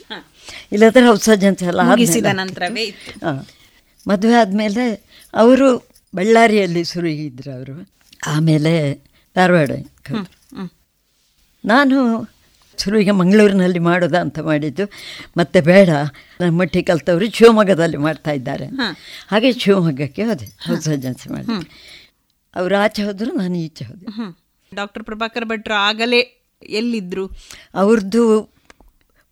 [0.73, 1.81] ಇಲ್ಲದ್ರೆ ಸರ್ಜನ್ಸ್ ಎಲ್ಲ
[2.33, 2.85] ನಂತರವೇ.
[3.25, 3.39] ಹಾಂ.
[4.07, 4.85] ಮದುವೆ ಆದಮೇಲೆ
[5.35, 5.69] ಅವರು
[6.15, 7.89] ಬಳ್ಳಾರಿಯಲ್ಲಿ ಸುರುಗಿದ್ರು ಅವರು.
[8.27, 8.73] ಆಮೇಲೆ
[9.35, 9.71] ಧಾರವಾಡ.
[11.65, 11.97] ನಾನು
[12.79, 14.85] ಶುರುವಿಗೆ ಮಂಗಳೂರಿನಲ್ಲಿ ಮಾಡೋದ ಅಂತ ಮಾಡಿದ್ದು.
[15.37, 15.89] ಮತ್ತೆ ಬೇಡ
[16.41, 18.67] ನಮ್ಮ ಮಟ್ಟಿ ಕಲ್ತವರು ಶಿವಮೊಗ್ಗದಲ್ಲಿ ಮಾಡ್ತಾ ಇದ್ದಾರೆ.
[19.29, 21.69] ಹಾಗೆ ಶಿವಮೊಗ್ಗಕ್ಕೆ ಹೋದೆ ಹೌಸ್ ಏಜೆನ್ಸಿ ಮಾಡಿ
[22.55, 24.07] ಅವರು ಆಚೆ ಹೋದರು ನಾನು ಈಚೆ ಹೋದೆ.
[24.75, 26.21] ಡಾಕ್ಟರ್ ಪ್ರಭಾಕರ್ ಭಟ್ರು ಆಗಲೇ
[26.63, 27.31] ಎಲ್ಲಿದ್ರು?
[27.75, 28.23] ಅವ್ರದ್ದು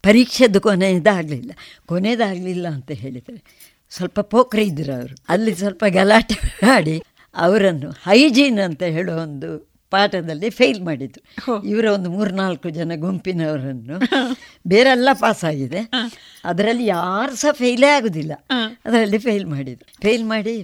[0.02, 1.52] ಪರೀಕ್ಷೆದು ಕೊನೆಯದಾಗಲಿಲ್ಲ.
[1.86, 3.38] ಕೊನೆಯದಾಗಲಿಲ್ಲ ಅಂತ ಹೇಳಿದರೆ
[3.90, 5.14] ಸ್ವಲ್ಪ ಪೋಖ್ರೆ ಇದ್ರು ಅವರು.
[5.28, 7.02] ಅಲ್ಲಿ ಸ್ವಲ್ಪ ಗಲಾಟೆ ಮಾಡಿ
[7.34, 9.48] ಅವರನ್ನು ಹೈಜೀನ್ ಅಂತ ಹೇಳೋ ಒಂದು
[9.90, 11.20] ಪಾಠದಲ್ಲಿ ಫೇಲ್ ಮಾಡಿದ್ರು.
[11.62, 13.96] ಇವರ ಒಂದು ಮೂರ್ನಾಲ್ಕು ಜನ ಗುಂಪಿನವರನ್ನು
[14.66, 15.80] ಬೇರೆಲ್ಲ ಪಾಸ್ ಆಗಿದೆ.
[16.44, 18.32] ಅದರಲ್ಲಿ ಯಾರು ಸಹ ಫೇಲೇ ಆಗೋದಿಲ್ಲ.
[18.84, 19.88] ಅದರಲ್ಲಿ ಫೇಲ್ ಮಾಡಿದ್ರು.
[20.02, 20.56] ಫೇಲ್ ಮಾಡಿ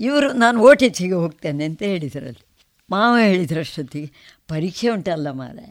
[0.00, 2.42] ಇವರು ನಾನು ಓ ಟಿ ಹೋಗ್ತೇನೆ ಅಂತ ಹೇಳಿದ್ರಲ್ಲಿ.
[2.90, 4.08] ಮಾವ ಹೇಳಿದ್ರು ಅಷ್ಟೊತ್ತಿಗೆ
[4.48, 5.66] ಪರೀಕ್ಷೆ ಉಂಟಲ್ಲ ಮಾರೆ.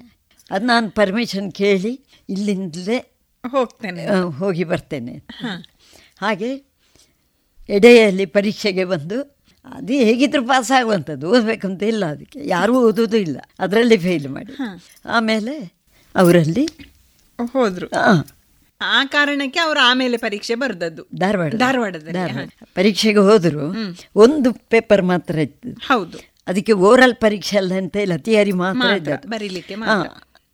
[0.51, 1.93] ಅದು ನಾನು ಪರ್ಮಿಷನ್ ಕೇಳಿ
[2.30, 2.99] ಇಲ್ಲಿಂದಲೇ
[3.49, 4.03] ಹೋಗ್ತೇನೆ.
[4.40, 5.15] ಹೋಗಿ ಬರ್ತೇನೆ
[6.22, 6.73] ಹಾಗೆ
[7.69, 12.40] ಎಡೆಯಲ್ಲಿ ಪರೀಕ್ಷೆಗೆ ಬಂದು ಅದು ಹೇಗಿದ್ರು ಪಾಸ್ ಆಗುವಂಥದ್ದು ಓದಬೇಕಂತ ಇಲ್ಲ ಅದಕ್ಕೆ.
[12.48, 13.38] ಯಾರೂ ಓದೋದು ಇಲ್ಲ.
[13.60, 14.53] ಅದರಲ್ಲಿ ಫೇಲ್ ಮಾಡಿ.
[15.06, 15.73] ಆಮೇಲೆ
[16.15, 16.68] ಅವರಲ್ಲಿ
[17.45, 17.88] ಹೋದ್ರು.
[18.81, 21.06] ಆ, ಕಾರಣಕ್ಕೆ ಅವರು ಆಮೇಲೆ ಪರೀಕ್ಷೆ ಬರ್ದದ್ದು.
[21.15, 21.56] ಧಾರವಾಡ.
[21.56, 22.49] ಧಾರವಾಡದಲ್ಲಿ ಧಾರವಾಡ.
[22.76, 23.76] ಪರೀಕ್ಷೆಗೆ ಹೋದರು
[24.15, 25.69] ಒಂದು ಪೇಪರ್ ಮಾತ್ರ ಇತ್ತು.
[25.69, 26.18] ಹೌದು.
[26.48, 29.27] ಅದಕ್ಕೆ ಓರಲ್ ಪರೀಕ್ಷೆ ಅಲ್ಲ ಅಂತ ಇಲ್ಲ ಥಿಯರಿ ಮಾತ್ರ ಇದ್ದದ್ದು.
[29.27, 29.73] ಬರೀಲಿಕ್ಕೆ.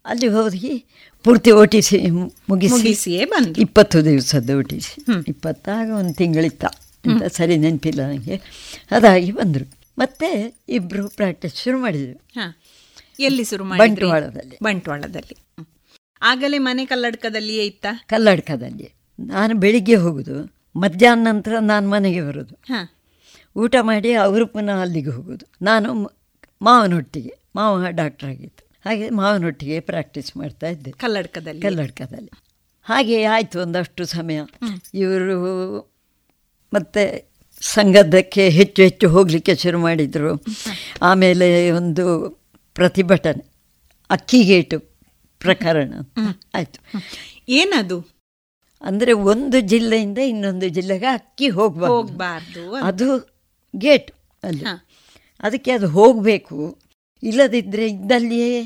[0.06, 0.86] ಅಲ್ಲಿ ಹೋಗಿ
[1.23, 2.10] ಪೂರ್ತಿ ಓ ಟಿ ಸಿ
[2.49, 3.14] ಮುಗಿಸಿ.
[3.57, 6.65] ಇಪ್ಪತ್ತು ದಿವಸದ ಓ ಟಿ ಸಿ ಇಪ್ಪತ್ತಾಗ ಒಂದು ತಿಂಗಳಿತ್ತ.
[7.05, 8.41] ಅಂತ ಸರಿ ನೆನಪಿಲ್ಲ ನನಗೆ
[8.91, 9.73] ಅದಾಗಿ ಬಂದರು.
[9.97, 12.27] ಮತ್ತೆ ಇಬ್ಬರು ಪ್ರಾಕ್ಟೀಸ್ ಶುರು ಮಾಡಿದ್ರು.
[13.19, 14.57] ಎಲ್ಲಿ ಶುರು ಮಾಡಿ ಬಂಟ್ವಾಳದಲ್ಲಿ.
[14.63, 15.38] ಬಂಟ್ವಾಳದಲ್ಲಿ.
[16.21, 17.85] ಆಗಲೇ ಮನೆ ಕಲ್ಲಡ್ಕದಲ್ಲಿಯೇ ಇತ್ತ?
[18.05, 18.91] ಕಲ್ಲಡ್ಕದಲ್ಲಿ.
[19.19, 20.55] ನಾನು ಬೆಳಿಗ್ಗೆ ಹೋಗೋದು.
[20.76, 22.55] ಮಧ್ಯಾಹ್ನ ನಂತರ ನಾನು ಮನೆಗೆ ಬರೋದು.
[22.67, 22.89] ಹ.
[23.55, 25.45] ಊಟ ಮಾಡಿ ಅವರು ಪುನಃ ಅಲ್ಲಿಗೆ ಹೋಗೋದು.
[25.61, 25.93] ನಾನು
[26.61, 30.91] ಮಾವನೊಟ್ಟಿಗೆ ಮಾವ ಡಾಕ್ಟರ್ ಆಗಿತ್ತು ಹಾಗೆ ಮಾವನೊಟ್ಟಿಗೆ ಪ್ರಾಕ್ಟೀಸ್ ಮಾಡ್ತಾ ಇದ್ದೆ.
[30.91, 31.61] ಕಲ್ಲಡ್ಕದಲ್ಲಿ.
[31.61, 32.31] ಕಲ್ಲಡ್ಕದಲ್ಲಿ.
[32.84, 34.41] ಹಾಗೆ ಆಯಿತು ಒಂದಷ್ಟು ಸಮಯ.
[34.93, 35.98] ಇವರು
[36.74, 37.30] ಮತ್ತೆ
[37.62, 40.46] ಸಂಘದಕ್ಕೆ ಹೆಚ್ಚು ಹೆಚ್ಚು ಹೋಗಲಿಕ್ಕೆ ಶುರು ಮಾಡಿದರು.
[41.02, 42.30] ಆಮೇಲೆ ಒಂದು
[42.76, 43.44] ಪ್ರತಿಭಟನೆ
[44.10, 44.80] ಅಕ್ಕಿಗೇಟು
[45.40, 45.94] ಪ್ರಕರಣ.
[46.56, 46.80] ಆಯಿತು.
[47.50, 48.20] ಏನದು?
[48.82, 51.96] ಅಂದರೆ ಒಂದು ಜಿಲ್ಲೆಯಿಂದ ಇನ್ನೊಂದು ಜಿಲ್ಲೆಗೆ ಅಕ್ಕಿ ಹೋಗಬಾರ್ದು.
[51.96, 53.08] ಹೋಗ್ಬಾರ್ದು ಅದು
[53.76, 54.12] ಗೇಟ್
[54.44, 54.66] ಅಲ್ಲಿ.
[55.44, 56.80] ಅದಕ್ಕೆ ಅದು ಹೋಗಬೇಕು.
[57.24, 58.62] ಇಲ್ಲದಿದ್ದರೆ ಇದ್ದಲ್ಲಿಯೇ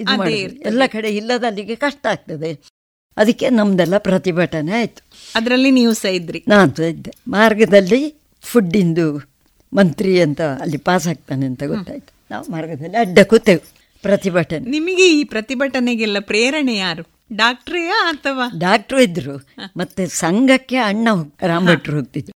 [0.00, 0.24] ಇದು
[0.64, 2.73] ಎಲ್ಲ ಕಡೆ ಇಲ್ಲದಲ್ಲಿಗೆ ಕಷ್ಟ ಆಗ್ತದೆ.
[3.16, 5.02] ಅದಕ್ಕೆ ನಮ್ದೆಲ್ಲ ಪ್ರತಿಭಟನೆ ಆಯಿತು.
[5.34, 6.44] ಅದರಲ್ಲಿ ನೀವು ಸಹ ಇದ್ರಿ.
[6.48, 7.10] ನಾನು ಸಹ ಇದ್ದೆ.
[7.28, 9.34] ಮಾರ್ಗದಲ್ಲಿ ಫುಡ್ಡಿಂದು
[9.74, 12.14] ಮಂತ್ರಿ ಅಂತ ಅಲ್ಲಿ ಪಾಸ್ ಆಗ್ತಾನೆ ಅಂತ ಗೊತ್ತಾಯ್ತು.
[12.30, 13.66] ನಾವು ಮಾರ್ಗದಲ್ಲಿ ಅಡ್ಡ ಕೂತೆವು
[14.02, 14.70] ಪ್ರತಿಭಟನೆ.
[14.70, 17.02] ನಿಮಗೆ ಈ ಪ್ರತಿಭಟನೆಗೆಲ್ಲ ಪ್ರೇರಣೆ ಯಾರು?
[17.32, 18.58] ಡಾಕ್ಟ್ರೇಯಾ ಅಥವಾ?
[18.58, 19.48] ಡಾಕ್ಟ್ರು ಇದ್ರು.
[19.76, 21.08] ಮತ್ತೆ ಸಂಘಕ್ಕೆ ಅಣ್ಣ
[21.42, 22.34] ರಾಮಭಟ್ರು ಹೋಗ್ತಿದ್ರು.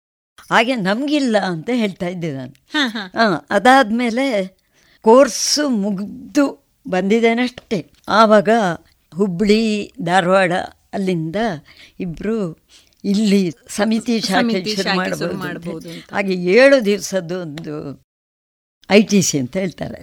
[0.55, 2.55] ಹಾಗೆ ನಮಗಿಲ್ಲ ಅಂತ ಹೇಳ್ತಾ ಇದ್ದೆ ನಾನು.
[2.71, 4.57] ಹಾಂ ಅದಾದ್ಮೇಲೆ
[5.01, 7.91] ಕೋರ್ಸು ಮುಗಿದು ಬಂದಿದ್ದೇನಷ್ಟೇ.
[8.09, 8.49] ಆವಾಗ
[9.17, 10.53] ಹುಬ್ಳಿ ಧಾರವಾಡ
[10.93, 11.37] ಅಲ್ಲಿಂದ
[12.01, 12.37] ಇಬ್ಬರು
[13.05, 18.05] ಇಲ್ಲಿ ಸಮಿತಿ ಶಾಖೆ ಶುರು ಮಾಡಬಹುದು ಹಾಗೆ ಏಳು ದಿವಸದ್ದು ಒಂದು
[18.91, 20.01] ಐ ಟಿ ಸಿ ಅಂತ ಹೇಳ್ತಾರೆ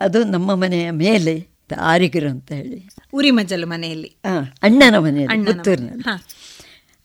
[0.00, 2.88] ಅದು ನಮ್ಮ ಮನೆಯ ಮೇಲೆ ಆರಿಗರು ಅಂತ ಹೇಳಿ.
[3.12, 4.16] ಉರಿ ಮಜಲು ಮನೆಯಲ್ಲಿ.
[4.62, 6.04] ಅಣ್ಣನ ಮನೆಯಲ್ಲಿ ಪುತ್ತೂರಿನಲ್ಲಿ.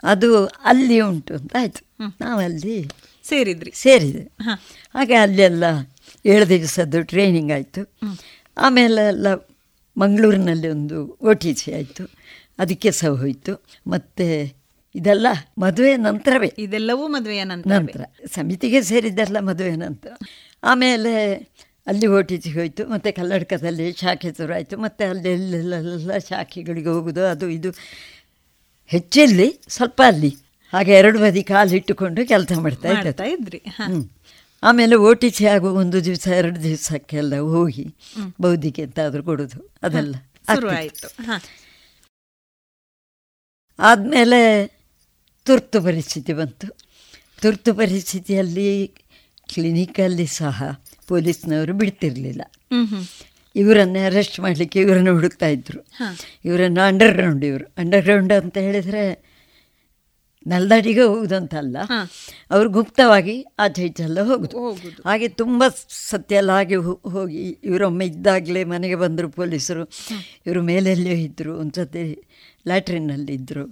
[0.03, 1.81] ಅದು ಅಲ್ಲಿ ಉಂಟು ಅಂತ ಆಯ್ತು.
[2.21, 2.89] ನಾವಲ್ಲಿ
[3.23, 3.71] ಸೇರಿದ್ರಿ.
[3.75, 4.23] ಸೇರಿದೆ
[4.93, 5.63] ಹಾಗೆ ಅಲ್ಲೆಲ್ಲ
[6.25, 7.81] ಏಳು ದಿವಸದ್ದು ಟ್ರೈನಿಂಗ್ ಆಯಿತು.
[8.57, 9.27] ಆಮೇಲೆ ಎಲ್ಲ
[9.97, 12.03] ಮಂಗಳೂರಿನಲ್ಲಿ ಒಂದು ಒ ಟಿ ಸಿ ಆಯಿತು.
[12.59, 13.65] ಅದಕ್ಕೆ ಸಹ ಹೋಯಿತು.
[13.87, 14.55] ಮತ್ತು
[14.95, 16.53] ಇದೆಲ್ಲ ಮದುವೆ ನಂತರವೇ.
[16.57, 20.11] ಇದೆಲ್ಲವೂ ಮದುವೆಯ ನಂತರ ಸಮಿತಿಗೆ ಸೇರಿದ್ದೆಲ್ಲ ಮದುವೆ ನಂತರ.
[20.63, 21.35] ಆಮೇಲೆ
[21.87, 22.87] ಅಲ್ಲಿ ಒ ಟಿ ಸಿ ಹೋಯಿತು.
[22.87, 27.69] ಮತ್ತು ಕಲ್ಲಡ್ಕದಲ್ಲಿ ಶಾಖೆ ಶುರು ಆಯಿತು ಮತ್ತು ಅಲ್ಲಿ ಎಲ್ಲೆಲ್ಲ ಶಾಖೆಗಳಿಗೆ ಹೋಗೋದು ಅದು ಇದು.
[28.85, 30.35] ಹೆಚ್ಚಲ್ಲಿ ಸ್ವಲ್ಪ ಅಲ್ಲಿ.
[30.73, 33.61] ಹಾಗೆ ಎರಡು ಬದಿ ಕಾಲಿಟ್ಟುಕೊಂಡು ಕೆಲಸ ಮಾಡ್ತಾ ಇದ್ರಿ.
[34.63, 37.95] ಆಮೇಲೆ ಓ ಟಿ ಸಿ ಆಗುವ ಒಂದು ದಿವಸ ಎರಡು ದಿವಸಕ್ಕೆಲ್ಲ ಹೋಗಿ
[38.41, 40.15] ಬೌದ್ಧಿಗೆ ಎಂತಾದರೂ ಕೊಡೋದು ಅದೆಲ್ಲ.
[40.69, 41.07] ಆಯ್ತು.
[43.79, 44.67] ಆದಮೇಲೆ
[45.45, 46.67] ತುರ್ತು ಪರಿಸ್ಥಿತಿ ಬಂತು.
[47.41, 48.87] ತುರ್ತು ಪರಿಸ್ಥಿತಿಯಲ್ಲಿ
[49.53, 52.41] ಕ್ಲಿನಿಕಲ್ಲಿ ಸಹ ಪೊಲೀಸ್ನವರು ಬಿಡ್ತಿರಲಿಲ್ಲ.
[53.55, 55.87] ಇವರನ್ನೇ ಅರೆಸ್ಟ್ ಮಾಡಲಿಕ್ಕೆ ಇವರನ್ನು ಹುಡುಕ್ತಾ ಇದ್ರು.
[56.45, 57.65] ಇವರನ್ನು ಅಂಡರ್ಗ್ರೌಂಡ್ ಇವರು.
[57.77, 59.28] ಅಂಡರ್ಗ್ರೌಂಡ್ ಅಂತ ಹೇಳಿದರೆ
[60.47, 61.77] ನೆಲದಡಿಗೆ ಹೋಗುದಂತಲ್ಲ
[62.51, 64.57] ಅವರು ಗುಪ್ತವಾಗಿ ಆಚೆ ಈಚೆಲ್ಲ ಹೋಗುದು.
[65.05, 65.63] ಹಾಗೆ ತುಂಬ
[66.09, 66.75] ಸತ್ಯ ಎಲ್ಲ ಹಾಗೆ
[67.15, 69.83] ಹೋಗಿ ಇವರೊಮ್ಮೆ ಇದ್ದಾಗಲೇ ಮನೆಗೆ ಬಂದರು ಪೊಲೀಸರು.
[70.45, 72.03] ಇವರು ಮೇಲೆಲ್ಲೇ ಇದ್ದರು ಒಂದು ಸತಿ
[72.67, 73.65] ಲ್ಯಾಟ್ರಿನಲ್ಲಿ ಇದ್ದರು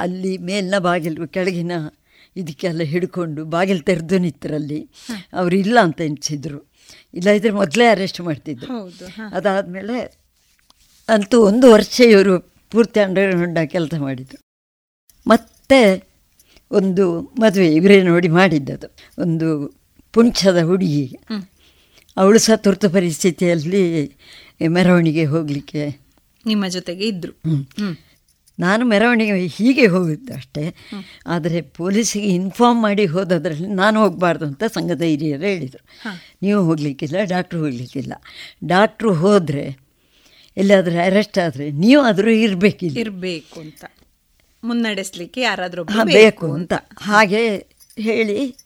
[0.00, 1.72] ಅಲ್ಲಿ ಮೇಲಿನ ಬಾಗಿಲು ಕೆಳಗಿನ
[2.36, 4.80] ಇದಕ್ಕೆಲ್ಲ ಹಿಡ್ಕೊಂಡು ಬಾಗಿಲು ತೆರೆದು ನಿತ್ತರಲ್ಲಿ
[5.32, 6.60] ಅವರು ಇಲ್ಲ ಅಂತ ಎನಿಸಿದ್ರು
[7.14, 8.68] ಇಲ್ಲ ಇದ್ರೆ ಮೊದಲೇ ಅರೆಸ್ಟ್ ಮಾಡ್ತಿದ್ರು.
[9.32, 9.96] ಅದಾದಮೇಲೆ
[11.08, 12.34] ಅಂತೂ ಒಂದು ವರ್ಷ ಇವರು
[12.70, 14.40] ಪೂರ್ತಿ ಅಂಡರ್ಗ್ರೌಂಡ ಕೆಲಸ ಮಾಡಿದರು.
[15.26, 15.57] ಮತ್ತೆ
[16.70, 17.04] ಒಂದು
[17.40, 18.88] ಮದುವೆ ಇವರೇ ನೋಡಿ ಮಾಡಿದ್ದದು.
[19.18, 19.46] ಒಂದು
[20.14, 21.06] ಪುಂಚದ ಹುಡುಗಿ.
[22.16, 23.82] ಅವಳು ಸಹ ತುರ್ತು ಪರಿಸ್ಥಿತಿಯಲ್ಲಿ
[24.68, 25.82] ಮೆರವಣಿಗೆ ಹೋಗಲಿಕ್ಕೆ
[26.46, 27.34] ನಿಮ್ಮ ಜೊತೆಗೆ ಇದ್ದರು
[28.58, 30.62] ನಾನು ಮೆರವಣಿಗೆ ಹೀಗೆ ಹೋಗಿದ್ದು ಅಷ್ಟೇ.
[31.26, 35.84] ಆದರೆ ಪೊಲೀಸಿಗೆ ಇನ್ಫಾರ್ಮ್ ಮಾಡಿ ಹೋದದ್ರಲ್ಲಿ ನಾನು ಹೋಗಬಾರ್ದು ಅಂತ ಸಂಘದ ಹಿರಿಯರು ಹೇಳಿದರು
[36.42, 38.12] ನೀವು ಹೋಗಲಿಕ್ಕಿಲ್ಲ ಡಾಕ್ಟ್ರು ಹೋಗಲಿಕ್ಕಿಲ್ಲ.
[38.64, 39.66] ಡಾಕ್ಟ್ರು ಹೋದರೆ
[40.56, 42.96] ಎಲ್ಲಾದರೂ ಅರೆಸ್ಟ್ ಆದರೆ ನೀವು ಆದರೂ ಇರಬೇಕಿಲ್ಲ.
[42.98, 43.84] ಇರಬೇಕು ಅಂತ.
[44.64, 46.72] ಮುನ್ನಡೆಸ್ಲಿಕ್ಕೆ ಯಾರಾದರೂ ಬೇಕು ಅಂತ.
[46.98, 47.66] ಹಾಗೆ
[47.98, 48.56] ಹೇಳಿ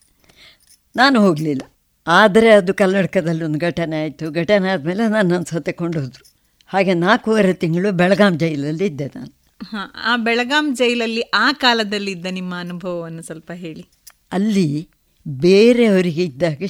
[0.97, 1.63] ನಾನು ಹೋಗಲಿಲ್ಲ.
[2.07, 4.31] ಆದರೆ ಅದು ಕಲ್ಲಡ್ಕದಲ್ಲಿ ಒಂದು ಘಟನೆ ಆಯಿತು.
[4.31, 6.33] ಘಟನೆ ಆದಮೇಲೆ ನನ್ನನ್ನು ಸತೆ ಹೋದರು
[6.67, 9.43] ಹಾಗೆ ನಾಲ್ಕೂವರೆ ತಿಂಗಳು ಬೆಳಗಾಂ ಜೈಲಲ್ಲಿ ಇದ್ದೆ ನಾನು.
[9.71, 13.87] ಹ, ಆ ಬೆಳಗಾಂ ಜೈಲಲ್ಲಿ ಆ ಕಾಲದಲ್ಲಿ ಇದ್ದ ನಿಮ್ಮ ಅನುಭವವನ್ನು ಸ್ವಲ್ಪ ಹೇಳಿ.
[14.33, 14.89] ಅಲ್ಲಿ
[15.29, 16.63] ಬೇರೆಯವರಿಗೆ ಇದ್ದಾಗ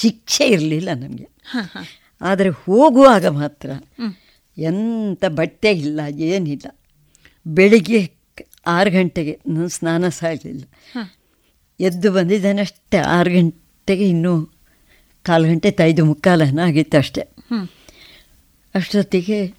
[0.00, 1.28] ಶಿಕ್ಷೆ ಇರಲಿಲ್ಲ ನಮಗೆ.
[1.44, 1.84] ಹ, ಹ.
[2.20, 3.70] ಆದರೆ ಹೋಗುವಾಗ ಮಾತ್ರ
[4.58, 6.78] ಎಂಥ ಬಟ್ಟೆ ಇಲ್ಲ ಏನಿಲ್ಲ.
[7.46, 8.15] ಬೆಳಿಗ್ಗೆ
[8.66, 9.40] ಆರು ಗಂಟೆಗೆ.
[9.46, 10.64] ನಾನು ಸ್ನಾನ ಸಾಗಲಿಲ್ಲ
[11.80, 14.52] ಎದ್ದು ಎದ್ದು ಬಂದಿದ್ದೇನಷ್ಟೇ ಆರು ಗಂಟೆಗೆ ಇನ್ನೂ
[15.22, 17.20] ಕಾಲು ಗಂಟೆ ತೈದು ಮುಕ್ಕಾಲನ ಆಗಿತ್ತು ಅಷ್ಟೇ.
[18.74, 19.54] ಅಷ್ಟೊತ್ತಿಗೆ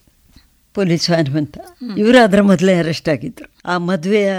[0.73, 1.57] ಪೊಲೀಸ್ ವ್ಯಾನ್ ಬಂತ.
[1.97, 4.33] ಇವರು ಅದರ ಮೊದಲೇ ಅರೆಸ್ಟ್ ಆಗಿದ್ದರು ಆ ಮದುವೆಯ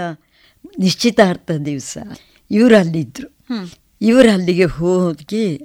[0.79, 1.97] ನಿಶ್ಚಿತಾರ್ಥ ದಿವಸ
[2.51, 3.45] ಇವರು ಅಲ್ಲಿದ್ದರು.
[4.01, 5.55] ಇವರು ಅಲ್ಲಿಗೆ ಹೋಗಿ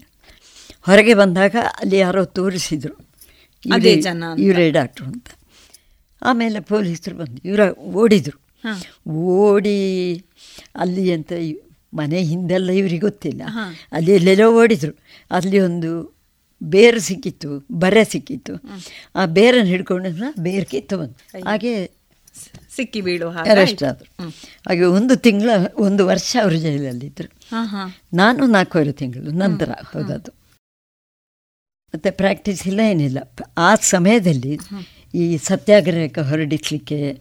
[0.82, 3.08] ಹೊರಗೆ ಬಂದಾಗ ಅಲ್ಲಿ ಯಾರೋ ತೋರಿಸಿದರು.
[3.72, 5.26] ಅದೇ ಜನ ಇವರೇ ಡಾಕ್ಟ್ರು ಅಂತ.
[6.22, 8.43] ಆಮೇಲೆ ಪೊಲೀಸರು ಬಂದು ಇವರ ಓಡಿದರು.
[9.08, 9.80] ಓಡಿ
[10.76, 11.32] ಅಲ್ಲಿ ಅಂತ
[11.94, 13.42] ಮನೆ ಹಿಂದೆಲ್ಲ ಇವ್ರಿಗೆ ಗೊತ್ತಿಲ್ಲ.
[13.92, 14.92] ಅಲ್ಲಿ ಎಲ್ಲೆಲ್ಲೋ ಓಡಿದ್ರು.
[15.30, 15.90] ಅಲ್ಲಿ ಒಂದು
[16.62, 18.54] ಬೇರು ಸಿಕ್ಕಿತ್ತು ಬರೆ ಸಿಕ್ಕಿತ್ತು.
[19.14, 20.10] ಆ ಬೇರನ್ನು ಹಿಡ್ಕೊಂಡು
[20.42, 21.72] ಬೇರು ಕಿತ್ತು ಬಂದು ಹಾಗೆ
[22.76, 24.28] ಸಿಕ್ಕಿ ಬೀಳುವ ಅರೆಸ್ಟ್ ಆದರು.
[24.68, 27.30] ಹಾಗೆ ಒಂದು ತಿಂಗಳ ಒಂದು ವರ್ಷ ಅವರು ಜೈಲಲ್ಲಿದ್ದರು.
[28.16, 30.32] ನಾನು ನಾಲ್ಕೂವರೆ ತಿಂಗಳು ನಂತರ ಹೋದದ್ದು
[31.94, 33.18] ಮತ್ತು ಪ್ರಾಕ್ಟೀಸ್ ಇಲ್ಲ ಏನಿಲ್ಲ.
[33.58, 34.54] ಆ ಸಮಯದಲ್ಲಿ
[35.14, 37.20] ಈ ಸತ್ಯಾಗ್ರಹಕ್ಕೆ ಹೊರಡಿಸಲಿಕ್ಕೆ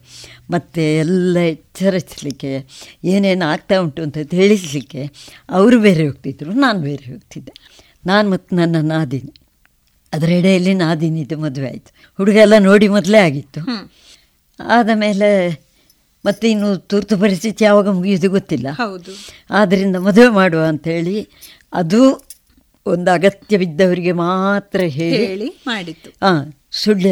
[0.49, 2.65] ಮತ್ತು ಎಲ್ಲ ಎಚ್ಚರಿಸಲಿಕ್ಕೆ
[3.03, 5.09] ಏನೇನು ಆಗ್ತಾ ಉಂಟು ಅಂತ ತಿಳಿಸಲಿಕ್ಕೆ
[5.49, 7.53] ಅವರು ಬೇರೆ ಹೋಗ್ತಿದ್ರು ನಾನು ಬೇರೆ ಹೋಗ್ತಿದ್ದೆ.
[8.05, 9.33] ನಾನು ಮತ್ತು ನನ್ನ ನಾದಿನಿ.
[10.13, 11.93] ಅದರ ಎಡೆಯಲ್ಲಿ ನಾದಿನಿದು ಮದುವೆ ಆಯಿತು.
[12.17, 13.61] ಹುಡುಗ ಎಲ್ಲ ನೋಡಿ ಮೊದಲೇ ಆಗಿತ್ತು.
[14.59, 15.63] ಆದ ಮೇಲೆ
[16.25, 18.67] ಮತ್ತೆ ಇನ್ನು ತುರ್ತು ಪರಿಸ್ಥಿತಿ ಯಾವಾಗ ಮುಗಿಯೋದು ಗೊತ್ತಿಲ್ಲ.
[18.71, 19.11] ಹೌದು.
[19.49, 21.27] ಆದ್ದರಿಂದ ಮದುವೆ ಮಾಡುವ ಅಂಥೇಳಿ
[21.73, 22.25] ಅದು
[22.85, 27.11] ಒಂದು ಅಗತ್ಯವಿದ್ದವರಿಗೆ ಮಾತ್ರ ಹೇಳಿ ಮಾಡಿತ್ತು ಹಾಂ ಸುಳ್ಯ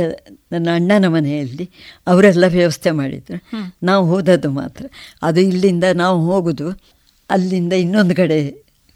[0.51, 1.69] ನನ್ನ ಅಣ್ಣನ ಮನೆಯಲ್ಲಿ
[2.07, 3.37] ಅವರೆಲ್ಲ ವ್ಯವಸ್ಥೆ ಮಾಡಿದ್ರು.
[3.83, 4.85] ನಾವು ಹೋದದ್ದು ಮಾತ್ರ.
[5.21, 6.67] ಅದು ಇಲ್ಲಿಂದ ನಾವು ಹೋಗೋದು
[7.29, 8.37] ಅಲ್ಲಿಂದ ಇನ್ನೊಂದು ಕಡೆ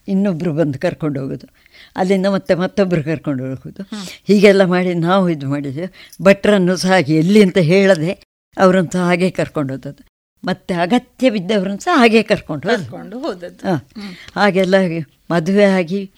[0.08, 1.48] ಇನ್ನೊಬ್ಬರು ಬಂದು ಕರ್ಕೊಂಡು ಹೋಗೋದು
[1.96, 3.84] ಅಲ್ಲಿಂದ ಮತ್ತೆ ಮತ್ತೊಬ್ಬರು ಕರ್ಕೊಂಡು ಹೋಗೋದು.
[4.28, 5.88] ಹೀಗೆಲ್ಲ ಮಾಡಿ ನಾವು ಇದು ಮಾಡಿದ್ವಿ.
[6.22, 8.12] ಭಟ್ರನ್ನು ಸಹ ಹಾಗೆ ಎಲ್ಲಿ ಅಂತ ಹೇಳದೆ
[8.58, 10.04] ಅವರನ್ನು ಸಹ ಹಾಗೆ ಕರ್ಕೊಂಡು ಹೋದದ್ದು.
[10.44, 12.68] ಮತ್ತೆ ಅಗತ್ಯ ಬಿದ್ದವರನ್ನು ಸಹ ಹಾಗೆ ಕರ್ಕೊಂಡು.
[12.68, 13.76] ಕರ್ಕೊಂಡು ಹೋದದ್ದು.
[13.76, 13.84] ಹ.
[14.36, 14.76] ಹಾಗೆಲ್ಲ
[15.32, 16.12] ಮದುವೆ ಆಗಿ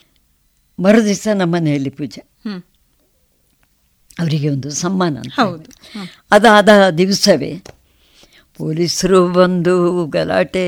[0.78, 2.22] ಮರುದಿವಸ ನಮ್ಮ ಮನೆಯಲ್ಲಿ ಪೂಜೆ.
[4.18, 5.68] ಅವರಿಗೆ ಒಂದು ಸಮ್ಮಾನ ಅಂತ ಹೌದು.
[6.32, 6.68] ಅದಾದ
[6.98, 7.50] ದಿವಸವೇ
[8.58, 10.64] ಪೊಲೀಸರು ಬಂದು ಗಲಾಟೆ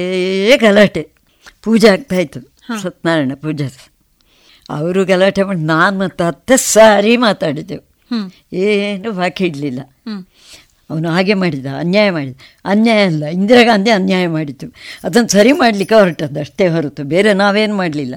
[0.57, 1.03] ಗಲಾಟೆ.
[1.63, 2.41] ಪೂಜೆ ಆಗ್ತಾಯಿತ್ತು
[2.83, 3.67] ಸತ್ಯನಾರಾಯಣ ಪೂಜೆ.
[4.71, 7.85] ಅವರು ಗಲಾಟೆ ಮಾಡಿ ನಾನು ಮತ್ತು ಹತ್ತು ಸಾರಿ ಮಾತಾಡಿದ್ದೆವು.
[8.53, 9.81] ಏನು ಬಾಕಿ ಇಡಲಿಲ್ಲ.
[10.91, 12.37] ಅವನು ಹಾಗೆ ಮಾಡಿದ ಅನ್ಯಾಯ ಮಾಡಿದ.
[12.65, 14.67] ಅನ್ಯಾಯ ಅಲ್ಲ ಇಂದಿರಾ ಗಾಂಧಿ ಅನ್ಯಾಯ ಮಾಡಿತ್ತು
[15.05, 18.15] ಅದನ್ನು ಸರಿ ಮಾಡಲಿಕ್ಕೆ ಹೊರಟದ್ದು ಅಷ್ಟೇ ಹೊರತು ಬೇರೆ ನಾವೇನು ಮಾಡಲಿಲ್ಲ.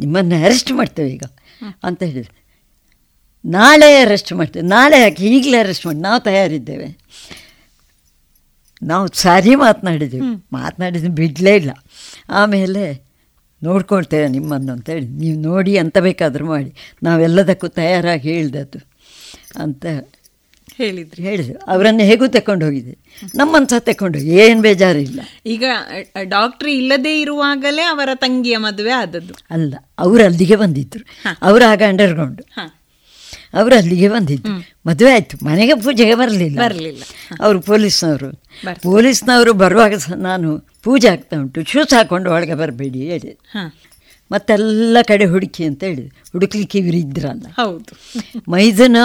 [0.00, 1.24] ನಿಮ್ಮನ್ನು ಅರೆಸ್ಟ್ ಮಾಡ್ತೇವೆ ಈಗ
[1.84, 2.34] ಅಂತ ಹೇಳಿದ್ರು.
[3.54, 4.66] ನಾಳೆ ಅರೆಸ್ಟ್ ಮಾಡ್ತೇವೆ.
[4.74, 6.88] ನಾಳೆ ಯಾಕೆ ಈಗಲೇ ಅರೆಸ್ಟ್ ಮಾಡಿ ನಾವು ತಯಾರಿದ್ದೇವೆ.
[8.82, 11.72] ನಾವು ಸಾರಿ ಮಾತನಾಡಿದ್ದೀವಿ ಮಾತನಾಡಿದ್ದು ಬಿಡಲೇ ಇಲ್ಲ.
[12.40, 12.82] ಆಮೇಲೆ
[13.62, 15.06] ನೋಡ್ಕೊಳ್ತೇವೆ ನಿಮ್ಮನ್ನು ಅಂತೇಳಿ.
[15.22, 16.70] ನೀವು ನೋಡಿ ಅಂತ ಬೇಕಾದರೂ ಮಾಡಿ.
[17.02, 18.80] ನಾವೆಲ್ಲದಕ್ಕೂ ತಯಾರಾಗಿ ಹೇಳ್ದದ್ದು
[19.64, 19.86] ಅಂತ
[20.78, 21.18] ಹೇಳಿದ್ರು.
[21.26, 22.94] ಹೇಳಿದ್ರು ಅವರನ್ನು ಹೇಗೂ ತಕೊಂಡು ಹೋಗಿದೆ
[23.34, 24.30] ನಮ್ಮನ್ನು ಸಹ ತಕೊಂಡು ಹೋಗಿ.
[24.42, 25.20] ಏನು ಬೇಜಾರಿಲ್ಲ
[25.54, 25.64] ಈಗ
[26.34, 29.34] ಡಾಕ್ಟ್ರ್ ಇಲ್ಲದೇ ಇರುವಾಗಲೇ ಅವರ ತಂಗಿಯ ಮದುವೆ ಆದದ್ದು.
[29.50, 31.04] ಅಲ್ಲ ಅವರು ಅಲ್ಲಿಗೆ ಬಂದಿದ್ದರು
[31.48, 32.42] ಅವರು ಆಗ ಅಂಡರ್ಗ್ರೌಂಡ್.
[33.56, 34.50] ಅವರು ಅಲ್ಲಿಗೆ ಬಂದಿದ್ದು.
[34.86, 35.44] ಮದುವೆ ಆಯಿತು.
[35.44, 36.56] ಮನೆಗೆ ಪೂಜೆಗೆ ಬರಲಿಲ್ಲ.
[36.56, 37.02] ಬರಲಿಲ್ಲ.
[37.40, 38.42] ಅವರು ಪೊಲೀಸ್ನವರು.
[38.82, 41.64] ಪೊಲೀಸ್ನವರು ಬರುವಾಗ ಸಹ ನಾನು ಪೂಜೆ ಆಗ್ತಾ ಉಂಟು.
[41.64, 43.38] ಶೂಸ್ ಹಾಕೊಂಡು ಒಳಗೆ ಬರಬೇಡಿ ಹೇಳಿ.
[44.32, 46.22] ಮತ್ತೆಲ್ಲ ಕಡೆ ಹುಡುಕಿ ಅಂತ ಹೇಳಿದ್ರು.
[46.32, 47.46] ಹುಡುಕ್ಲಿಕ್ಕೆ ಇವರು ಇದ್ರಲ್ಲ.
[47.56, 48.20] ಹೌದು.
[48.50, 48.96] ಮೈದನ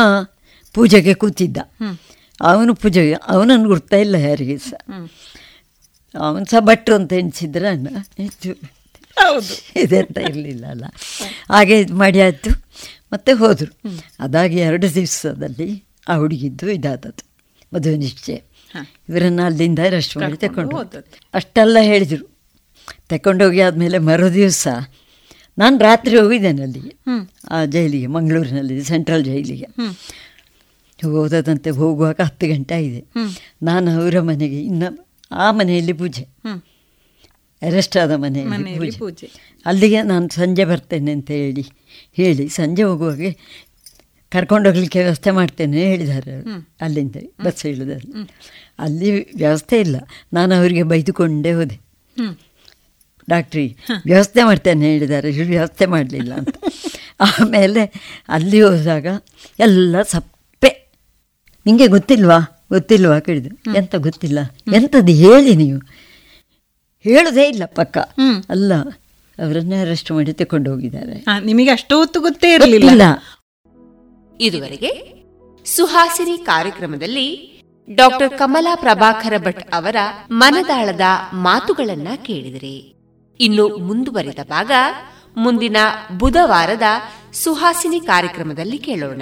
[0.73, 1.57] ಪೂಜೆಗೆ ಕೂತಿದ್ದ.
[2.41, 5.09] ಅವನು ಪೂಜೆಗೆ ಅವನನ್ನು ಗುರ್ತಾ ಇಲ್ಲ ಯಾರಿಗೆ ಸಹ.
[6.19, 7.65] ಅವನು ಸಹ ಭಟ್ರು ಅಂತ ಎಣಿಸಿದ್ರ
[8.17, 8.53] ಹೆಚ್ಚು
[9.15, 9.79] ಹೌದು.
[9.79, 10.85] ಇದೆಂತ ಇರಲಿಲ್ಲ ಅಲ್ಲ.
[11.51, 12.49] ಹಾಗೆ ಇದು ಮಾಡಿ ಆಯಿತು.
[13.13, 13.71] ಮತ್ತೆ ಹೋದರು.
[14.19, 17.23] ಅದಾಗಿ ಎರಡು ದಿವಸದಲ್ಲಿ ಆ ಹುಡುಗಿದ್ದು ಇದಾದದ್ದು
[17.73, 18.37] ಮದುವೆ ನಿಶ್ಚಯ.
[19.09, 20.77] ಇವರನ್ನು ಅಲ್ಲಿಂದ ರೆಸ್ಟ್ ಮಾಡಿ ತಗೊಂಡು
[21.33, 22.25] ಅಷ್ಟೆಲ್ಲ ಹೇಳಿದರು.
[23.09, 24.67] ತಗೊಂಡೋಗಿ ಆದಮೇಲೆ ಮರು ದಿವಸ
[25.57, 26.93] ನಾನು ರಾತ್ರಿ ಹೋಗಿದ್ದೇನೆ ಅಲ್ಲಿಗೆ.
[27.51, 29.67] ಆ ಜೈಲಿಗೆ ಮಂಗಳೂರಿನಲ್ಲಿ ಸೆಂಟ್ರಲ್ ಜೈಲಿಗೆ.
[31.03, 33.01] ಹೋದದಂತೆ ಹೋಗುವಾಗ ಹತ್ತು ಗಂಟೆ ಆಗಿದೆ.
[33.63, 34.89] ನಾನು ಅವರ ಮನೆಗೆ ಇನ್ನು
[35.31, 36.23] ಆ ಮನೆಯಲ್ಲಿ ಪೂಜೆ.
[37.61, 39.31] ಅರೆಸ್ಟ್ ಆದ ಮನೆಯಲ್ಲಿ ಮನೆಯಲ್ಲಿ ಪೂಜೆ.
[39.65, 41.65] ಅಲ್ಲಿಗೆ ನಾನು ಸಂಜೆ ಬರ್ತೇನೆ ಅಂತ ಹೇಳಿ
[42.13, 43.31] ಹೇಳಿ ಸಂಜೆ ಹೋಗುವಾಗೆ
[44.29, 46.69] ಕರ್ಕೊಂಡೋಗ್ಲಿಕ್ಕೆ ವ್ಯವಸ್ಥೆ ಮಾಡ್ತೇನೆ ಹೇಳಿದ್ದಾರೆ ಅವರು.
[46.81, 48.29] ಅಲ್ಲಿಂದ ಬಸ್ ಇಳಿದಲ್ಲಿ
[48.79, 49.95] ಅಲ್ಲಿ ವ್ಯವಸ್ಥೆ ಇಲ್ಲ.
[50.33, 51.79] ನಾನು ಅವರಿಗೆ ಬೈದುಕೊಂಡೇ ಹೋದೆ.
[53.29, 55.29] ಡಾಕ್ಟ್ರಿ ವ್ಯವಸ್ಥೆ ಮಾಡ್ತೇನೆ ಹೇಳಿದ್ದಾರೆ.
[55.29, 56.55] ಇವ್ರು ವ್ಯವಸ್ಥೆ ಮಾಡಲಿಲ್ಲ ಅಂತ.
[57.21, 57.83] ಆಮೇಲೆ
[58.29, 59.07] ಅಲ್ಲಿ ಹೋದಾಗ
[59.59, 60.91] ಎಲ್ಲ ಸಪ್ಪೆ.
[61.65, 62.65] ನಿಮಗೆ ಗೊತ್ತಿಲ್ವಾ?
[62.69, 63.19] ಗೊತ್ತಿಲ್ವಾ?
[63.19, 63.77] ಕೇಳಿದ್ರು.
[63.77, 64.39] ಎಂತ ಗೊತ್ತಿಲ್ಲ?
[64.75, 65.79] ಎಂಥದ್ದು ಹೇಳಿ ನೀವು?
[67.03, 67.97] ಹೇಳೋದೇ ಇಲ್ಲ ಪಕ್ಕ.
[68.49, 68.73] ಅಲ್ಲ
[69.45, 71.25] ಅವರನ್ನ ಅರೆಸ್ಟ್ ಮಾಡಿ ತಕೊಂಡು ಹೋಗಿದ್ದಾರೆ.
[71.43, 73.01] ನಿಮಗೆ ಅಷ್ಟು ಹೊತ್ತು ಗೊತ್ತೇ ಇರಲಿಲ್ಲ.
[74.41, 74.91] ಇದುವರೆಗೆ
[75.65, 77.27] ಸುಹಾಸಿನಿ ಕಾರ್ಯಕ್ರಮದಲ್ಲಿ
[77.95, 79.95] ಡಾಕ್ಟರ್ ಕಮಲಾ ಪ್ರಭಾಕರ ಭಟ್ ಅವರ
[80.31, 81.01] ಮನದಾಳದ
[81.33, 82.95] ಮಾತುಗಳನ್ನ ಕೇಳಿದಿರಿ.
[83.39, 84.71] ಇನ್ನು ಮುಂದುವರಿದ ಭಾಗ
[85.37, 85.77] ಮುಂದಿನ
[86.17, 86.81] ಬುಧವಾರದ
[87.33, 89.21] ಸುಹಾಸಿನಿ ಕಾರ್ಯಕ್ರಮದಲ್ಲಿ ಕೇಳೋಣ.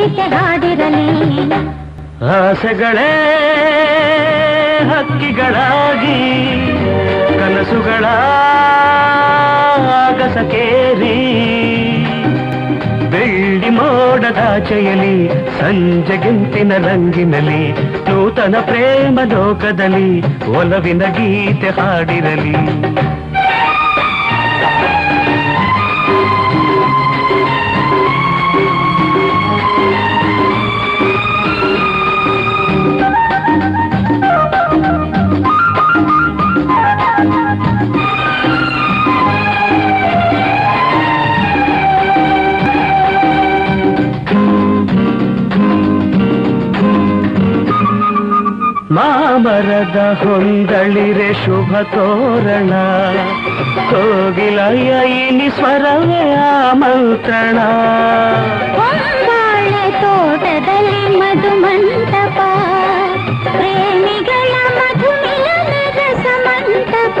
[0.00, 1.06] ಗೀತೆ ಹಾಡಿರಲಿ.
[2.24, 3.10] ಆಸೆಗಳೇ
[4.90, 6.18] ಹಕ್ಕಿಗಳಾಗಿ,
[7.38, 8.04] ಕನಸುಗಳ
[10.04, 11.16] ಆಗಸಕೇರಿ.
[13.10, 15.28] ಬೆಳ್ಳಿ ಮೋಡದಾಚೆಯಲಿ
[15.60, 17.72] ಸಂಜೆಗಿಂತಿನ ರಂಗಿನಲ್ಲಿ,
[18.10, 20.10] ನೂತನ ಪ್ರೇಮ ಲೋಕದಲ್ಲಿ,
[20.48, 22.56] ಒಲವಿನ ಗೀತೆ ಹಾಡಿರಲಿ.
[49.42, 52.72] ಮರದ ಹೊಂದಳಿರೆ ಶುಭ ತೋರಣ.
[53.90, 56.34] ಕೋಗಿಲಯ ಇನಿ ಸ್ವರವೇ
[56.70, 57.58] ಆಮಂತ್ರಣ.
[58.76, 62.38] ಹೊಂಬಾಳೆ ತೋಟದಲ್ಲಿ ಮಧು ಮಂಟಪ
[63.56, 65.10] ಪ್ರೇಮಿಗಳ ಮಧು
[65.96, 67.18] ರಸ ಮಂಟಪ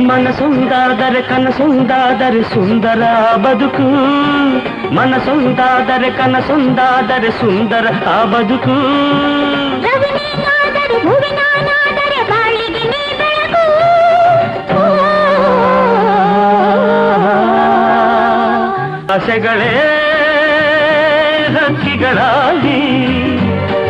[0.00, 3.02] ಮನಸೊಂದಾದರೆ ಕನಸೊಂದಾದರೆ ಸುಂದರ
[3.36, 3.88] ಬದುಕು.
[4.94, 7.86] ಮನಸೊಂದಾದರೆ ಕನಸೊಂದಾದರೆ ಸುಂದರ
[8.24, 8.76] ಬದುಕು.
[19.16, 19.74] ಆಸೆಗಳೇ
[21.54, 22.80] ಹಕ್ಕಿಗಳಾಗಿ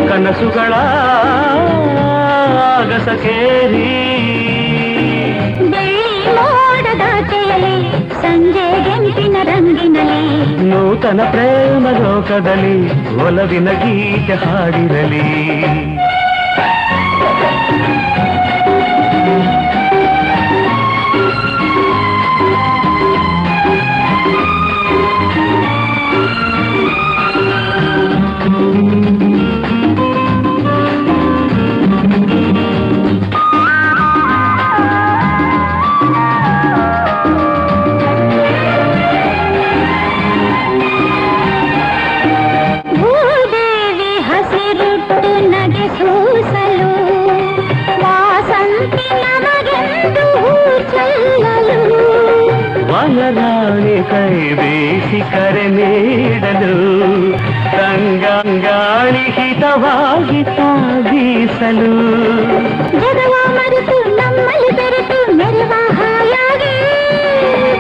[0.09, 0.75] ಕನಸುಗಳ
[2.77, 3.89] ಆಗಸಕೇರಿ
[8.23, 10.23] ಸಂಜೆ ಗೆಂಪಿನ ರಂಗಿನಲ್ಲಿ.
[10.71, 12.77] ನೂತನ ಪ್ರೇಮ ಲೋಕದಲ್ಲಿ
[13.27, 15.27] ಒಲವಿನ ಗೀತೆ ಹಾಡಿರಲಿ.
[53.07, 56.75] ವನರಾಣಿ ಕೈ ಬೇಸಿ ಕರೆ ನೀಡಲು
[57.83, 61.93] ರಂಗಾಂಗಾಣಿ ಹಿತವಾಗಿ ಸಾಗಿಸಲು.
[63.01, 66.75] ಜಗವ ಮರೆತು ನಮ್ಮಲ್ಲಿ ಬೆರೆತು ಮೆರವ ಹಾಯಾಗಿ.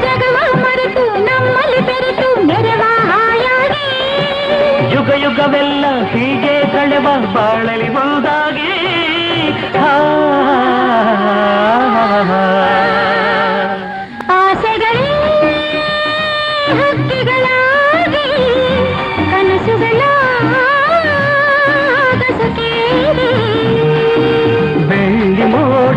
[0.01, 3.89] ಜಗವ ಮರೆತು ನಮ್ಮಲ್ಲಿ ಬೆರೆತು ಮೆರವ ಹಾಯಾಗಿ.
[4.95, 8.73] ಯುಗ ಯುಗವೆಲ್ಲ ಹೀಗೆ ಕಳೆವ ಬಾಳಲಿ ಮುಂದಾಗಿ.
[9.79, 10.03] ಆ,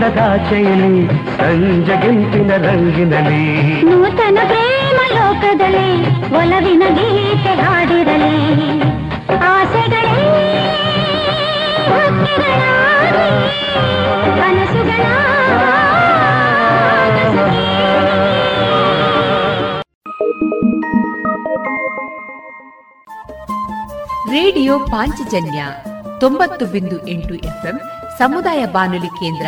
[0.09, 0.93] ಮೋಡದಾಚೆಯಲ್ಲಿ
[1.37, 3.41] ಸಂಜೆಗೆಂಪಿನ ರಂಗಿನಲ್ಲಿ.
[3.81, 5.91] ನೂತನ ಪ್ರೇಮ ಲೋಕದಲ್ಲಿ
[6.33, 8.33] ಒಲವಿನ ಗೀತೆ ಹಾಡಿರಲಿ.
[9.49, 10.15] ಆಸೆಗಳೇ
[11.89, 13.27] ಹಕ್ಕಿಗಳಾಗಿ
[14.39, 15.05] ಕನಸುಗಳ
[24.31, 25.63] ರೇಡಿಯೋ ಪಾಂಚಜನ್ಯ
[26.19, 27.77] ತೊಂಬತ್ತು ಬಿಂದು ಎಂಟು ಎಫ್ಎಂ
[28.17, 29.47] ಸಮುದಾಯ ಬಾನುಲಿ ಕೇಂದ್ರ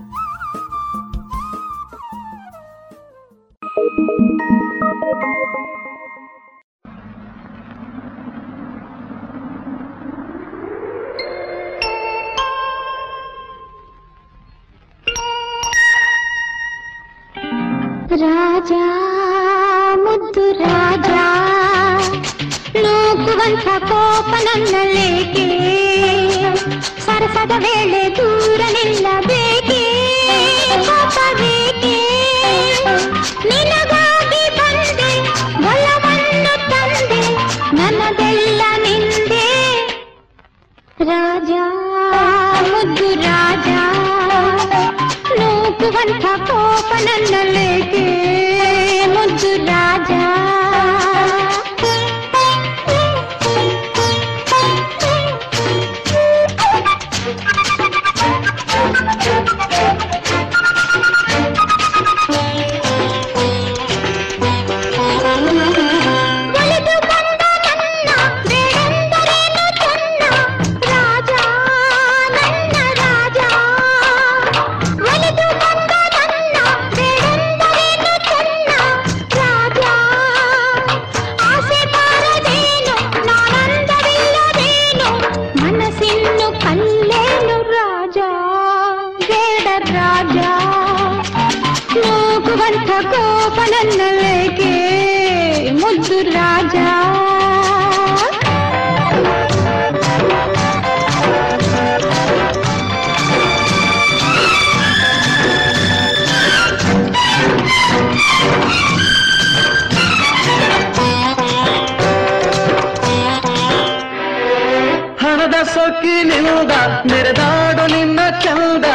[115.81, 116.71] ಸೊಕ್ಕಿನಿಂದ
[117.11, 118.85] ಮೆರೆದಾಡು ನಿನ್ನ ಚಂದ.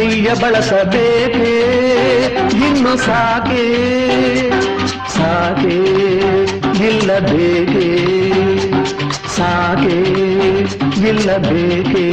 [0.00, 1.50] ಕೈಯ ಬಳಸಬೇಕೇ?
[2.66, 3.64] ಇನ್ನು ಸಾಕೆ?
[5.16, 5.76] ಸಾಕೆ?
[6.86, 7.86] ಇಲ್ಲಬೇಕೆ
[9.36, 9.98] ಸಾಕೆ?
[11.08, 12.06] ಇಲ್ಲಬೇಕೇ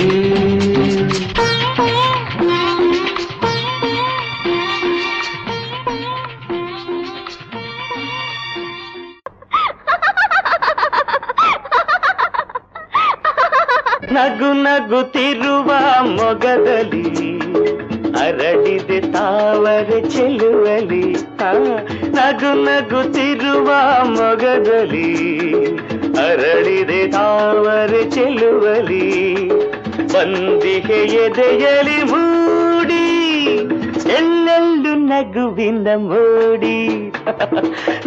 [31.28, 33.06] ಎದೆಯಲಿ ಮೂಡಿ
[34.12, 37.10] ಎಲ್ಲೆಲ್ಲು ನಗುವಿಂದ ಮೂಡಿ.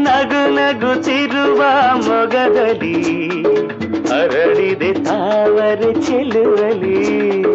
[0.01, 1.63] ನಗು ನಗುತ್ತಿರುವ
[1.97, 3.29] ಮೊಗದಲ್ಲಿ
[4.21, 7.50] ಅರಳಿದೆ ತಾವರೆ ಚೆಲುವಲಿ.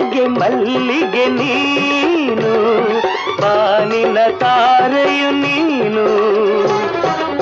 [0.00, 2.52] ನಗೆ ಮಲ್ಲಿಗೆ ನೀನು
[3.42, 6.04] ಪಾನಿನ ತಾರೆಯು ನೀನು.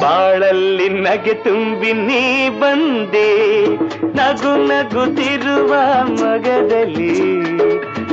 [0.00, 3.30] ಬಾಳಲ್ಲಿ ನಗೆ ತುಂಬಿ ನೀ ಬಂದೆ,
[4.16, 7.14] ನಗು ನಗುತ್ತಿರುವ ಮಗದಲ್ಲಿ.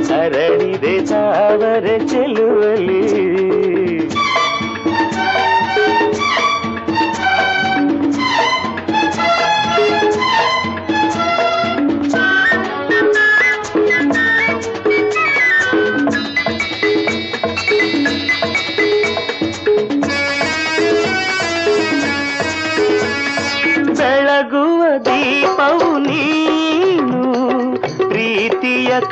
[0.04, 3.02] ಸರಳಿದೆ ತಾವರ ಚೆಲುವಲಿ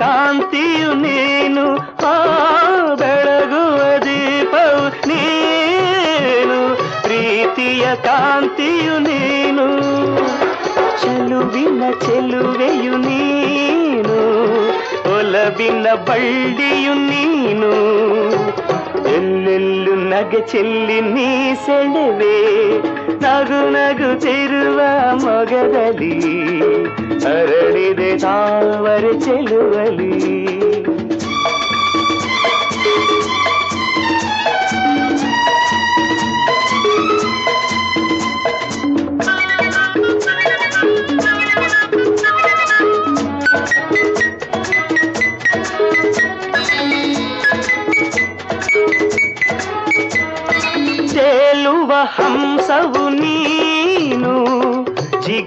[0.01, 1.65] ಕಾಂತಿಯು ನೀನು
[2.07, 2.15] ಆ
[3.01, 6.59] ಬೆಳಗುವ ದೀಪವು ನೀನು
[7.05, 9.66] ಪ್ರೀತಿಯ ಕಾಂತಿಯು ನೀನು
[11.03, 14.19] ಚೆಲುವಿನ ಚೆಲುವೆಯು ನೀನು
[15.15, 17.71] ಒಲವಿನ ಬಳ್ಳಿಯು ನೀನು
[19.16, 21.29] ಎಲ್ಲೆಲ್ಲು ನಗೆ ಚೆಲ್ಲಿ ನೀ
[21.66, 22.37] ಸೆಳೆವೆ
[23.25, 24.79] ನಗು ನಗುತ್ತಿರುವ
[25.25, 26.15] ಮೊಗದಲ್ಲಿ
[27.27, 30.11] ಅರಳಿದೆ ತಾವರೆ ಚೆಲುವಲಿ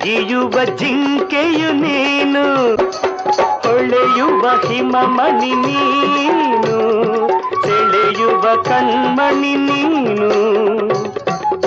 [0.07, 2.75] ಜಿಗಿಯುವ ಜಿಂಕೆಯು ನೀನು,
[3.63, 6.75] ಹೊಳೆಯುವ ಹಿಮಮಣಿ ನೀನು,
[7.63, 10.29] ಸೆಳೆಯುವ ಕಣ್ಮಣಿ ನೀನು.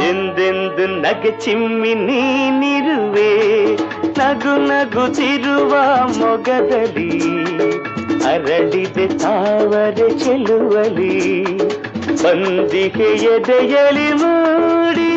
[0.09, 3.33] ಎಂದೆಂದು ನಗೆ ಚಿಮ್ಮಿ ನೀನಿರುವೆ,
[4.19, 5.73] ನಗು ನಗುತ್ತಿರುವ
[6.19, 7.13] ಮೊಗದಲ್ಲಿ,
[8.25, 11.45] ಅರಳಿದೆ ತಾವರೆ ಚೆಲುವಲಿ
[12.23, 15.13] ಬಂದಿಗೆ ಎದೆಯಲಿ ಮೂಡಿ,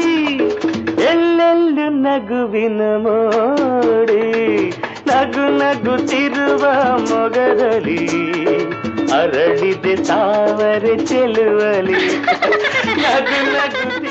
[1.03, 1.62] ಎಲ್ಲೆಲ್ಲು
[2.03, 4.23] ನಗುವಿನ ಮೋಡಿ
[5.07, 6.63] ನಗು ನಗುತ್ತಿರುವ
[7.09, 8.01] ಮೊಗದಲ್ಲಿ.
[9.11, 12.01] ಅರಳಿದೆ ತಾವರೆ ಚೆಲುವಲಿ
[13.01, 14.02] ನಗು ನಗುತ್ತಿರುವ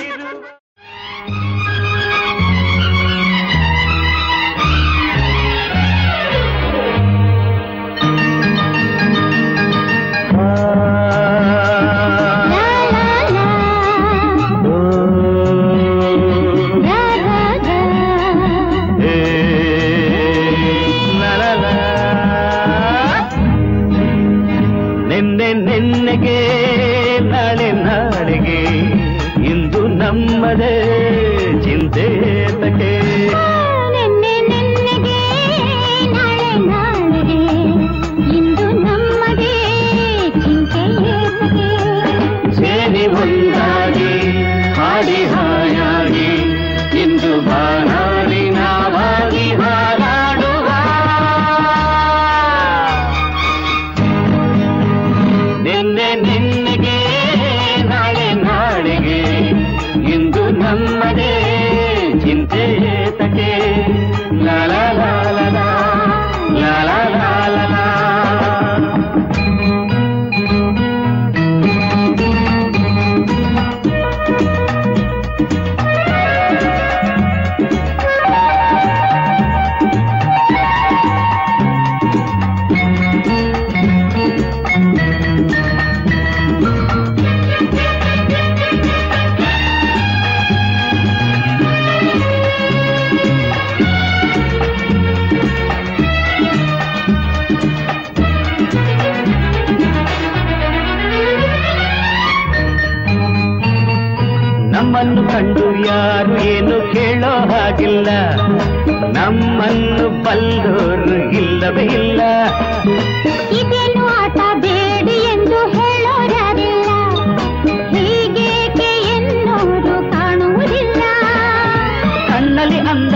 [122.62, 123.14] అన్నలి అంద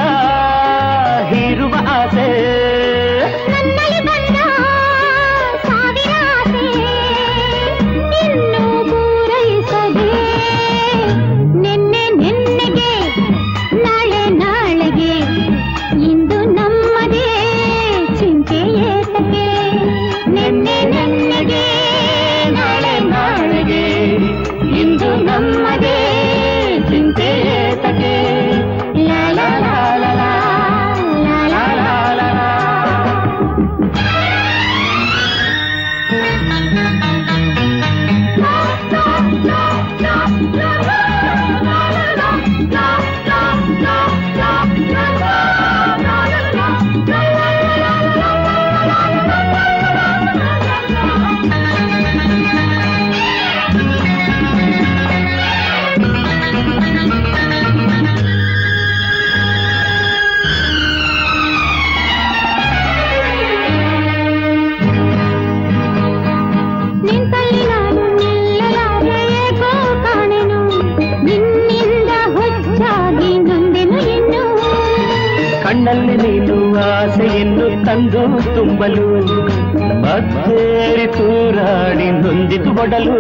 [82.89, 83.15] కోడలు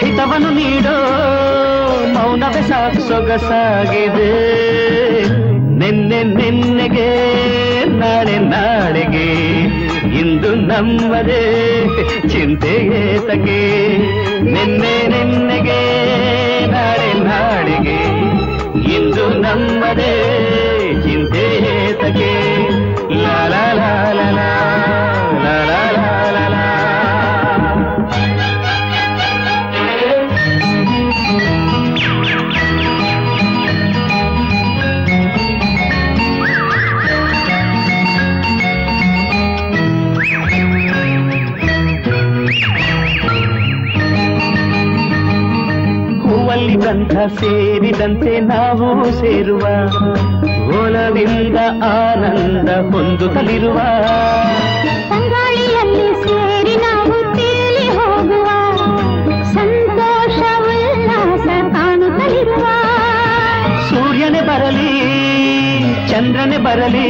[0.00, 0.94] ಹಿತವನು ನೀಡೋ
[2.14, 4.30] ಮೌನವೇ ಸಾಕು ಸೊಗಸಾಗಿದೆ
[5.80, 7.10] ನಿನ್ನೆ ನಿನ್ನೆಗೆ
[8.00, 9.28] ನಾಳೆ ನಾಳೆಗೆ
[10.20, 11.42] ಇಂದು ನಮ್ಮದೇ
[12.28, 13.60] ಚಿಂತೆ ಏತಕ್ಕೆ
[14.54, 14.94] ನಿನ್ನೆ
[47.40, 49.64] ಸೇರಿದಂತೆ ನಾವು ಸೇರುವ
[50.78, 51.58] ಒಲವಿಂದ
[51.90, 53.78] ಆನಂದ ಹೊಂದುತ್ತಲಿರುವ
[55.10, 57.18] ಸಂಗಾಳಿಯಲ್ಲಿ ಸೇರಿ ನಾವು
[57.98, 58.48] ಹೋಗುವ
[59.54, 60.38] ಸಂತೋಷ
[60.68, 62.64] ಉಲ್ಲಾಸ ಕಾಣುತ್ತಲಿರುವ
[63.90, 64.92] ಸೂರ್ಯನೇ ಬರಲಿ
[66.10, 67.08] ಚಂದ್ರನೇ ಬರಲಿ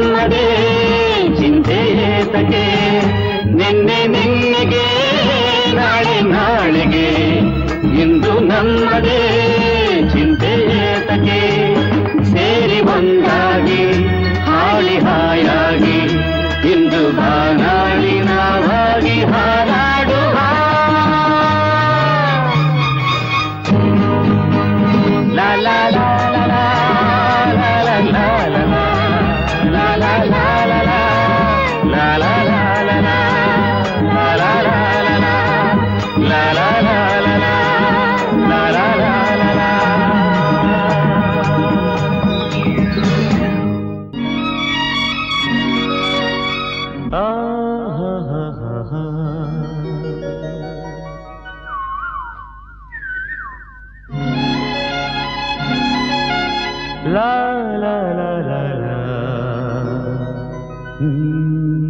[0.00, 0.44] ನನ್ನದೇ
[1.38, 2.62] ಚಿಂತೆಯೇತಕ್ಕೆ
[3.58, 4.86] ನಿನ್ನೆ ನಿನ್ನೆಗೆ,
[5.74, 7.08] ನಾಳೆ ನಾಳೆಗೆ.
[8.02, 9.18] ಇಂದು ನನ್ನದೇ
[10.12, 11.40] ಚಿಂತೆಯೇತಕ್ಕೆ
[12.32, 13.82] ಸೇರಿ ಒಂದಾಗಿ
[14.48, 15.98] ಹಾಳಿ ಹಾಯಾಗಿ,
[16.72, 17.89] ಇಂದು ಬಾನಾಗಿ
[61.10, 61.89] नहीं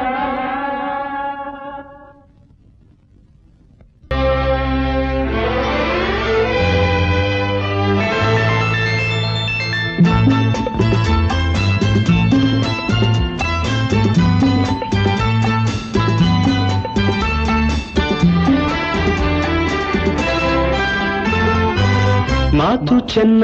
[22.61, 23.43] ಮಾತು ಚೆನ್ನ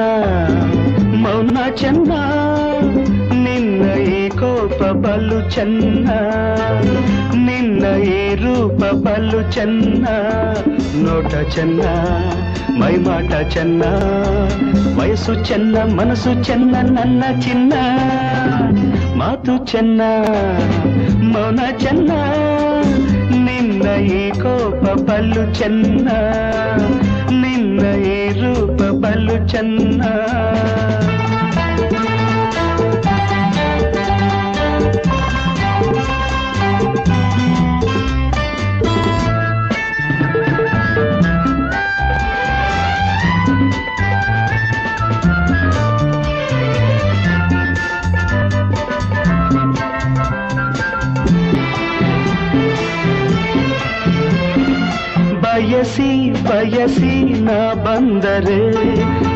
[1.23, 2.11] ಮೌನ ಚೆನ್ನ
[3.43, 6.09] ನಿನ್ನ ಈ ಕೋಪ ಬಲು ಚೆನ್ನ
[7.47, 10.05] ನಿನ್ನ ಈ ರೂಪ ಬಲು ಚೆನ್ನ
[11.03, 11.81] ನೋಟ ಚೆನ್ನ
[12.79, 13.83] ಮೈಮಾಟ ಚೆನ್ನ
[14.99, 17.73] ವಯಸ್ಸು ಚೆನ್ನ ಮನಸ್ಸು ಚೆನ್ನ ನನ್ನ ಚಿನ್ನ
[19.15, 20.01] ಮಾತು ಚೆನ್ನ
[21.33, 22.11] ಮೌನ ಚೆನ್ನ
[23.47, 26.07] ನಿನ್ನ ಈ ಕೋಪ ಬಲು ಚೆನ್ನ
[27.41, 27.81] ನಿನ್ನ
[28.11, 28.19] ಈ
[29.07, 30.11] పలు చన్నా.
[55.77, 58.71] ಬಯಸಿ ಬಯಸಿ ನಾ ಬಂದರೆ,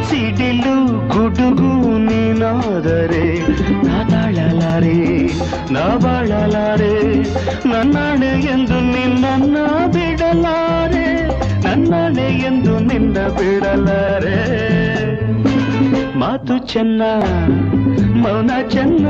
[0.10, 0.76] ಸಿಡಿಲು
[1.08, 3.40] ಗುಡುಗು ನೀನಾದರೆ,
[3.88, 4.98] ನಾ ತಾಳಲಾರೆ,
[5.74, 6.96] ನಾ ಬಾಳಲಾರೆ
[8.42, 9.58] ಎಂದು ನಿನ್ನ
[9.88, 11.28] ಬಿಡಲಾರೆ,
[11.64, 14.42] ನನ್ನಾಣೆ ಎಂದು ನಿನ್ನ ಬಿಡಲಾರೆ.
[16.20, 17.02] ಮಾತು ಚೆನ್ನ,
[18.16, 19.06] ಮೌನ ಚೆನ್ನ,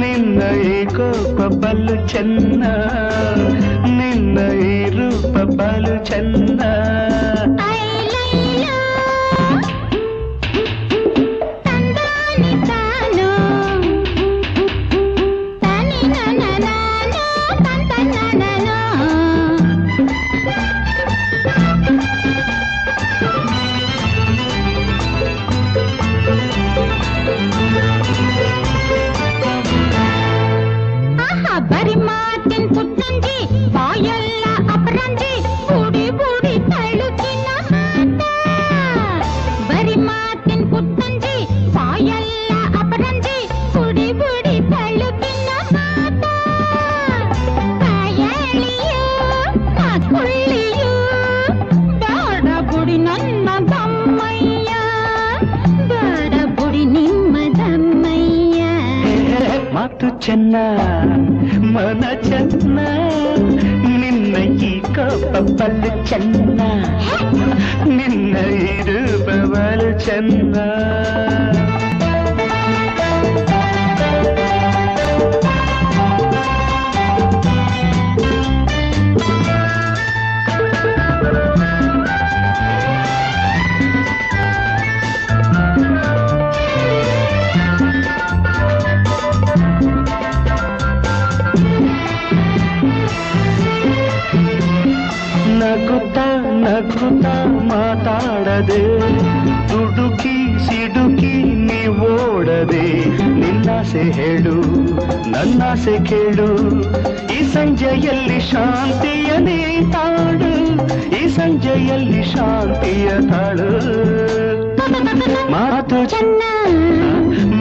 [0.00, 2.64] ನಿನ್ನ ಈ ಕೋಪ ಬಲು ಚೆನ್ನ,
[3.98, 4.74] ನಿನ್ನ ಈ
[5.44, 7.03] బలు చెన్నా
[60.24, 60.56] చెన్న
[61.74, 62.78] మన చెన్న
[64.00, 64.36] నిన్న
[64.68, 66.60] ఈ కోపలు చెన్న
[67.96, 68.36] నిన్న
[68.70, 70.66] ఇరుపవలు చెన్నా.
[96.64, 97.26] ನಗುತ್ತ
[97.70, 98.82] ಮಾತಾಡದೆ
[99.68, 100.36] ದುಡುಕಿ
[100.66, 101.34] ಸಿಡುಕಿ
[101.68, 102.86] ನೀವೋಡದೆ
[103.40, 104.56] ನಿನ್ನಾಸೆ ಹೇಳು
[105.30, 106.48] ನನ್ನಾಸೆ ಕೇಳು.
[107.34, 109.58] ಈ ಸಂಜೆಯಲ್ಲಿ ಶಾಂತಿಯ ನೀ
[109.92, 110.52] ತಾಳು
[111.20, 113.70] ಈ ಸಂಜೆಯಲ್ಲಿ ಶಾಂತಿಯ ತಾಳು.
[115.52, 116.42] ಮಾತು ಚೆನ್ನ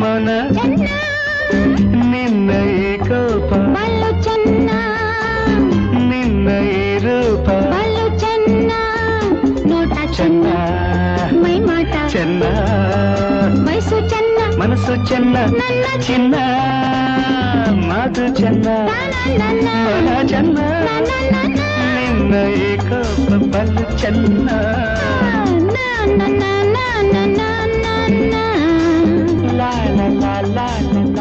[0.02, 0.93] ಮನ ಚೆನ್ನ.
[15.10, 15.38] చెన్న
[16.06, 16.36] చిన్న
[17.88, 18.68] మాధు చెన్న
[20.32, 20.60] చెన్న
[21.96, 22.34] నిన్న
[22.68, 24.50] ఏకోప పలు చెన్న.
[30.56, 31.13] la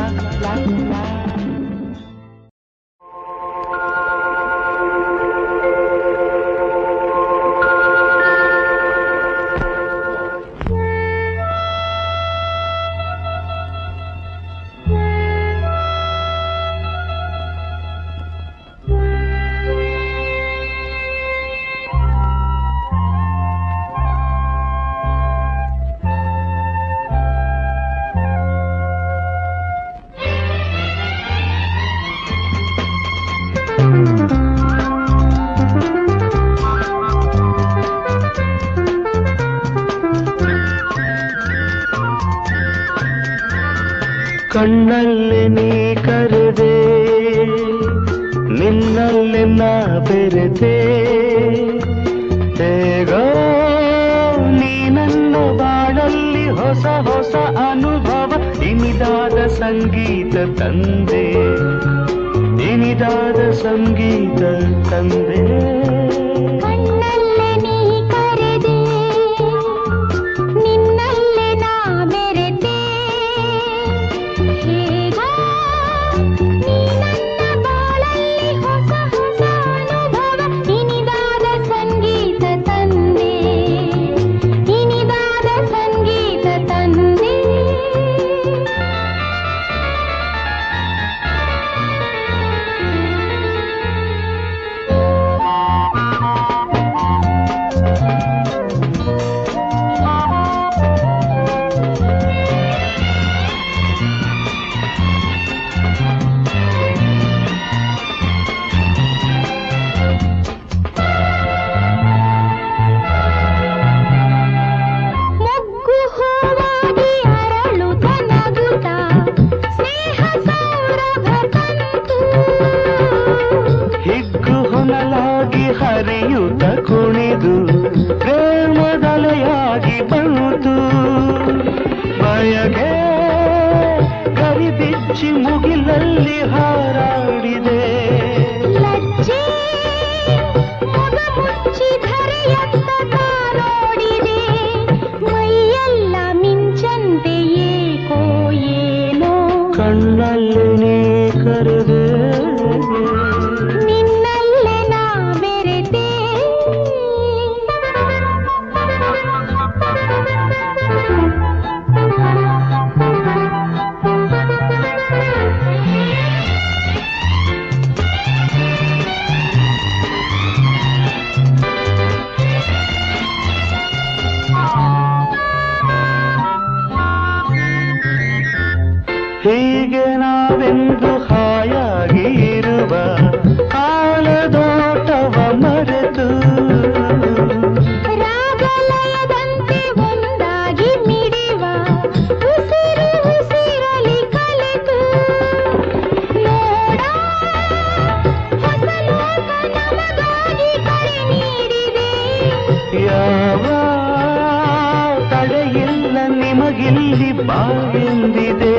[207.47, 208.75] ಬಾಗಿಂದಿದೆ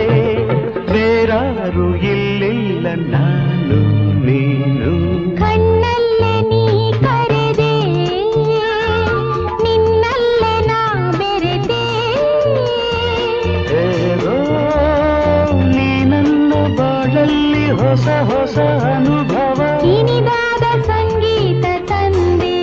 [0.94, 3.80] ಬೇರಾರು ಇಲ್ಲಿಲ್ಲ ನಾನು
[4.26, 4.92] ನೀನು.
[5.38, 7.74] ಕಣ್ಣಲ್ಲೇ ನೀ ಕರೆದೆ
[9.64, 10.80] ನಿನ್ನಲ್ಲೇ ನಾ
[17.82, 19.82] ಹೊಸ ಹೊಸ ಅನುಭವ.
[19.86, 22.56] ಇನಿದಾದ ಸಂಗೀತ ತಂದೆ.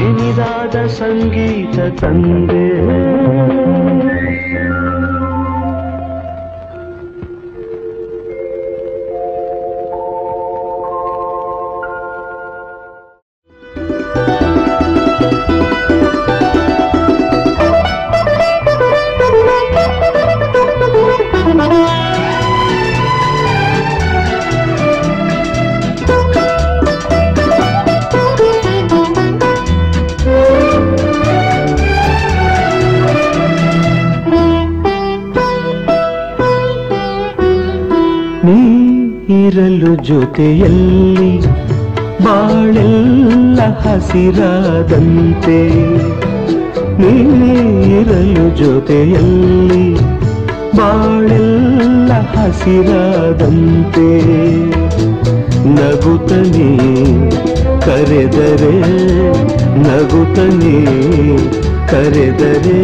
[0.00, 2.64] ಇನಿದಾದ ಸಂಗೀತ ತಂದೆ.
[40.04, 41.30] ಜೊತೆಯಲ್ಲಿ
[42.24, 45.58] ಬಾಳೆಲ್ಲ ಹಸಿರಾದಂತೆ
[47.00, 49.84] ನೀರಲು ಜೊತೆಯಲ್ಲಿ
[50.76, 54.08] ಬಾಳೆಲ್ಲ ಹಸಿರಾದಂತೆ
[55.76, 56.68] ನಗುತ್ತನೆ
[57.86, 58.74] ಕರೆದರೆ
[59.86, 60.76] ನಗುತ್ತನೆ
[61.90, 62.78] ಕರೆದರೆ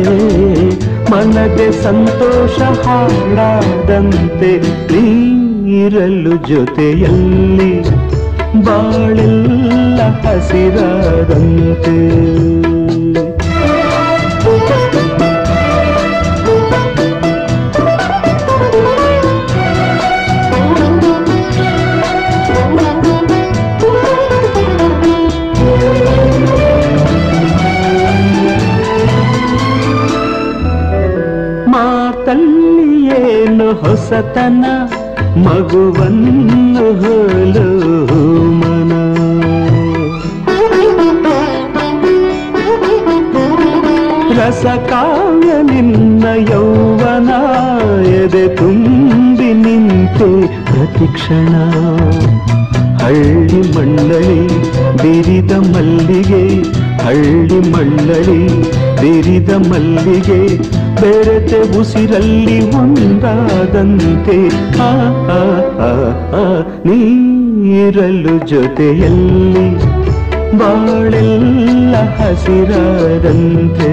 [1.13, 4.53] ಮನದೆ ಸಂತೋಷ ಹಾಡಾದಂತೆ
[5.71, 7.73] ನೀರಲು ಜೊತೆಯಲ್ಲಿ
[8.67, 11.97] ಬಾಳೆಲ್ಲ ಹಸಿರಾದಂತೆ
[31.67, 32.89] ಮಾತಲ್ಲಿ
[33.19, 34.65] ಏನು ಹೊಸತನ?
[35.51, 37.69] ಮಗುವನ್ನು ಹೋಲು
[38.61, 38.93] ಮನ.
[44.39, 47.31] ರಸಕಾವ್ಯ ನಿನ್ನ ಯೌವನ,
[48.07, 51.55] ಎದೆ ತುಂಬಿ ನಿಂತೆ ಪ್ರತಿಕ್ಷಣ.
[53.05, 54.63] ಹಳ್ಳಿ ಮಂಡಳಿ
[55.03, 56.45] ಬಿರಿದ ಮಲ್ಲಿಗೆ,
[57.05, 58.63] ಹಳ್ಳಿ ಮಂಡಳಿ
[59.01, 60.41] ಬಿರಿದ ಮಲ್ಲಿಗೆ
[61.01, 64.39] ಬೆರೆತೆ ಉಸಿರಲ್ಲಿ ಒಂದಾದಂತೆ
[64.89, 64.91] ಆ
[66.89, 69.69] ನೀರಲು ಜೊತೆಯಲ್ಲಿ
[70.59, 73.91] ಬಾಳೆಲ್ಲ ಹಸಿರಾದಂತೆ.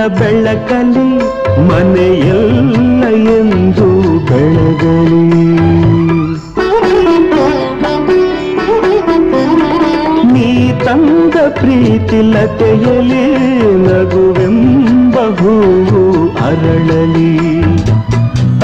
[0.00, 1.08] ಕಣ್ಣ ಬೆಳಕಲಿ
[1.68, 3.02] ಮನೆಯೆಲ್ಲ
[3.32, 3.88] ಎಂದು
[4.28, 5.24] ಬೆಳಗಲಿ.
[10.32, 10.48] ನೀ
[10.84, 13.24] ತಂದ ಪ್ರೀತಿಲತೆಯಲಿ
[13.86, 16.04] ನಗುವೆಂಬ ಹೂವು
[16.46, 17.32] ಅರಳಲಿ.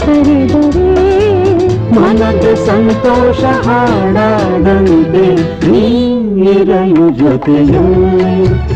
[0.00, 1.06] ಕರೆದರೆ.
[1.94, 5.26] ಮನದ ಸಂತೋಷ ಹಾಡಾದಂತೆ
[6.34, 8.75] ನೀರಲು ಜೊತೆಯಲ್ಲಿ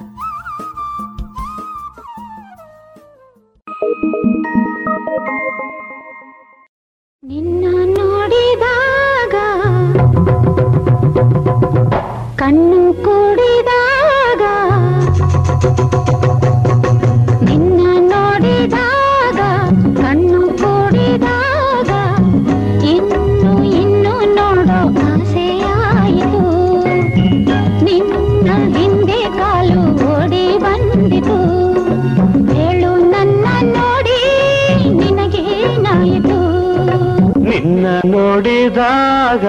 [7.31, 9.35] ನಿನ್ನ ನೋಡಿದಾಗ
[12.35, 13.40] ಕಣ್ಣು ಕೂಡಿದಾಗ
[38.81, 39.47] ನೋಡಿದಾಗ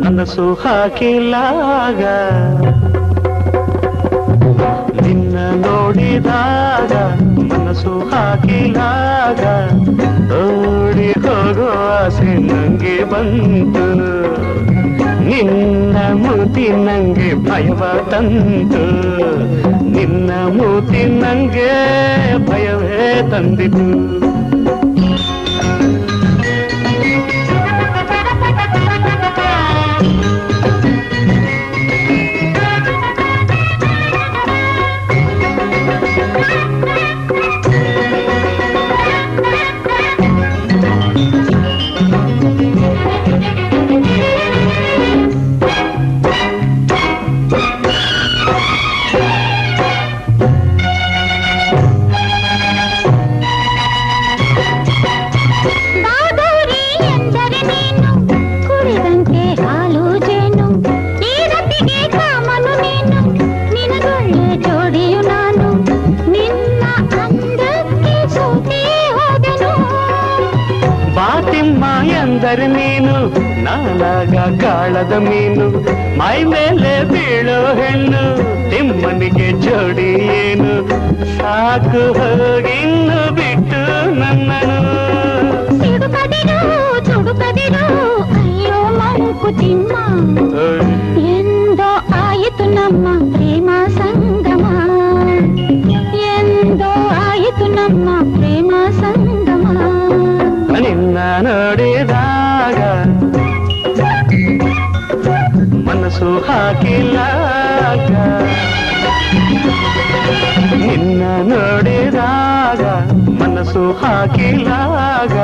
[0.00, 2.02] ಮನಸ್ಸು ಹಾಕಿಲಾಗ
[4.98, 6.92] ನಿನ್ನ ನೋಡಿದಾಗ
[7.50, 9.44] ಮನಸ್ಸು ಹಾಕಿದಾಗ
[10.40, 13.86] ಓಡಿ ಹೋಗೋ ಆಸೆ ನಂಗೆ ಬಂತು
[15.28, 18.84] ನಿನ್ನ ಮೂತಿ ನಂಗೆ ಭಯವ ತಂತು
[19.94, 21.72] ನಿನ್ನ ಮೂತಿ ನಂಗೆ
[22.48, 23.86] ಭಯವೇ ತಂದಿತು
[72.54, 73.14] ಎಂದರೆ ನೀನು
[73.64, 75.64] ನಾನಾಗ ಗಾಳದ ಮೀನು
[76.18, 78.20] ಮೈ ಮೇಲೆ ಬೀಳೋ ಹೆಣ್ಣು
[78.70, 80.06] ತಿಮ್ಮನಿಗೆ ಜೋಡಿ
[80.36, 80.70] ಏನು
[81.32, 83.80] ಸಾಕು ಹೋಗಿನ್ನು ಬಿಟ್ಟು
[84.20, 84.78] ನನ್ನನು
[85.80, 86.60] ಸಿಡುಕದಿರು
[87.08, 87.84] ಚುಡುಕದಿರು
[88.38, 89.92] ಅಯ್ಯೋ ಮಂಕುತಿಮ್ಮ
[91.34, 91.90] ಎಂದೋ
[92.22, 94.64] ಆಯಿತು ನಮ್ಮ ಪ್ರೇಮ ಸಂಗಮ
[96.32, 96.92] ಎಂದೋ
[97.26, 98.70] ಆಯಿತು ನಮ್ಮ ಪ್ರೇಮ
[99.02, 99.33] ಸಂಗಮ
[100.80, 102.80] ನಿನ್ನ ನೋಡಿದಾಗ
[105.88, 107.18] ಮನಸ್ಸು ಹಾಕಿಲ್ಲ
[110.86, 111.22] ನಿನ್ನ
[111.52, 112.82] ನೋಡಿದಾಗ
[113.42, 115.36] ಮನಸ್ಸು ಹಾಕಿಲ್ಲಾಗ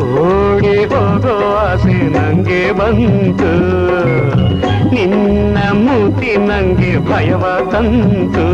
[0.00, 3.52] ಓಡಿ ಹೋಗೋ ಆಸೆ ನಂಗೆ ಬಂತು.
[4.92, 8.46] ನಿನ್ನ ಮೂತಿ ನಂಗೆ ಭಯವ ತಂತು.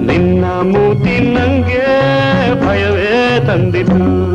[0.00, 1.84] ನಿನ್ನ ಮೂತಿ ನಂಗೆ
[2.66, 4.30] ಭಯವೇ ತಂದಿತು.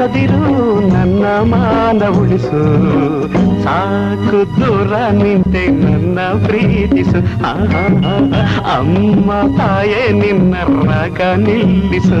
[0.00, 0.40] ಕೆಡಿಸದಿರು
[0.88, 2.60] ನನ್ನ ಮಾನ ಉಳಿಸು
[3.64, 7.82] ಸಾಕು ದೂರ ನಿಂತೆ ನನ್ನ ಪ್ರೀತಿಸು ಆಹಾ,
[8.74, 12.20] ಅಮ್ಮ ತಾಯೇ ನಿನ್ನ ರಾಗ ನಿಲ್ಲಿಸು